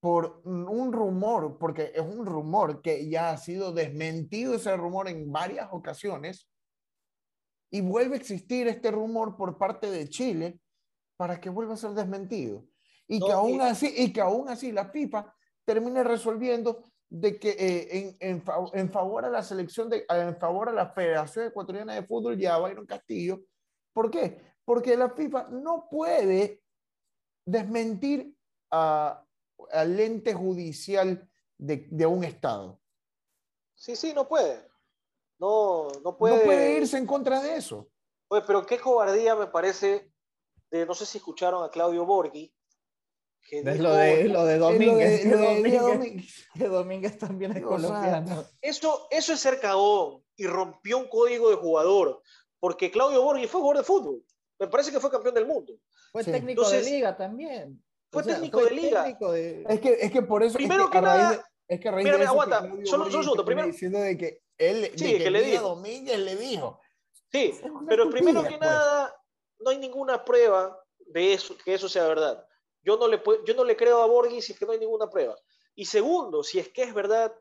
[0.00, 5.30] por un rumor, porque es un rumor que ya ha sido desmentido ese rumor en
[5.30, 6.48] varias ocasiones,
[7.70, 10.60] y vuelve a existir este rumor por parte de Chile
[11.16, 12.64] para que vuelva a ser desmentido
[13.08, 15.34] y, que aún así, y que aún así la FIFA
[15.64, 20.72] termine resolviendo de que eh, en, en, favor a la selección, de, en favor a
[20.72, 23.42] la Federación Ecuatoriana de Fútbol y a Byron Castillo.
[23.92, 24.40] ¿Por qué?
[24.64, 26.62] Porque la FIFA no puede
[27.44, 28.34] desmentir
[28.70, 32.80] al ente judicial de, de, un Estado.
[33.74, 34.68] Sí, sí, no puede.
[35.38, 36.36] No, no puede.
[36.36, 37.88] No puede irse en contra de eso.
[38.28, 40.10] Oye, pero qué cobardía me parece
[40.70, 42.52] de, no sé si escucharon a Claudio Borghi,
[43.50, 45.24] es lo de, lo de Domínguez.
[45.24, 45.38] Lo
[46.54, 48.44] de, Domínguez, también es colombiano.
[48.60, 52.22] Eso, eso es ser cagón y rompió un código de jugador.
[52.58, 54.24] Porque Claudio Borghi fue jugador de fútbol.
[54.58, 55.74] Me parece que fue campeón del mundo.
[56.12, 57.82] Fue técnico de liga también.
[58.10, 59.06] Fue técnico de liga.
[59.08, 60.56] Es, que, es que por eso.
[60.56, 61.46] Primero que, nada.
[61.68, 62.62] es que a raíz mira, de eso aguanta.
[62.84, 63.44] Solo, solo segundo.
[63.44, 63.68] Primero.
[63.68, 64.92] Diciendo de que él.
[64.96, 65.68] Sí, de que, le dijo.
[65.68, 66.80] Domínguez le dijo.
[67.32, 67.52] Sí,
[67.88, 68.60] pero primero que pues.
[68.60, 69.14] nada,
[69.58, 72.46] no hay ninguna prueba de eso, que eso sea verdad.
[72.82, 75.10] Yo no le, yo no le creo a Borghi si es que no hay ninguna
[75.10, 75.36] prueba.
[75.74, 77.34] Y segundo, si es que es verdad,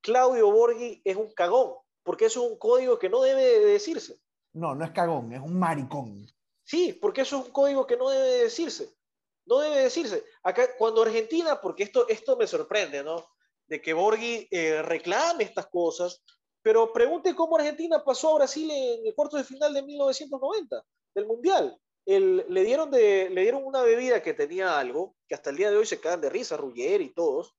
[0.00, 4.18] Claudio Borghi es un cagón, porque eso es un código que no debe decirse.
[4.52, 6.26] No, no es cagón, es un maricón.
[6.64, 8.96] Sí, porque eso es un código que no debe decirse.
[9.44, 10.24] No debe decirse.
[10.42, 13.24] Acá, cuando Argentina, porque esto, esto me sorprende, ¿no?
[13.66, 16.24] De que Borghi eh, reclame estas cosas,
[16.66, 20.82] pero pregunte cómo Argentina pasó a Brasil en el cuarto de final de 1990,
[21.14, 25.70] del Mundial le, dieron le dieron una bebida que tenía algo, que hasta el día
[25.70, 27.54] de hoy se caen de risa, Ruggier y todos.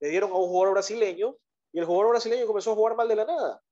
[0.00, 1.36] Le dieron a un jugador brasileño
[1.72, 3.62] y el jugador brasileño comenzó a jugar mal de la nada.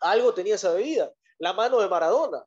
[0.00, 2.44] Algo tenía esa bebida, la mano de Maradona.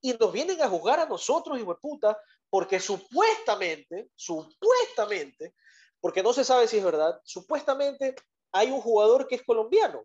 [0.00, 2.18] Y nos vienen a juzgar a nosotros, hijo de puta,
[2.50, 5.54] porque supuestamente, supuestamente,
[6.00, 8.14] porque no se sabe si es verdad, supuestamente
[8.52, 10.04] hay un jugador que es colombiano.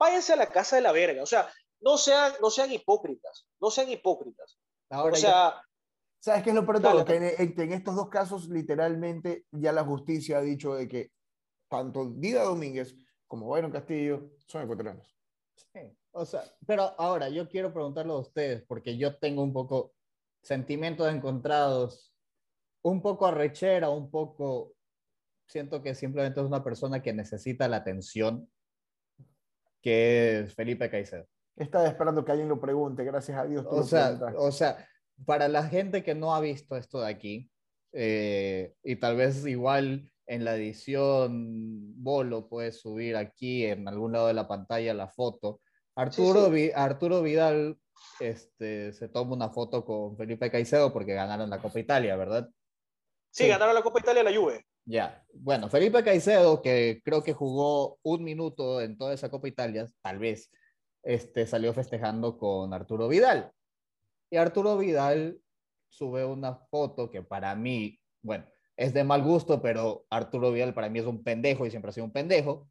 [0.00, 1.22] Váyanse a la casa de la verga.
[1.22, 1.48] O sea,
[1.80, 4.58] no sean, no sean hipócritas, no sean hipócritas.
[4.88, 5.62] Ahora o sea,
[6.18, 10.42] ¿sabes qué es lo peor Que en, estos dos casos, literalmente, ya la justicia ha
[10.42, 11.12] dicho de que
[11.68, 12.96] tanto Dida Domínguez
[13.28, 15.16] como Byron Castillo son ecuatorianos.
[15.54, 19.92] Sí, o sea, pero ahora yo quiero preguntarlo a ustedes, porque yo tengo un poco
[20.42, 22.12] sentimientos encontrados,
[22.82, 24.72] un poco arrechera, un poco,
[25.46, 28.50] siento que simplemente es una persona que necesita la atención,
[29.82, 31.26] que es Felipe Caicedo.
[31.56, 33.66] Estaba esperando que alguien lo pregunte, gracias a Dios.
[33.68, 34.88] O sea, o sea,
[35.26, 37.50] para la gente que no ha visto esto de aquí,
[37.92, 44.28] eh, y tal vez igual en la edición Bolo puedes subir aquí en algún lado
[44.28, 45.60] de la pantalla la foto.
[45.96, 47.76] Arturo, Arturo Vidal
[48.20, 52.48] este, se toma una foto con Felipe Caicedo porque ganaron la Copa Italia, ¿verdad?
[53.30, 54.66] Sí, ganaron la Copa Italia la Juve.
[54.84, 59.86] Ya, bueno, Felipe Caicedo, que creo que jugó un minuto en toda esa Copa Italia,
[60.02, 60.50] tal vez,
[61.02, 63.52] este, salió festejando con Arturo Vidal.
[64.30, 65.40] Y Arturo Vidal
[65.88, 68.46] sube una foto que para mí, bueno,
[68.76, 71.92] es de mal gusto, pero Arturo Vidal para mí es un pendejo y siempre ha
[71.92, 72.68] sido un pendejo.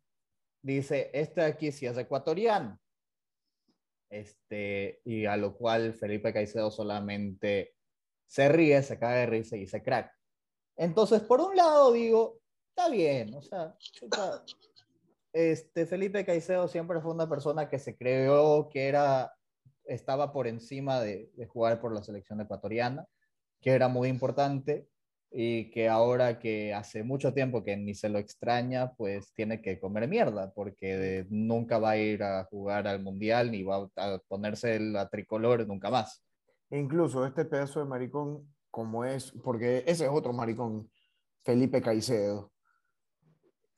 [0.61, 2.80] Dice, este aquí sí es ecuatoriano.
[4.10, 7.76] Este, y a lo cual Felipe Caicedo solamente
[8.27, 10.18] se ríe, se cae de risa y dice crack.
[10.80, 12.39] Entonces, por un lado digo,
[12.69, 13.76] está bien, o sea,
[15.34, 19.34] este, Felipe Caicedo siempre fue una persona que se creó que era,
[19.84, 23.06] estaba por encima de, jugar por la selección ecuatoriana,
[23.60, 24.88] que era muy importante.
[25.31, 29.80] y que ahora que hace mucho tiempo que ni se lo extraña, pues tiene que
[29.80, 34.80] comer mierda, porque nunca va a ir a jugar al mundial ni va a ponerse
[34.80, 36.23] la tricolor nunca más.
[36.72, 40.91] Incluso este pedazo de maricón, como es, porque ese es otro maricón,
[41.43, 42.51] Felipe Caicedo,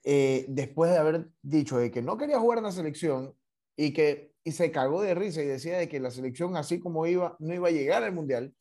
[0.04, 3.36] eh, después de haber dicho de que no quería jugar en la selección
[3.76, 7.06] y que y se cagó de risa y decía de que la selección así como
[7.06, 8.56] iba no iba a llegar al mundial.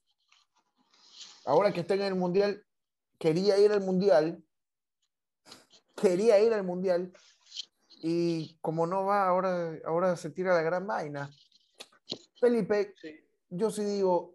[1.46, 2.64] Ahora que está en el mundial
[3.18, 4.42] quería ir al mundial,
[5.96, 7.12] quería ir al mundial
[8.02, 11.30] y como no va, ahora, ahora se tira la gran vaina.
[12.38, 12.94] Felipe,
[13.50, 14.34] yo sí digo,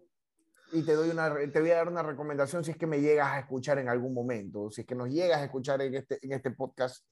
[0.76, 3.32] y te, doy una, te voy a dar una recomendación si es que me llegas
[3.32, 6.34] a escuchar en algún momento, si es que nos llegas a escuchar en este, en
[6.34, 7.06] este podcast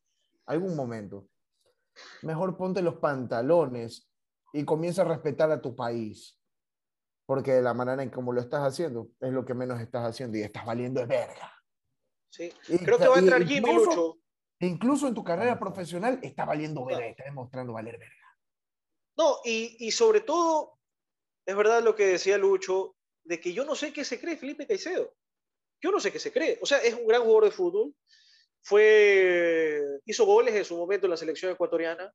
[0.46, 1.28] algún momento.
[2.24, 4.12] Mejor ponte los pantalones
[4.52, 6.38] y comienza a respetar a tu país.
[7.26, 10.38] Porque de la manera en como lo estás haciendo es lo que menos estás haciendo
[10.38, 11.54] y estás valiendo de verga.
[12.30, 12.52] Sí.
[12.84, 14.18] Creo que va a entrar Jimmy Lucho.
[14.60, 18.38] Incluso en tu carrera profesional está valiendo verga, está demostrando valer verga.
[19.16, 20.80] No, y, y, sobre todo,
[21.46, 24.68] es verdad lo que decía Lucho, de que yo no sé qué se cree Felipe
[24.68, 25.14] Caicedo.
[25.82, 26.60] Yo no sé qué se cree.
[26.62, 27.94] O sea, es un gran jugador de fútbol.
[28.62, 32.14] Fue, hizo goles en su momento en la selección ecuatoriana,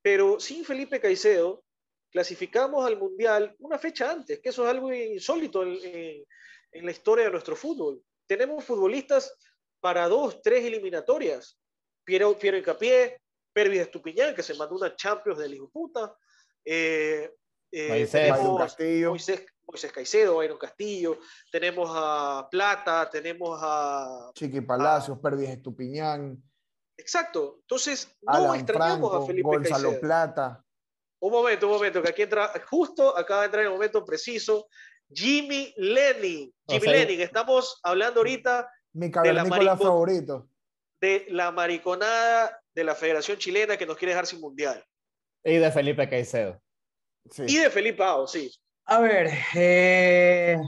[0.00, 1.62] pero sin Felipe Caicedo
[2.10, 6.24] clasificamos al Mundial una fecha antes, que eso es algo insólito en,
[6.72, 9.36] en la historia de nuestro fútbol tenemos futbolistas
[9.80, 11.58] para dos, tres eliminatorias.
[12.04, 13.20] Piero, Piero Incapié,
[13.52, 16.16] Pervis Estupiñán, que se mandó una Champions hijo puta.
[16.64, 17.30] Eh,
[17.70, 19.10] eh, Moisés, Castillo.
[19.10, 19.46] Moisés,
[19.92, 21.18] Caicedo, Byron Castillo.
[21.50, 24.30] Tenemos a Plata, tenemos a.
[24.34, 26.42] Chiqui Palacios, Pervis Estupiñán.
[26.96, 27.58] Exacto.
[27.60, 30.64] Entonces, no extrañamos a Felipe Gonzalo Plata.
[31.20, 34.68] Un momento, un momento, que aquí entra, justo acaba de entrar en el momento preciso
[35.10, 36.52] Jimmy Lenny.
[36.68, 40.48] Jimmy Lenny, estamos hablando ahorita mi de la favorito.
[41.00, 44.84] De la mariconada de la Federación Chilena que nos quiere dejar sin mundial.
[45.42, 46.60] Y de Felipe Caicedo.
[47.38, 48.50] Y de Felipe Pau, sí.
[48.86, 50.58] A ver, eh,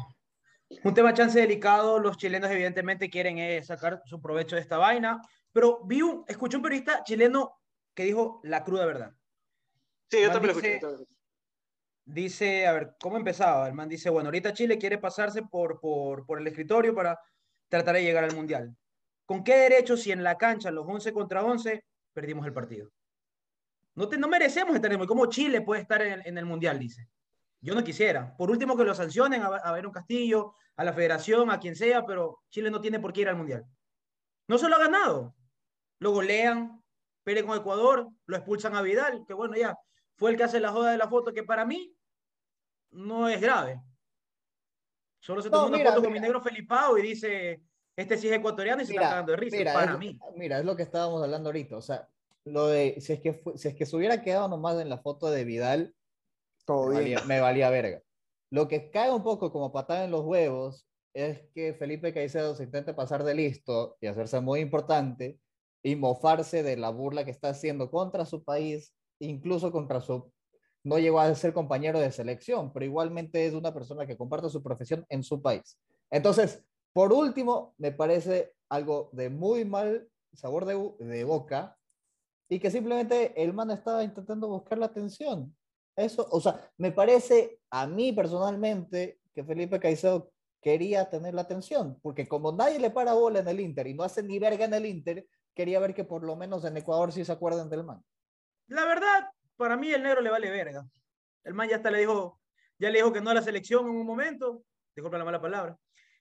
[0.85, 1.99] un tema chance delicado.
[1.99, 5.21] Los chilenos, evidentemente, quieren eh, sacar su provecho de esta vaina.
[5.53, 7.61] Pero vi un, escuché un periodista chileno
[7.95, 9.13] que dijo la cruda verdad.
[10.11, 11.07] Sí, yo también lo escuché.
[12.05, 13.67] Dice, a ver, ¿cómo empezaba?
[13.67, 17.19] El man dice, bueno, ahorita Chile quiere pasarse por, por, por el escritorio para
[17.69, 18.77] tratar de llegar al Mundial.
[19.25, 22.91] ¿Con qué derecho si en la cancha, los 11 contra 11, perdimos el partido?
[23.97, 26.79] No, te, no merecemos estar en el ¿Cómo Chile puede estar en, el Mundial?
[26.79, 27.09] Dice.
[27.61, 28.37] Yo no quisiera.
[28.37, 32.05] Por último, que lo sancionen a, a un Castillo, a la federación, a quien sea,
[32.05, 33.65] pero Chile no tiene por qué ir al Mundial.
[34.49, 35.35] No se lo ha ganado.
[35.99, 36.83] Lo golean,
[37.25, 39.77] Pérez con Ecuador, lo expulsan a Vidal, que bueno, ya,
[40.17, 41.95] fue el que hace la joda de la foto, que para mí
[42.91, 43.83] no es grave.
[45.21, 47.63] Solo se tomó una foto con mi negro Felipao y dice,
[47.97, 49.57] este sí es ecuatoriano y se está cagando de risa.
[49.57, 50.19] Mira, para mí.
[50.37, 51.77] Mira, es lo que estábamos hablando ahorita.
[51.77, 52.09] O sea,
[52.45, 55.29] lo de, si es que, si es que se hubiera quedado nomás en la foto
[55.31, 55.95] de Vidal,
[56.67, 58.03] Todo me, Valía, me valía verga.
[58.51, 62.65] Lo que cae un poco como patada en los huevos es que Felipe Caicedo se
[62.65, 65.39] intente pasar de listo y hacerse muy importante
[65.83, 70.31] y mofarse de la burla que está haciendo contra su país, incluso contra su
[70.87, 74.63] no llegó a ser compañero de selección, pero igualmente es una persona que comparte su
[74.63, 75.77] profesión en su país.
[76.11, 81.77] Entonces, por último, me parece algo de muy mal sabor de, boca
[82.49, 85.56] y que simplemente el man estaba intentando buscar la atención.
[85.97, 91.99] Eso, o sea, me parece a mí personalmente que Felipe Caicedo quería tener la atención,
[92.03, 94.75] porque como nadie le para bola en el Inter y no hace ni verga en
[94.75, 98.03] el Inter, quería ver que por lo menos en Ecuador sí se acuerdan del man.
[98.69, 100.87] La verdad, para mí el negro le vale verga.
[101.45, 102.41] El man ya hasta le dijo,
[102.79, 104.65] ya le dijo que no a la selección en un momento,
[104.95, 105.79] disculpa la mala palabra,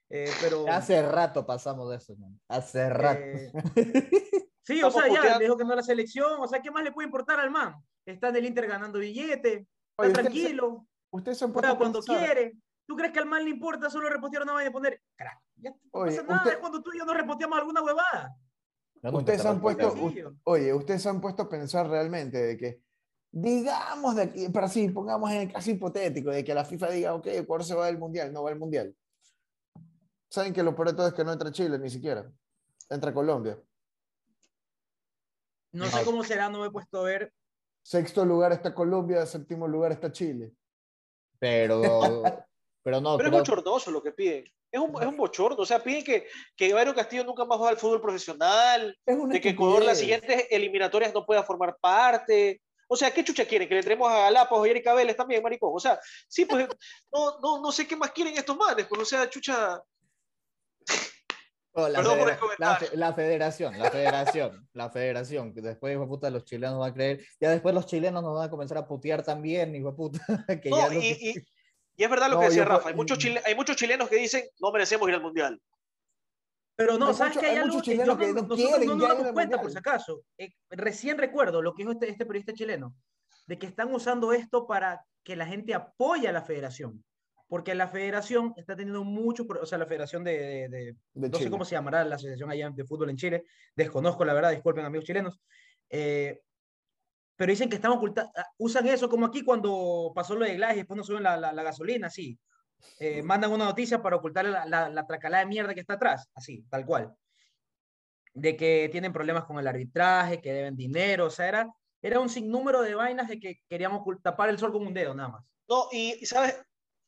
[0.10, 0.68] eh, pero...
[0.70, 2.40] Hace rato pasamos de eso, man.
[2.48, 3.22] Hace rato.
[3.22, 3.52] Eh,
[4.66, 6.92] sí, o sea, ya dijo que no a la selección, o sea, ¿qué más le
[6.92, 7.76] puede importar al man?
[8.06, 9.68] Está en el Inter ganando billete,
[9.98, 12.58] está tranquilo, usted se, cuando quiere.
[12.88, 15.40] ¿Tú crees que al man le importa solo repostear una vaina y poner, crack?
[15.56, 18.36] Ya no pasa nada, es cuando tú y yo nos reposteamos alguna huevada.
[19.02, 19.96] ustedes han puesto,
[20.44, 22.86] oye, ustedes han puesto a pensar realmente de que
[23.38, 27.14] digamos, de aquí, pero sí, pongamos en el caso hipotético de que la FIFA diga,
[27.16, 28.96] ok, Ecuador se va del Mundial, no va al Mundial.
[30.30, 32.32] Saben que lo peor de todo es que no entra Chile ni siquiera,
[32.90, 33.60] entra Colombia.
[35.76, 37.34] No sé cómo será, no me he puesto a ver.
[37.84, 40.54] Sexto lugar está Colombia, séptimo lugar está Chile.
[41.38, 41.80] Pero,
[42.84, 43.18] pero no.
[43.18, 44.46] Pero es bochornoso lo que piden.
[44.72, 45.58] Es un, es un bochorno.
[45.62, 49.50] O sea, piden que, que Ibairo Castillo nunca más juegue al fútbol profesional, de que
[49.50, 52.62] Ecuador las siguientes eliminatorias no pueda formar parte.
[52.88, 53.68] O sea, ¿qué chucha quieren?
[53.68, 55.72] ¿Que le entremos a Galapagos y Erika Vélez también, maricón?
[55.74, 56.68] O sea, sí, pues
[57.12, 59.82] no, no, no sé qué más quieren estos manes, pues, o sea, chucha.
[61.78, 66.04] Oh, la, Perdón por el la la federación, la federación, la federación, que después, hijo
[66.04, 68.78] de puta, los chilenos van a creer, ya después los chilenos nos van a comenzar
[68.78, 70.20] a putear también, hijo de puta,
[70.64, 71.34] que No, ya y, y-
[71.98, 72.90] y es verdad lo No, que decía yo- Rafa.
[72.90, 75.62] Hay muchos, chile- hay muchos chilenos que dicen no merecemos ir al mundial.
[76.78, 78.58] Pero no, Hay ¿sabes mucho- que hay, hay algo muchos que yo que no nosotros
[78.58, 80.22] quieren no nos damos cuenta, por si acaso?
[80.38, 82.96] Eh, recién recuerdo lo que dijo este, este periodista chileno,
[83.48, 87.04] de que están usando esto para que la gente apoye a la federación.
[87.56, 91.38] Porque la federación está teniendo mucho, o sea, la federación de, de- de- De no
[91.38, 91.50] sé Chile.
[91.52, 95.06] cómo se llamará la asociación allá de fútbol en Chile, desconozco la verdad, disculpen amigos
[95.06, 95.40] chilenos,
[95.90, 96.42] eh,
[97.38, 100.78] pero dicen que están ocultando, usan eso como aquí cuando pasó lo de Glass y
[100.80, 102.38] después no suben la, la- la gasolina, así,
[103.00, 106.28] Eh, mandan una noticia para ocultar la, la, la tracalada de mierda que está atrás,
[106.36, 107.16] así, tal cual,
[108.34, 111.70] de que tienen problemas con el arbitraje, que deben dinero, o sea, era,
[112.02, 115.30] era un sinnúmero de vainas de que queríamos tapar el sol con un dedo, nada
[115.30, 115.46] más.
[115.70, 116.62] No, y ¿sabes?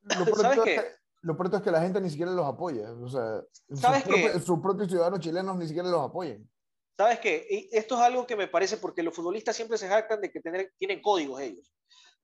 [0.03, 0.75] Lo peor, de ¿Sabes todo qué?
[0.75, 0.89] es que,
[1.21, 2.91] lo peor es que la gente ni siquiera los apoya.
[2.91, 4.09] O sea, sus, ¿Sabes qué?
[4.09, 6.49] propios, sus propios ciudadanos chilenos ni siquiera los apoyan.
[6.97, 7.69] ¿Sabes qué?
[7.71, 10.73] Esto es algo que me parece porque los futbolistas siempre se jactan de que tener,
[10.79, 11.71] tienen códigos ellos.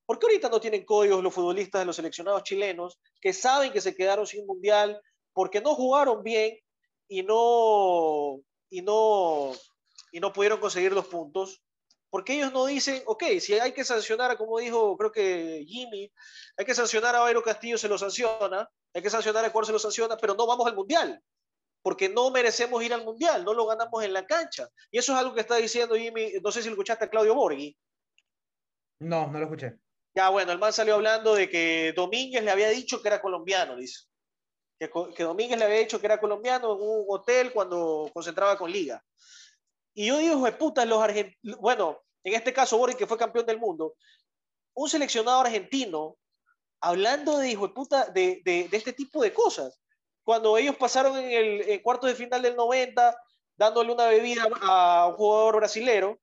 [0.05, 3.81] ¿Por qué ahorita no tienen códigos los futbolistas de los seleccionados chilenos que saben que
[3.81, 4.99] se quedaron sin mundial
[5.31, 6.57] porque no jugaron bien
[7.07, 9.51] y no, y no,
[10.11, 11.63] y no pudieron conseguir los puntos?
[12.13, 16.13] Porque ellos no dicen, ok, si hay que sancionar, como dijo creo que Jimmy,
[16.55, 19.71] hay que sancionar a Bayro Castillo, se lo sanciona, hay que sancionar a Ecuador, se
[19.71, 21.19] lo sanciona, pero no vamos al mundial
[21.81, 24.69] porque no merecemos ir al mundial, no lo ganamos en la cancha.
[24.91, 27.33] Y eso es algo que está diciendo Jimmy, no sé si lo escuchaste a Claudio
[27.33, 27.75] Borghi.
[28.99, 29.79] No, no lo escuché.
[30.15, 33.75] Ya, bueno, el man salió hablando de que Domínguez le había dicho que era colombiano,
[33.75, 34.01] dice.
[34.79, 38.71] Que, que Domínguez le había dicho que era colombiano en un hotel cuando concentraba con
[38.71, 39.03] Liga.
[39.93, 43.45] Y yo digo, de puta, los argentinos, bueno, en este caso Borghi, que fue campeón
[43.45, 43.95] del mundo,
[44.75, 46.17] un seleccionado argentino
[46.81, 49.79] hablando de hijo de puta de, de, de este tipo de cosas.
[50.23, 53.15] Cuando ellos pasaron en el en cuarto de final del 90,
[53.55, 56.19] dándole una bebida a un jugador brasilero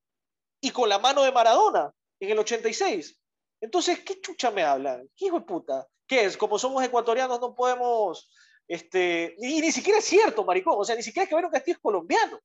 [0.60, 3.18] y con la mano de Maradona en el 86.
[3.60, 5.08] Entonces, ¿qué chucha me hablan?
[5.16, 5.86] ¿Qué hijo de puta?
[6.06, 6.36] ¿Qué es?
[6.36, 8.30] Como somos ecuatorianos no podemos,
[8.66, 11.76] este, y ni siquiera es cierto, maricón, o sea, ni siquiera es que Vero Castillo
[11.76, 12.40] es colombiano.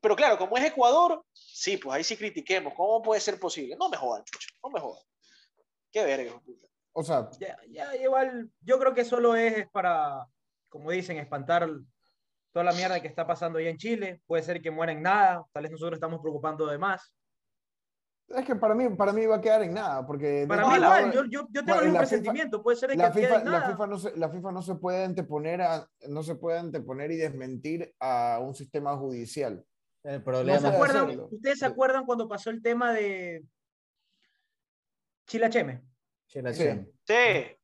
[0.00, 2.74] Pero claro, como es Ecuador, sí, pues ahí sí critiquemos.
[2.76, 3.76] ¿Cómo puede ser posible?
[3.76, 5.02] No me jodan, chucha, no me jodan.
[5.90, 6.66] Qué verga, puta.
[6.92, 10.26] O sea, Ya, ya, igual, yo creo que solo es para,
[10.68, 11.68] como dicen, espantar
[12.52, 14.20] toda la mierda que está pasando allá en Chile.
[14.26, 17.12] Puede ser que muera en nada, tal vez nosotros estamos preocupando de más.
[18.28, 21.12] es que para mí, para mí va a quedar en nada, porque Para mí igual,
[21.12, 23.44] yo, yo, yo tengo el la FIFA- presentimiento, puede ser que la quede FIFA, en
[23.44, 23.70] la, nada.
[23.72, 27.16] FIFA no se, la FIFA no se puede anteponer a, no se puede anteponer y
[27.16, 29.64] desmentir a un sistema judicial.
[30.02, 31.28] El No problema ¿Se puede acuerdan- hacerlo.
[31.30, 33.44] ¿Ustedes se acuerdan cuando pasó el tema de
[35.26, 35.82] Chilacheme?
[36.26, 36.92] Chile, Sí.
[37.06, 37.56] Sí,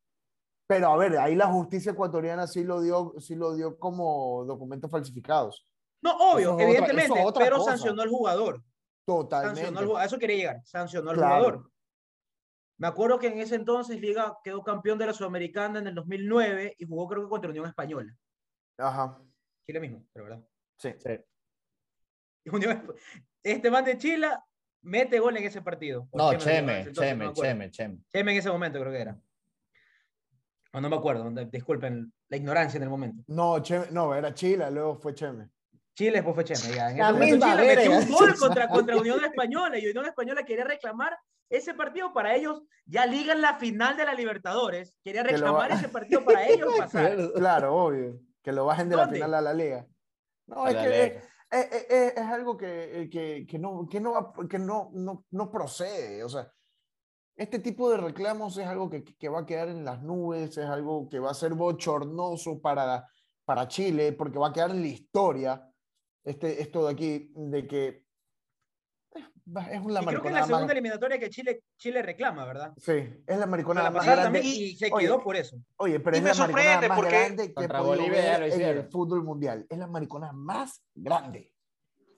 [0.69, 4.91] Pero a ver, ahí la justicia ecuatoriana sí lo dio, sí lo dio como documentos
[4.91, 5.65] falsificados.
[6.03, 7.71] No, obvio, Eso es otra- evidentemente, otra pero cosa.
[7.73, 8.65] sancionó al jugador.
[9.07, 9.61] Totalmente.
[9.61, 10.03] Sancionó al jugador.
[10.03, 11.37] A eso quería llegar, sancionó al Claro.
[11.45, 11.71] jugador.
[12.79, 16.75] Me acuerdo que en ese entonces Liga quedó campeón de la Sudamericana en el 2009
[16.79, 18.13] y jugó creo que contra Unión Española.
[18.77, 19.23] Ajá.
[19.65, 20.45] Chile mismo, pero verdad.
[20.79, 20.91] Sí.
[20.99, 21.11] Sí.
[23.43, 24.29] Este man de Chile
[24.83, 26.09] mete gol en ese partido.
[26.13, 27.35] No, Cheme, Cheme, entonces, no me Cheme.
[27.35, 27.99] Cheme, Cheme.
[28.13, 29.17] Cheme en ese momento creo que era.
[30.73, 33.23] O no me acuerdo, disculpen la ignorancia en el momento.
[33.29, 35.49] No, Cheme- no, era Chile, luego fue Cheme.
[35.95, 36.75] Chile después fue Cheme.
[36.75, 36.91] Ya.
[36.91, 38.07] En La misma Chile metió verga.
[38.07, 41.17] un gol contra, contra Unión Española y Unión Española quería reclamar
[41.49, 42.63] ese partido para ellos.
[42.85, 44.93] Ya liga en la final de la Libertadores.
[45.03, 47.17] Quería reclamar ese partido para ellos pasar.
[47.35, 48.21] Claro, obvio.
[48.43, 49.17] Que lo bajen de la ¿Dónde?
[49.19, 49.87] final a la liga.
[50.47, 51.23] No, A es la que Liga.
[51.51, 55.25] Es, es- es- es algo que, eh, que, que no, que, no, que no, no,
[55.31, 56.25] no procede.
[56.25, 56.51] O sea,
[57.37, 60.67] este tipo de reclamos es algo que, que va a quedar en las nubes, es
[60.67, 63.07] algo que va a ser bochornoso para,
[63.45, 65.71] para Chile, porque va a quedar en la historia
[66.25, 68.06] este, esto de aquí, de que eh,
[69.71, 70.73] es una Y creo que es la segunda más...
[70.73, 72.73] eliminatoria que Chile, Chile reclama, ¿verdad?
[72.79, 72.93] Sí,
[73.27, 74.39] es la mariconada La más pasada grande.
[74.41, 75.57] también y se Oye, quedó por eso.
[75.77, 78.89] Oye, pero Y es me la mariconada sorprende más porque grande que Bolivia en el
[78.91, 79.67] fútbol mundial.
[79.69, 81.53] Es la mariconada más grande.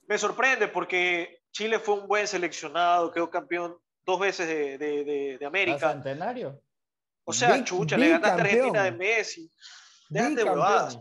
[0.07, 3.77] me sorprende porque Chile fue un buen seleccionado, quedó campeón
[4.07, 5.93] dos veces de, de, de- de América.
[5.93, 6.63] Centenario?
[7.25, 8.93] O sea, Bi- chucha, le ganaste a Argentina de.
[8.93, 9.53] Messi.
[10.09, 10.99] Déjate huevadas.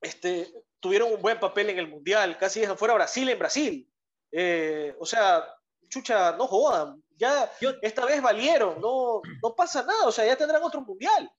[0.00, 0.46] Este,
[0.80, 3.90] tuvieron un buen papel en el Mundial, casi dejan fuera a Brasil en Brasil.
[4.36, 5.44] Eh, o sea,
[5.88, 7.00] chucha, no jodan.
[7.16, 11.30] Ya Yo, esta vez valieron, no, no pasa nada, o sea, ya tendrán otro Mundial.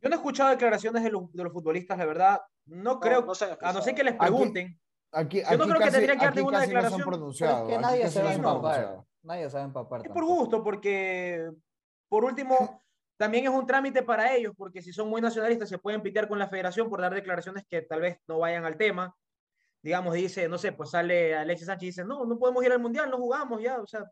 [0.00, 2.40] yo no he escuchado declaraciones de los, de los futbolistas, la verdad.
[2.66, 4.78] No creo, no se han a no ser que les Aquí- pregunten.
[5.14, 7.52] Aquí, no aquí creo que casi, tendría que darte una no declaración, pronunciado.
[7.54, 9.04] Pero es que aquí nadie se no va a.
[9.22, 10.02] Nadie se va a empapar.
[10.04, 11.50] Es por gusto, porque
[12.08, 12.82] por último,
[13.18, 16.38] también es un trámite para ellos, porque si son muy nacionalistas se pueden pitear con
[16.38, 19.14] la federación por dar declaraciones que tal vez no vayan al tema.
[19.82, 22.78] Digamos, dice, no sé, pues sale Alexis Sánchez y dice, no, no podemos ir al
[22.80, 24.08] Mundial, no jugamos ya, o sea,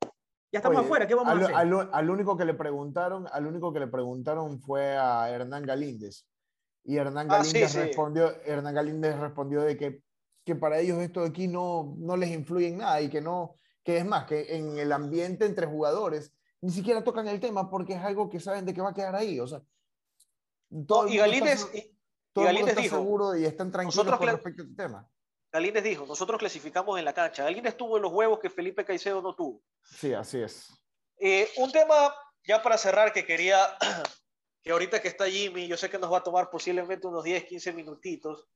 [0.53, 1.57] ya estamos Oye, afuera, ¿qué vamos al, a hacer?
[1.57, 6.27] al- al único que le preguntaron, al único que le preguntaron fue a Hernán Galíndez.
[6.85, 7.79] Y Hernán Ah, sí, Galíndez sí.
[7.79, 10.03] respondió, Hernán Galíndez respondió de que,
[10.45, 13.57] que para ellos esto de aquí no, no les influye en nada y que no,
[13.85, 16.33] que es más, que en el ambiente entre jugadores
[16.63, 19.15] ni siquiera tocan el tema porque es algo que saben de que va a quedar
[19.15, 19.39] ahí.
[19.39, 19.63] O sea,
[20.87, 21.97] todo el y está Galíndez, se- y-
[22.33, 25.09] todo mundo Galíndez está dijo, seguro y están tranquilos con respecto a este tema.
[25.53, 27.45] Galíndez dijo, nosotros clasificamos en la cancha.
[27.45, 29.63] Galíndez tuvo en los huevos que Felipe Caicedo no tuvo.
[29.83, 30.69] Sí, así es.
[31.19, 32.15] Eh, un tema,
[32.45, 33.77] ya para cerrar, que quería,
[34.63, 37.45] que ahorita que está Jimmy, yo sé que nos va a tomar posiblemente unos 10,
[37.45, 38.49] 15 minutitos.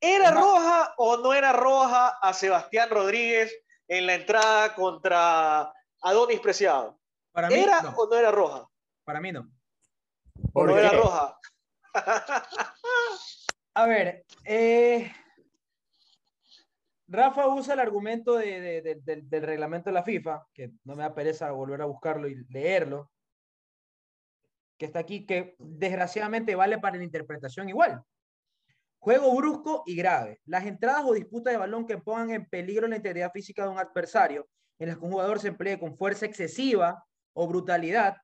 [0.00, 3.54] ¿Era roja o no era roja a Sebastián Rodríguez
[3.88, 5.72] en la entrada contra
[6.02, 7.00] Adonis Preciado?
[7.32, 8.68] Para mí, ¿Era no, o no era roja?
[9.04, 9.48] para mí no.
[10.52, 11.38] ¿O ¿Por no era roja?
[13.76, 15.12] A ver, eh,
[17.14, 21.02] Rafa usa el argumento de- de- de- del- reglamento de la FIFA, que no me
[21.02, 23.10] da pereza volver a buscarlo y leerlo,
[24.76, 28.02] que está aquí, que desgraciadamente vale para la interpretación igual.
[28.98, 30.40] Juego brusco y grave.
[30.46, 33.78] Las entradas o disputas de balón que pongan en peligro la integridad física de un
[33.78, 38.16] adversario, en las que un jugador se emplee con fuerza excesiva o brutalidad,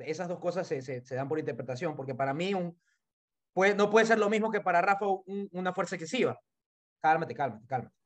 [0.00, 2.78] esas dos cosas se- se dan por interpretación, porque para mí un,
[3.56, 6.38] puede, no puede ser lo mismo que para Rafa un- una fuerza excesiva.
[7.00, 7.96] Cálmate, cálmate, cálmate.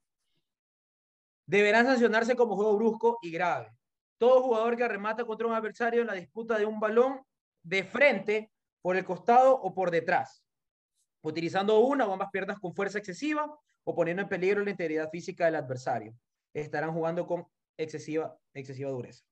[1.44, 3.68] Deberán sancionarse como juego brusco y grave.
[4.16, 7.22] Todo jugador que arremata contra un adversario en la disputa de un balón
[7.64, 10.44] de frente, por el costado o por detrás,
[11.22, 13.52] utilizando una o ambas piernas con fuerza excesiva
[13.84, 16.14] o poniendo en peligro la integridad física del adversario.
[16.54, 17.44] Estarán jugando con
[17.76, 19.24] excesiva, excesiva dureza.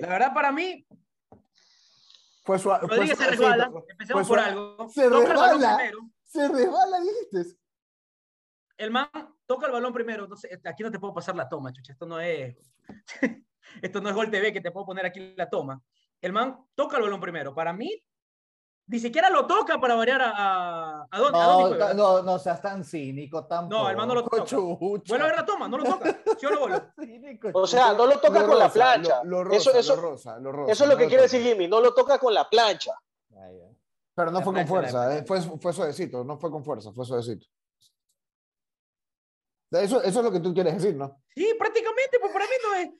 [0.00, 0.86] La verdad, para mí,
[2.44, 3.70] Fue su, fue Rodríguez su- se sí, resbala.
[3.70, 4.88] fue- Empecemos por algo.
[4.88, 5.90] se Toca el balón resbala.
[6.24, 7.58] Se resbala, dijiste.
[8.76, 9.08] El man
[9.46, 10.28] toca el balón primero.
[10.36, 11.92] Sé, aquí no te puedo pasar la toma, chucha.
[11.92, 12.56] Esto no es.
[13.82, 15.82] Esto no es Gol TV que te puedo poner aquí la toma.
[16.20, 17.54] El man toca el balón primero.
[17.54, 17.90] Para mí,
[18.86, 22.60] ni siquiera lo toca para variar a, a, a Don- a No, no, no seas
[22.60, 23.82] tan cínico tampoco.
[23.84, 24.44] No, el man no lo toca.
[24.44, 24.56] Chucha.
[25.08, 26.18] Vuelve a ver la toma, no lo toca.
[26.38, 26.82] ¿Sí o no, Golo?
[27.00, 29.24] Cínico, O sea, no lo toca Lo con la plancha.
[29.24, 31.22] Lo, lo rosa, eso, eso, lo rosa, lo rosa, eso es lo no que quiere
[31.22, 31.66] decir Jimmy.
[31.66, 32.92] No lo toca con la plancha.
[34.16, 36.92] Pero no La fue con plancha, fuerza, eh, fue, fue suavecito, no fue con fuerza,
[36.92, 37.46] fue suavecito.
[39.72, 41.20] Eso, eso es lo que tú quieres decir, ¿no?
[41.34, 42.90] Sí, prácticamente, pues para mí no es.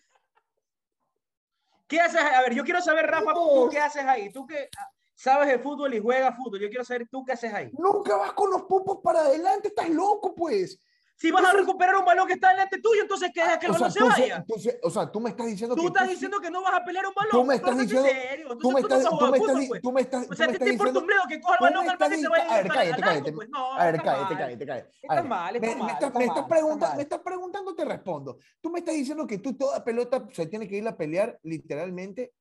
[1.87, 2.21] ¿Qué haces?
[2.21, 2.35] ahí?
[2.35, 4.33] A ver, yo quiero saber, Rafa, ¿tú qué haces ahí?
[4.33, 4.91] Tú ah,
[5.25, 6.61] sabes de fútbol y juegas fútbol.
[6.61, 7.71] Yo quiero saber, ¿tú qué haces ahí?
[7.79, 10.79] Nunca vas con los popos para adelante, estás loco, pues.
[11.17, 13.73] Si vas a recuperar un balón que está delante tuyo, entonces que deja que el
[13.73, 14.45] O sea, balón se vaya.
[14.59, 15.87] se- o sea, tú me estás diciendo Tú que.
[15.87, 17.31] estás tú- diciendo que no vas a pelear un balón.
[17.31, 18.47] Tú me estás diciendo- serio.
[18.49, 19.83] Tú Entonces me estás, tú me estás, pues.
[19.83, 22.29] tú me estás, O sea, te un bledo que coja el balón al que se
[22.29, 23.33] vaya A ver, cállate, cállate.
[23.33, 23.49] pues.
[23.49, 24.91] No, A ver, cállate, cállate, cállate.
[25.01, 28.39] Está mal, está mal, me estás preguntando, me estás preguntando, te respondo.
[28.61, 32.35] Tú me estás diciendo que tú toda pelota se tiene que ir a pelear literalmente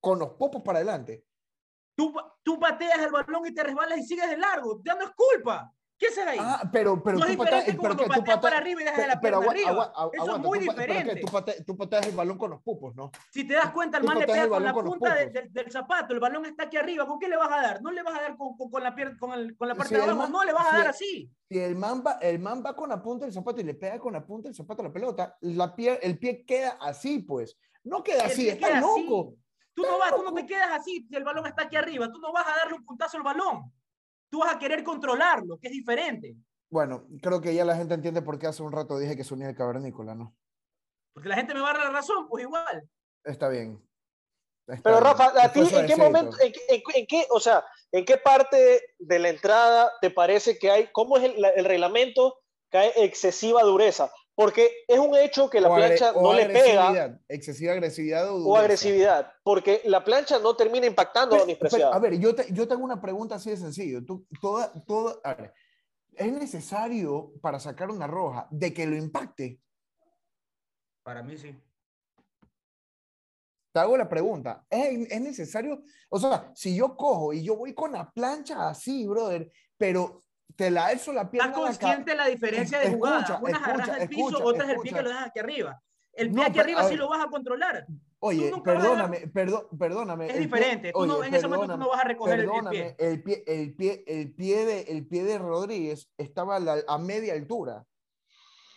[0.00, 1.24] con los popos para adelante.
[1.96, 2.12] Tú,
[2.42, 4.80] tú pateas el balón y te resbalas y sigues de largo.
[4.84, 5.70] Ya no es culpa.
[5.96, 6.38] ¿Qué haces ahí?
[6.40, 8.98] Ah, pero, pero no es tú pateas, pero que tú pateas para arriba y dejas
[8.98, 9.70] pero, la pierna agua- arriba.
[9.70, 11.20] agua- Eso aguanta, es muy tú diferente.
[11.20, 13.12] tú pateas, tú pateas el balón con los pupos, ¿no?
[13.30, 15.52] Si te das cuenta, el man le pega con la con punta de- pupos.
[15.52, 16.12] del, zapato.
[16.12, 17.06] El balón está aquí arriba.
[17.06, 17.80] ¿Con qué le vas a dar?
[17.80, 19.90] No le vas a dar con, con, con la, pier- con, el- con la parte
[19.90, 20.18] Si de abajo.
[20.18, 21.30] man- no le vas a si dar así.
[21.48, 24.00] Si el man, va, el man va con la punta del zapato y le pega
[24.00, 27.56] con la punta del zapato a la pelota, la pie, el pie queda así, pues.
[27.84, 28.84] No queda El así, está queda así.
[29.74, 32.10] Tú no, vas, tú no te quedas así si el balón está aquí arriba.
[32.10, 33.72] Tú no vas a darle un puntazo al balón.
[34.30, 36.36] Tú vas a querer controlarlo, que es diferente.
[36.70, 39.34] Bueno, creo que ya la gente entiende por qué hace un rato dije que se
[39.34, 40.34] unía el cavernícola, ¿no?
[41.12, 42.88] Porque la gente me va a dar la razón, pues igual.
[43.24, 43.80] Está bien.
[44.66, 45.04] Está Pero bien.
[45.04, 48.04] Rafa, ¿a ti en qué momento, en, qué- en qué- en qué, o sea, en
[48.04, 52.40] qué parte de la entrada te parece que hay, cómo es el reglamento
[52.70, 54.10] que hay excesiva dureza?
[54.36, 58.56] Porque es un hecho que la O plancha no le pega Excesiva agresividad o, o
[58.56, 61.94] agresividad, porque la plancha no termina impactando a Pero- Donis pero, Preciado.
[61.94, 64.04] a ver, yo te, yo te hago una pregunta así de sencillo.
[64.04, 65.54] Tú, toda, toda, a ver,
[66.16, 69.60] ¿es necesario para sacar una roja de que lo impacte?
[71.04, 71.54] Para mí sí.
[73.72, 75.82] Te hago la pregunta, ¿es, es necesario?
[76.08, 80.22] O sea, si yo cojo y yo voy con la plancha así, brother, pero
[80.56, 81.50] te la alzo la pierna.
[81.50, 83.38] ¿Estás consciente de la diferencia de Escucha, jugada?
[83.40, 84.96] Unas escucha, agarras el piso, escucha, otras el pie escucha.
[84.96, 85.82] que lo dejas aquí arriba.
[86.12, 87.86] El pie No, aquí arriba sí lo vas a controlar.
[88.20, 90.26] Oye, perdóname, perdo- perdóname.
[90.28, 90.92] Es pie- diferente.
[90.92, 92.96] Tú no- oye, en ese momento tú no vas a recoger el- pie.
[92.98, 96.98] el pie, el pie, el pie de, el pie de Rodríguez estaba a, la- a
[96.98, 97.84] media altura.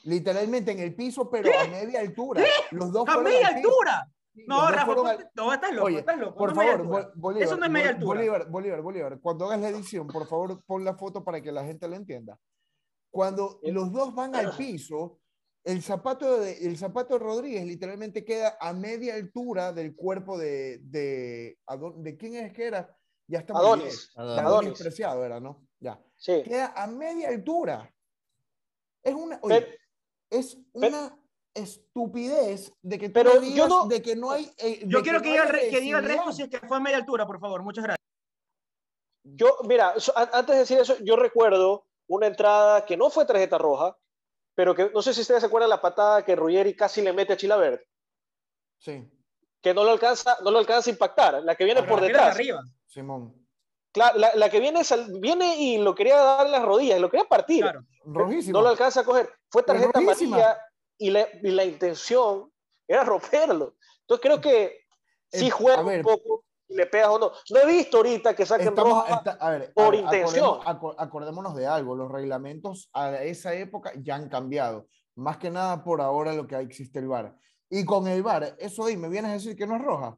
[0.04, 2.44] Literalmente en el piso, pero a media altura.
[2.72, 4.10] Los dos ¡A media altura!
[4.45, 6.38] No, Rafa, fueron ponte- al- no, estás loco, Oye, estás loco.
[6.38, 7.43] Por no favor, Bolívar.
[7.47, 8.19] Eso no es media altura.
[8.19, 9.19] Bolívar, Bolívar, Bolívar.
[9.22, 12.38] Cuando hagas la edición, por favor, pon la foto para que la gente la entienda.
[13.09, 13.72] Cuando Eh.
[13.72, 15.19] los dos van al piso,
[15.64, 20.80] el zapato de, el zapato de Rodríguez literalmente queda a media altura del cuerpo de,
[20.84, 21.57] de,
[21.97, 22.95] ¿de quién es que era?
[23.27, 24.11] Ya está muy Adonis.
[24.15, 24.39] Adonis.
[24.45, 24.80] Adonis.
[24.80, 25.68] Preciado era, ¿no?
[25.80, 25.99] Ya.
[26.15, 26.41] Sí.
[26.43, 27.93] Queda a media altura.
[29.03, 29.77] Es una, oye,
[30.30, 31.18] es una
[31.58, 34.52] estupidez de que tú Pero yo no- de que no hay.
[34.58, 36.78] eh, Yo quiero que, no diga el, que diga el resto si es que fue
[36.78, 37.62] a media altura, por favor.
[37.64, 37.98] Muchas gracias.
[39.24, 43.58] Yo, mira, so- antes de decir eso, yo recuerdo una entrada que no fue tarjeta
[43.58, 43.98] roja,
[44.56, 47.34] pero que no sé si ustedes se acuerdan la patada que Ruggeri casi le mete
[47.34, 47.82] a Chilabert,
[48.80, 49.10] Sí,
[49.62, 52.08] que no lo alcanza, no lo alcanza a impactar, la que viene Pero por la
[52.08, 52.36] detrás.
[52.36, 52.62] arriba.
[52.86, 53.34] Simón.
[53.94, 57.10] Cla- La, la que viene, sal- viene y lo quería dar en las rodillas, lo
[57.10, 57.64] quería partir.
[57.64, 57.82] Claro.
[58.06, 58.58] Rojísimo.
[58.60, 59.30] No lo alcanza a coger.
[59.50, 60.58] Fue tarjeta amarilla
[60.98, 62.52] y la, y la intención
[62.88, 63.76] era romperlo.
[64.02, 64.86] Entonces creo que
[65.32, 65.99] sí Eh, juega ver.
[65.99, 67.32] un poco y le pegas o no.
[67.49, 69.15] No he visto ahorita que saquen Estamos- roja.
[69.15, 70.45] está- a ver, por a intención.
[70.61, 74.88] acordemos- aco- acordémonos de algo, los reglamentos a esa época ya han cambiado.
[75.15, 77.36] Más que nada por ahora lo que existe el VAR.
[77.69, 80.18] Y con el VAR, eso ahí, ¿me vienes a decir que no es roja?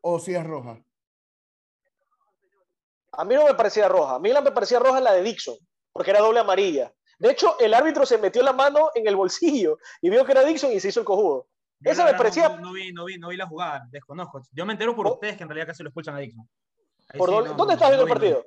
[0.00, 0.80] ¿O si es roja?
[3.12, 4.14] A mí no me parecía roja.
[4.14, 5.56] A mí la me parecía roja la de Dixon,
[5.92, 6.92] porque era doble amarilla.
[7.20, 10.42] De hecho, el árbitro se metió la mano en el bolsillo y vio que era
[10.42, 11.46] Dixon y se hizo el cojudo.
[11.78, 14.42] Yo Esa la me parecía- No, no vi, no, vi, no vi la jugada, desconozco.
[14.52, 15.12] Yo me entero por Oh.
[15.14, 16.48] ustedes que en realidad casi lo expulsan a Dixon.
[17.08, 18.46] Ahí Por sí, doble- no, ¿Dónde no, estás viendo no el partido?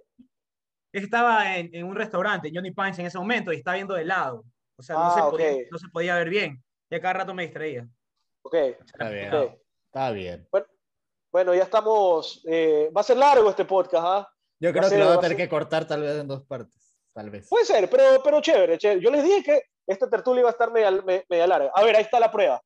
[0.91, 4.43] Estaba en, en un restaurante, Johnny Pines en ese momento, y estaba viendo de lado.
[4.75, 5.31] O sea, no, Ah, se ok.
[5.31, 6.63] podía, no se podía ver bien.
[6.89, 7.87] Y a cada rato me distraía.
[8.43, 8.53] Ok.
[8.55, 9.31] Está bien.
[9.85, 10.47] Está bien.
[11.31, 12.43] Bueno, ya estamos.
[12.47, 14.29] eh, va a ser largo este podcast, ¿ah?
[14.59, 16.01] Yo Va creo que ser- lo voy a va a tener ser- que cortar tal
[16.01, 16.82] vez en dos partes.
[17.13, 17.47] Tal vez.
[17.49, 19.01] Puede ser, pero, pero chévere, chévere.
[19.01, 21.71] Yo les dije que esta tertulia iba a estar media, me- media larga.
[21.75, 22.61] A ver, ahí está la prueba.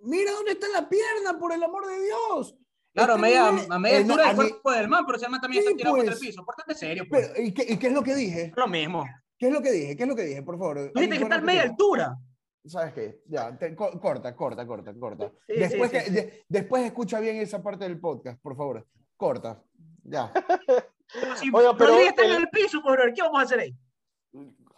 [0.00, 2.56] Mira dónde está la pierna, por el amor de Dios.
[2.94, 3.72] Claro, a Está media, bien.
[3.72, 5.76] a media Eh, no, altura del cuerpo del man, pero ese man también Sí, está
[5.76, 6.28] tirado contra el pues.
[6.30, 6.44] piso.
[6.44, 7.28] Pórtate serio, pues.
[7.28, 8.52] Pero, ¿y qué, y qué es lo que dije?
[8.56, 9.04] Lo mismo.
[9.38, 9.96] ¿Qué es lo que dije?
[9.96, 10.42] ¿Qué es lo que dije?
[10.42, 10.76] Por favor.
[10.76, 12.16] Tú dijiste ¿alguien que está a media altura.
[12.64, 13.20] ¿Sabes qué?
[13.26, 15.30] Ya, te- co- corta, corta, corta, corta.
[15.46, 18.86] Sí, después, sí, que- de- después escucha bien esa parte del podcast, por favor.
[19.16, 19.62] Corta.
[20.04, 20.32] Ya.
[21.12, 23.74] Pero si Oiga, pero Rodríguez está en el piso, brother, ¿qué vamos a hacer ahí?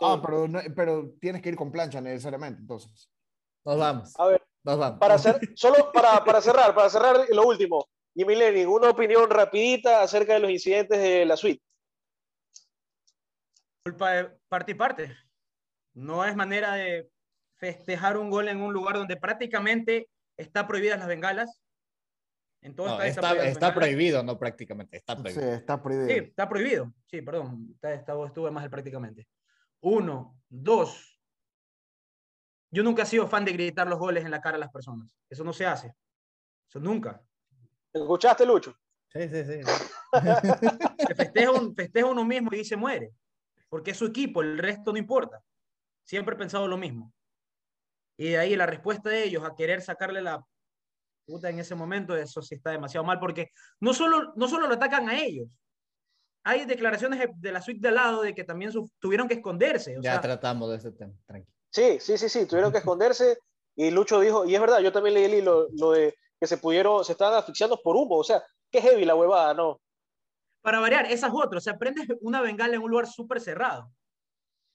[0.01, 3.11] Ah, pero, no- pero tienes que ir con plancha necesariamente, entonces.
[3.65, 4.15] Nos vamos.
[4.19, 4.99] A ver, Nos vamos.
[4.99, 7.87] para hacer, solo para, para cerrar, para cerrar lo último.
[8.15, 11.63] Y Mileni, una opinión rapidita acerca de los incidentes de la suite.
[13.85, 15.17] Culpa de parte y parte.
[15.95, 17.11] No es manera de
[17.57, 21.61] festejar un gol en un lugar donde prácticamente está prohibidas las bengalas.
[22.63, 24.99] En No, estadio está, prohibido, no prácticamente.
[24.99, 25.53] Está Sí, prohibido.
[25.55, 26.09] está prohibido.
[26.09, 26.93] Sí, está prohibido.
[27.07, 27.69] Sí, perdón.
[27.75, 29.27] Está, está- estuve más el prácticamente.
[29.81, 31.19] Uno, dos.
[32.71, 35.17] Yo nunca he sido fan de gritar los goles en la cara a las personas.
[35.29, 35.95] Eso no se hace.
[36.69, 37.21] Eso nunca.
[37.93, 38.77] ¿Escuchaste, Lucho?
[39.09, 39.61] Sí, sí, sí.
[41.09, 43.13] Se festeja, un- festeja uno mismo y se muere.
[43.69, 45.43] Porque es su equipo, el resto no importa.
[46.05, 47.13] Siempre he pensado lo mismo.
[48.19, 50.45] Y de ahí la respuesta de ellos a querer sacarle la
[51.31, 53.51] puta en ese momento, eso sí está demasiado mal, porque
[53.81, 55.49] no solo, no solo lo atacan a ellos.
[56.45, 59.99] Hay declaraciones de- la suite de al lado de que también su- tuvieron que esconderse.
[59.99, 61.13] O Ya sea, tratamos de ese tema.
[61.27, 61.55] Tranquilo.
[61.71, 63.39] Sí, sí, sí, sí, tuvieron que esconderse
[63.77, 66.57] y Lucho dijo, y es verdad, yo también leí el hilo, lo de que se
[66.59, 69.81] pudieron, se estaban asfixiando por humo, o sea, qué heavy la huevada, ¿no?
[70.63, 71.63] para variar, esas otras.
[71.63, 73.91] O sea, prendes una bengala en un lugar súper cerrado.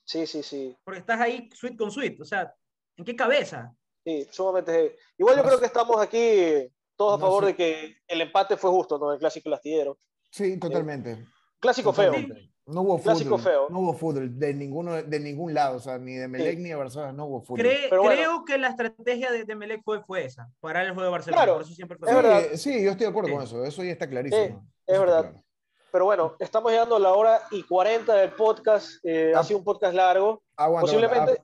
[0.03, 2.19] Sí, sí, sí, Porque estás ahí suite con suite.
[2.21, 2.51] O sea,
[2.97, 3.71] ¿en qué cabeza?
[4.05, 4.91] Sí, sumamente heavy.
[5.17, 7.47] Igual yo No creo que estamos aquí todos a No favor sé.
[7.47, 9.11] de que el empate fue justo, ¿no?
[9.11, 9.97] El clásico lastillero.
[10.29, 11.25] Sí, totalmente.
[11.59, 12.11] Clásico feo.
[12.13, 12.51] Totalmente.
[12.67, 13.51] No hubo Clásico fútbol.
[13.51, 13.67] feo.
[13.69, 16.63] No hubo fútbol de ninguno, de ningún lado, o sea, ni de Melec Sí.
[16.63, 17.59] ni de Barcelona, no hubo fútbol.
[17.59, 18.15] Cree- Pero bueno.
[18.15, 21.43] creo que la estrategia de, de Melec fue, fue esa, parar el juego de Barcelona.
[21.43, 22.43] Claro, por eso siempre fue es Sí, verdad.
[22.55, 23.35] sí, yo estoy de acuerdo Sí.
[23.35, 24.43] con eso, eso ya está clarísimo.
[24.43, 24.63] Sí, Eso
[24.95, 25.21] es verdad.
[25.21, 25.43] claro.
[25.91, 28.97] Pero bueno, estamos llegando a la hora y 40 del podcast.
[29.03, 29.39] eh, Ah.
[29.41, 30.41] ha sido un podcast largo.
[30.57, 31.19] Aguanta, Posiblemente.
[31.21, 31.43] aguanta.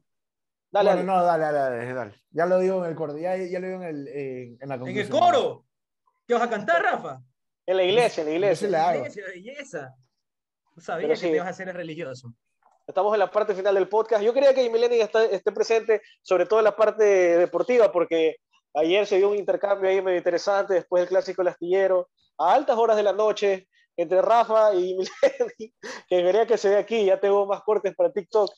[0.72, 1.04] Dale, bueno, dale.
[1.04, 2.22] no, dale, dale, dale, dale.
[2.32, 4.76] Ya lo digo en el coro, ya, ya lo digo en, el, en, en la
[4.76, 5.06] En conclusión.
[5.06, 5.66] el coro.
[6.28, 7.22] ¿Qué vas a cantar, Rafa?
[7.66, 8.68] En la iglesia, en la iglesia.
[8.68, 8.98] sí la.
[8.98, 9.96] Iglesia, belleza.
[10.76, 11.28] No sabía Pero que sí.
[11.30, 12.34] te ibas a hacer el religioso.
[12.88, 14.24] Estamos en la parte final del podcast.
[14.24, 18.38] Yo quería que Mileni esté, esté presente, sobre todo en la parte deportiva, porque
[18.74, 22.78] ayer se dio un intercambio ahí medio interesante después del clásico del astillero, a altas
[22.78, 23.68] horas de la noche,
[23.98, 25.74] entre Rafa y Mileni,
[26.10, 27.06] que quería que se vea aquí.
[27.06, 28.50] Ya tengo más cortes para TikTok.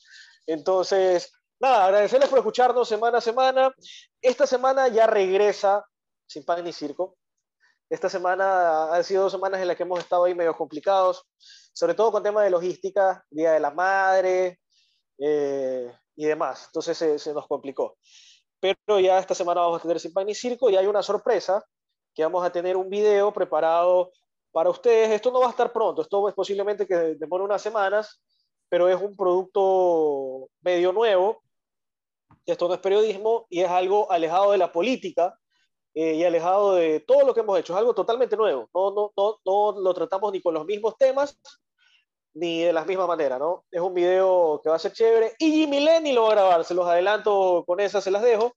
[0.46, 3.74] Entonces, nada, agradecerles por escucharnos semana a semana.
[4.20, 5.84] Esta semana ya regresa
[6.26, 7.16] sin pan ni circo.
[7.88, 11.24] Esta semana han sido dos semanas en las que hemos estado ahí medio complicados,
[11.72, 14.58] sobre todo con temas de logística, Día de la Madre
[15.18, 16.64] eh, y demás.
[16.66, 17.96] Entonces se, se nos complicó.
[18.60, 21.64] pero ya esta semana vamos a tener Sin Pan ni Circo y hay una sorpresa
[22.14, 24.10] que vamos a tener un video preparado
[24.50, 25.10] para ustedes.
[25.10, 28.20] Esto no va a estar pronto, esto es posiblemente que demore unas semanas,
[28.68, 31.43] pero es un producto medio nuevo.
[32.46, 35.38] Esto no es periodismo y es algo alejado de la política
[35.94, 37.72] eh, y alejado de todo lo que hemos hecho.
[37.72, 38.68] Es algo totalmente nuevo.
[38.74, 41.38] No, no, no, no lo tratamos ni con los mismos temas
[42.34, 43.64] ni de la misma manera, ¿no?
[43.70, 46.64] Es un video que va a ser chévere y Jimmy Lenny lo va a grabar.
[46.64, 48.56] Se los adelanto con esas, se las dejo.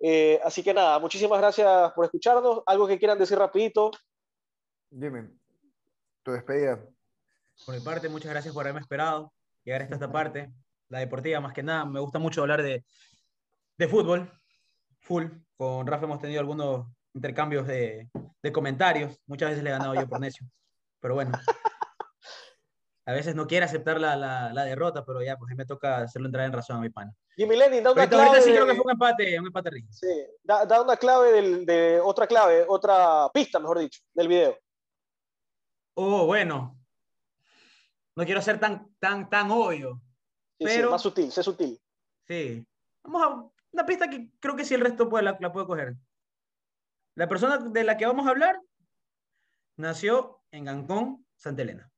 [0.00, 2.62] Eh, así que nada, muchísimas gracias por escucharnos.
[2.64, 3.90] ¿Algo que quieran decir rapidito?
[4.88, 5.30] Dime,
[6.22, 6.82] tu despedida.
[7.66, 9.32] Por mi parte, muchas gracias por haberme esperado
[9.64, 10.50] llegar hasta esta parte.
[10.88, 12.84] La deportiva, más que nada, me gusta mucho hablar de,
[13.80, 14.30] de fútbol,
[15.00, 15.24] full.
[15.56, 18.10] Con Rafa hemos tenido algunos intercambios de,
[18.42, 19.18] de comentarios.
[19.26, 20.46] Muchas veces le he ganado yo por necio.
[21.00, 21.32] Pero bueno,
[23.06, 26.28] a veces no quiere aceptar la, la, la derrota, pero ya, pues me toca hacerlo
[26.28, 27.10] entrar en razón a mi pana.
[27.36, 28.28] Jimmy Lenny, da una Ahorita, clave.
[28.28, 29.88] ahorita sí creo que fue un empate, un empate rico.
[29.92, 34.58] Sí, da, da una clave del, de otra clave, otra pista, mejor dicho, del video.
[35.94, 36.76] Oh, bueno.
[38.14, 40.02] No quiero ser tan, tan, tan obvio.
[40.58, 41.80] Sí, sí, Pero- más sutil, sé sutil.
[42.28, 42.66] Sí.
[43.04, 45.94] Vamos a una pista que creo que sí el resto puede, la, la puede coger.
[47.14, 48.60] La persona de la que vamos a hablar
[49.76, 51.90] nació en Gancón, Santa Elena.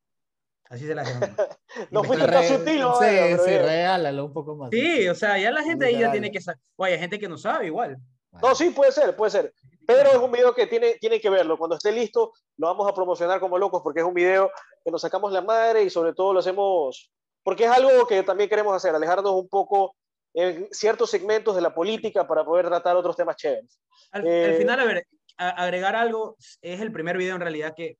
[0.69, 1.19] Así se la dejo.
[1.91, 2.93] No fuiste Re- tan sutil, ¿no?
[2.95, 4.69] Sí, pero sí, regálalo un poco más.
[4.71, 6.59] Sí, o sea, ya la gente ahí ya tiene que saber.
[6.75, 7.97] Oye, hay gente que no sabe igual.
[8.41, 9.53] No, sí, puede ser, puede ser.
[9.87, 11.57] Pero es un video que tiene, tiene que verlo.
[11.57, 14.51] Cuando esté listo, lo vamos a promocionar como locos porque es un video
[14.85, 17.11] que nos sacamos la madre y sobre todo lo hacemos
[17.43, 19.95] porque es algo que también queremos hacer, alejarnos un poco
[20.33, 23.79] en ciertos segmentos de la política para poder tratar otros temas chéveres.
[24.11, 25.07] Al, Eh, al final, a ver,
[25.37, 27.97] a- agregar algo, es el primer video en realidad que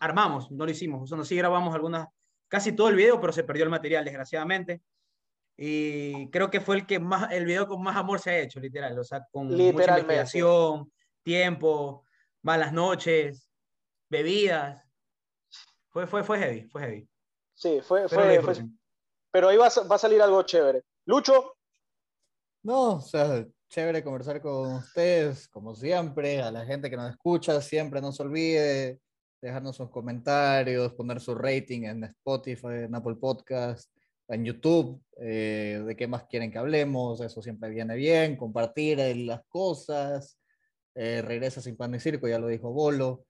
[0.00, 1.02] armamos, no lo hicimos.
[1.02, 2.08] O sea, no sí grabamos algunas,
[2.48, 4.82] casi todo el video, pero se perdió el material, desgraciadamente.
[5.56, 8.58] Y creo que fue el que más, el video con más amor se ha hecho,
[8.58, 8.98] literal.
[8.98, 12.04] O sea, con mucha investigación, tiempo,
[12.42, 13.48] malas noches,
[14.10, 14.82] bebidas.
[15.90, 17.08] Fue, fue, fue heavy, fue heavy.
[17.54, 18.64] Sí, fue, Pero fue, fue-
[19.30, 20.82] pero ahí va, va a salir algo chévere.
[21.06, 21.56] Lucho,
[22.62, 27.60] No, o sea, chévere conversar con ustedes, como siempre, a la gente que nos escucha,
[27.60, 29.00] siempre no se olvide
[29.42, 33.90] dejarnos sus comentarios, poner su rating en Spotify, en Apple Podcast,
[34.28, 39.42] en YouTube, eh, de qué más quieren que hablemos, eso siempre viene bien, compartir las
[39.46, 40.38] cosas,
[40.94, 43.26] eh, regresa sin pan ni circo, ya lo dijo Bolo,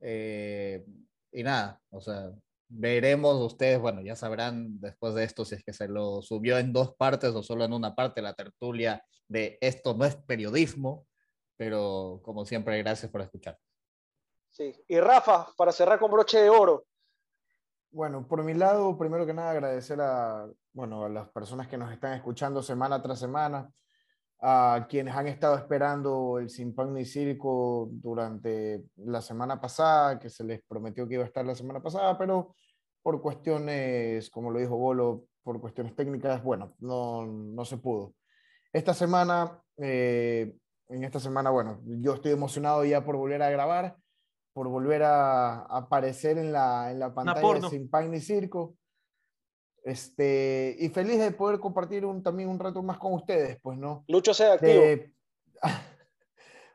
[0.00, 0.82] eh,
[1.30, 2.32] y nada, o sea,
[2.68, 6.72] veremos ustedes, bueno, ya sabrán después de esto si es que se lo subió en
[6.72, 11.06] dos partes o solo en una parte la tertulia de esto no es periodismo,
[11.56, 13.58] pero como siempre, gracias por escuchar.
[14.50, 14.72] sí.
[14.86, 16.84] y Rafa, para cerrar con broche de oro.
[17.90, 21.90] Bueno, por mi lado, primero que nada, agradecer a, bueno, a las personas que nos
[21.90, 23.70] están escuchando semana tras semana,
[24.40, 30.30] a quienes han estado esperando el Sin Pan ni Circo durante la semana pasada, que
[30.30, 32.54] se les prometió que iba a estar la semana pasada, pero
[33.02, 38.14] por cuestiones, como lo dijo Bolo, por cuestiones técnicas, bueno, no, no se pudo.
[38.72, 40.54] Esta semana, eh,
[40.88, 43.96] en esta semana, bueno, yo estoy emocionado ya por volver a grabar,
[44.52, 47.70] por volver a aparecer en la, en la pantalla de porno.
[47.70, 48.76] Sin Pan ni Circo.
[49.88, 54.04] Este, y feliz de poder compartir un, también un rato más con ustedes, pues, ¿no?
[54.06, 54.82] Lucho sea activo.
[54.82, 55.12] de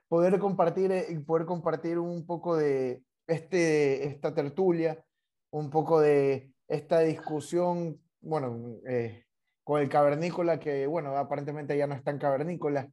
[0.08, 5.04] poder compartir eh, poder compartir un poco de este esta tertulia
[5.52, 9.26] un poco de esta discusión bueno eh,
[9.64, 12.90] con el cavernícola que bueno aparentemente ya no es tan cavernícola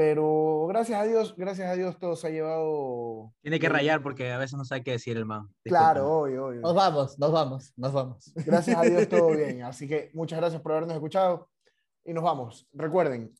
[0.00, 4.32] pero gracias a Dios gracias a Dios todo se ha llevado Tiene que rayar porque
[4.32, 5.50] a veces no sabe qué decir el man.
[5.62, 6.62] claro obvio, obvio.
[6.62, 8.32] Nos vamos, nos vamos, nos vamos.
[8.34, 11.50] gracias a Dios todo bien así que muchas gracias por habernos escuchado
[12.02, 13.30] y nos vamos recuerden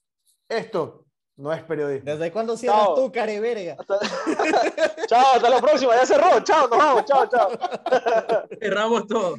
[0.51, 1.07] esto
[1.39, 2.95] no es periodismo ¿Desde cuándo cierras Chao.
[2.95, 3.79] tú, careverga?
[5.09, 6.39] chao, hasta la próxima, ya cerró.
[6.45, 7.05] Chao, nos vamos.
[7.07, 7.49] Chao, chao.
[8.61, 9.37] Cerramos todo.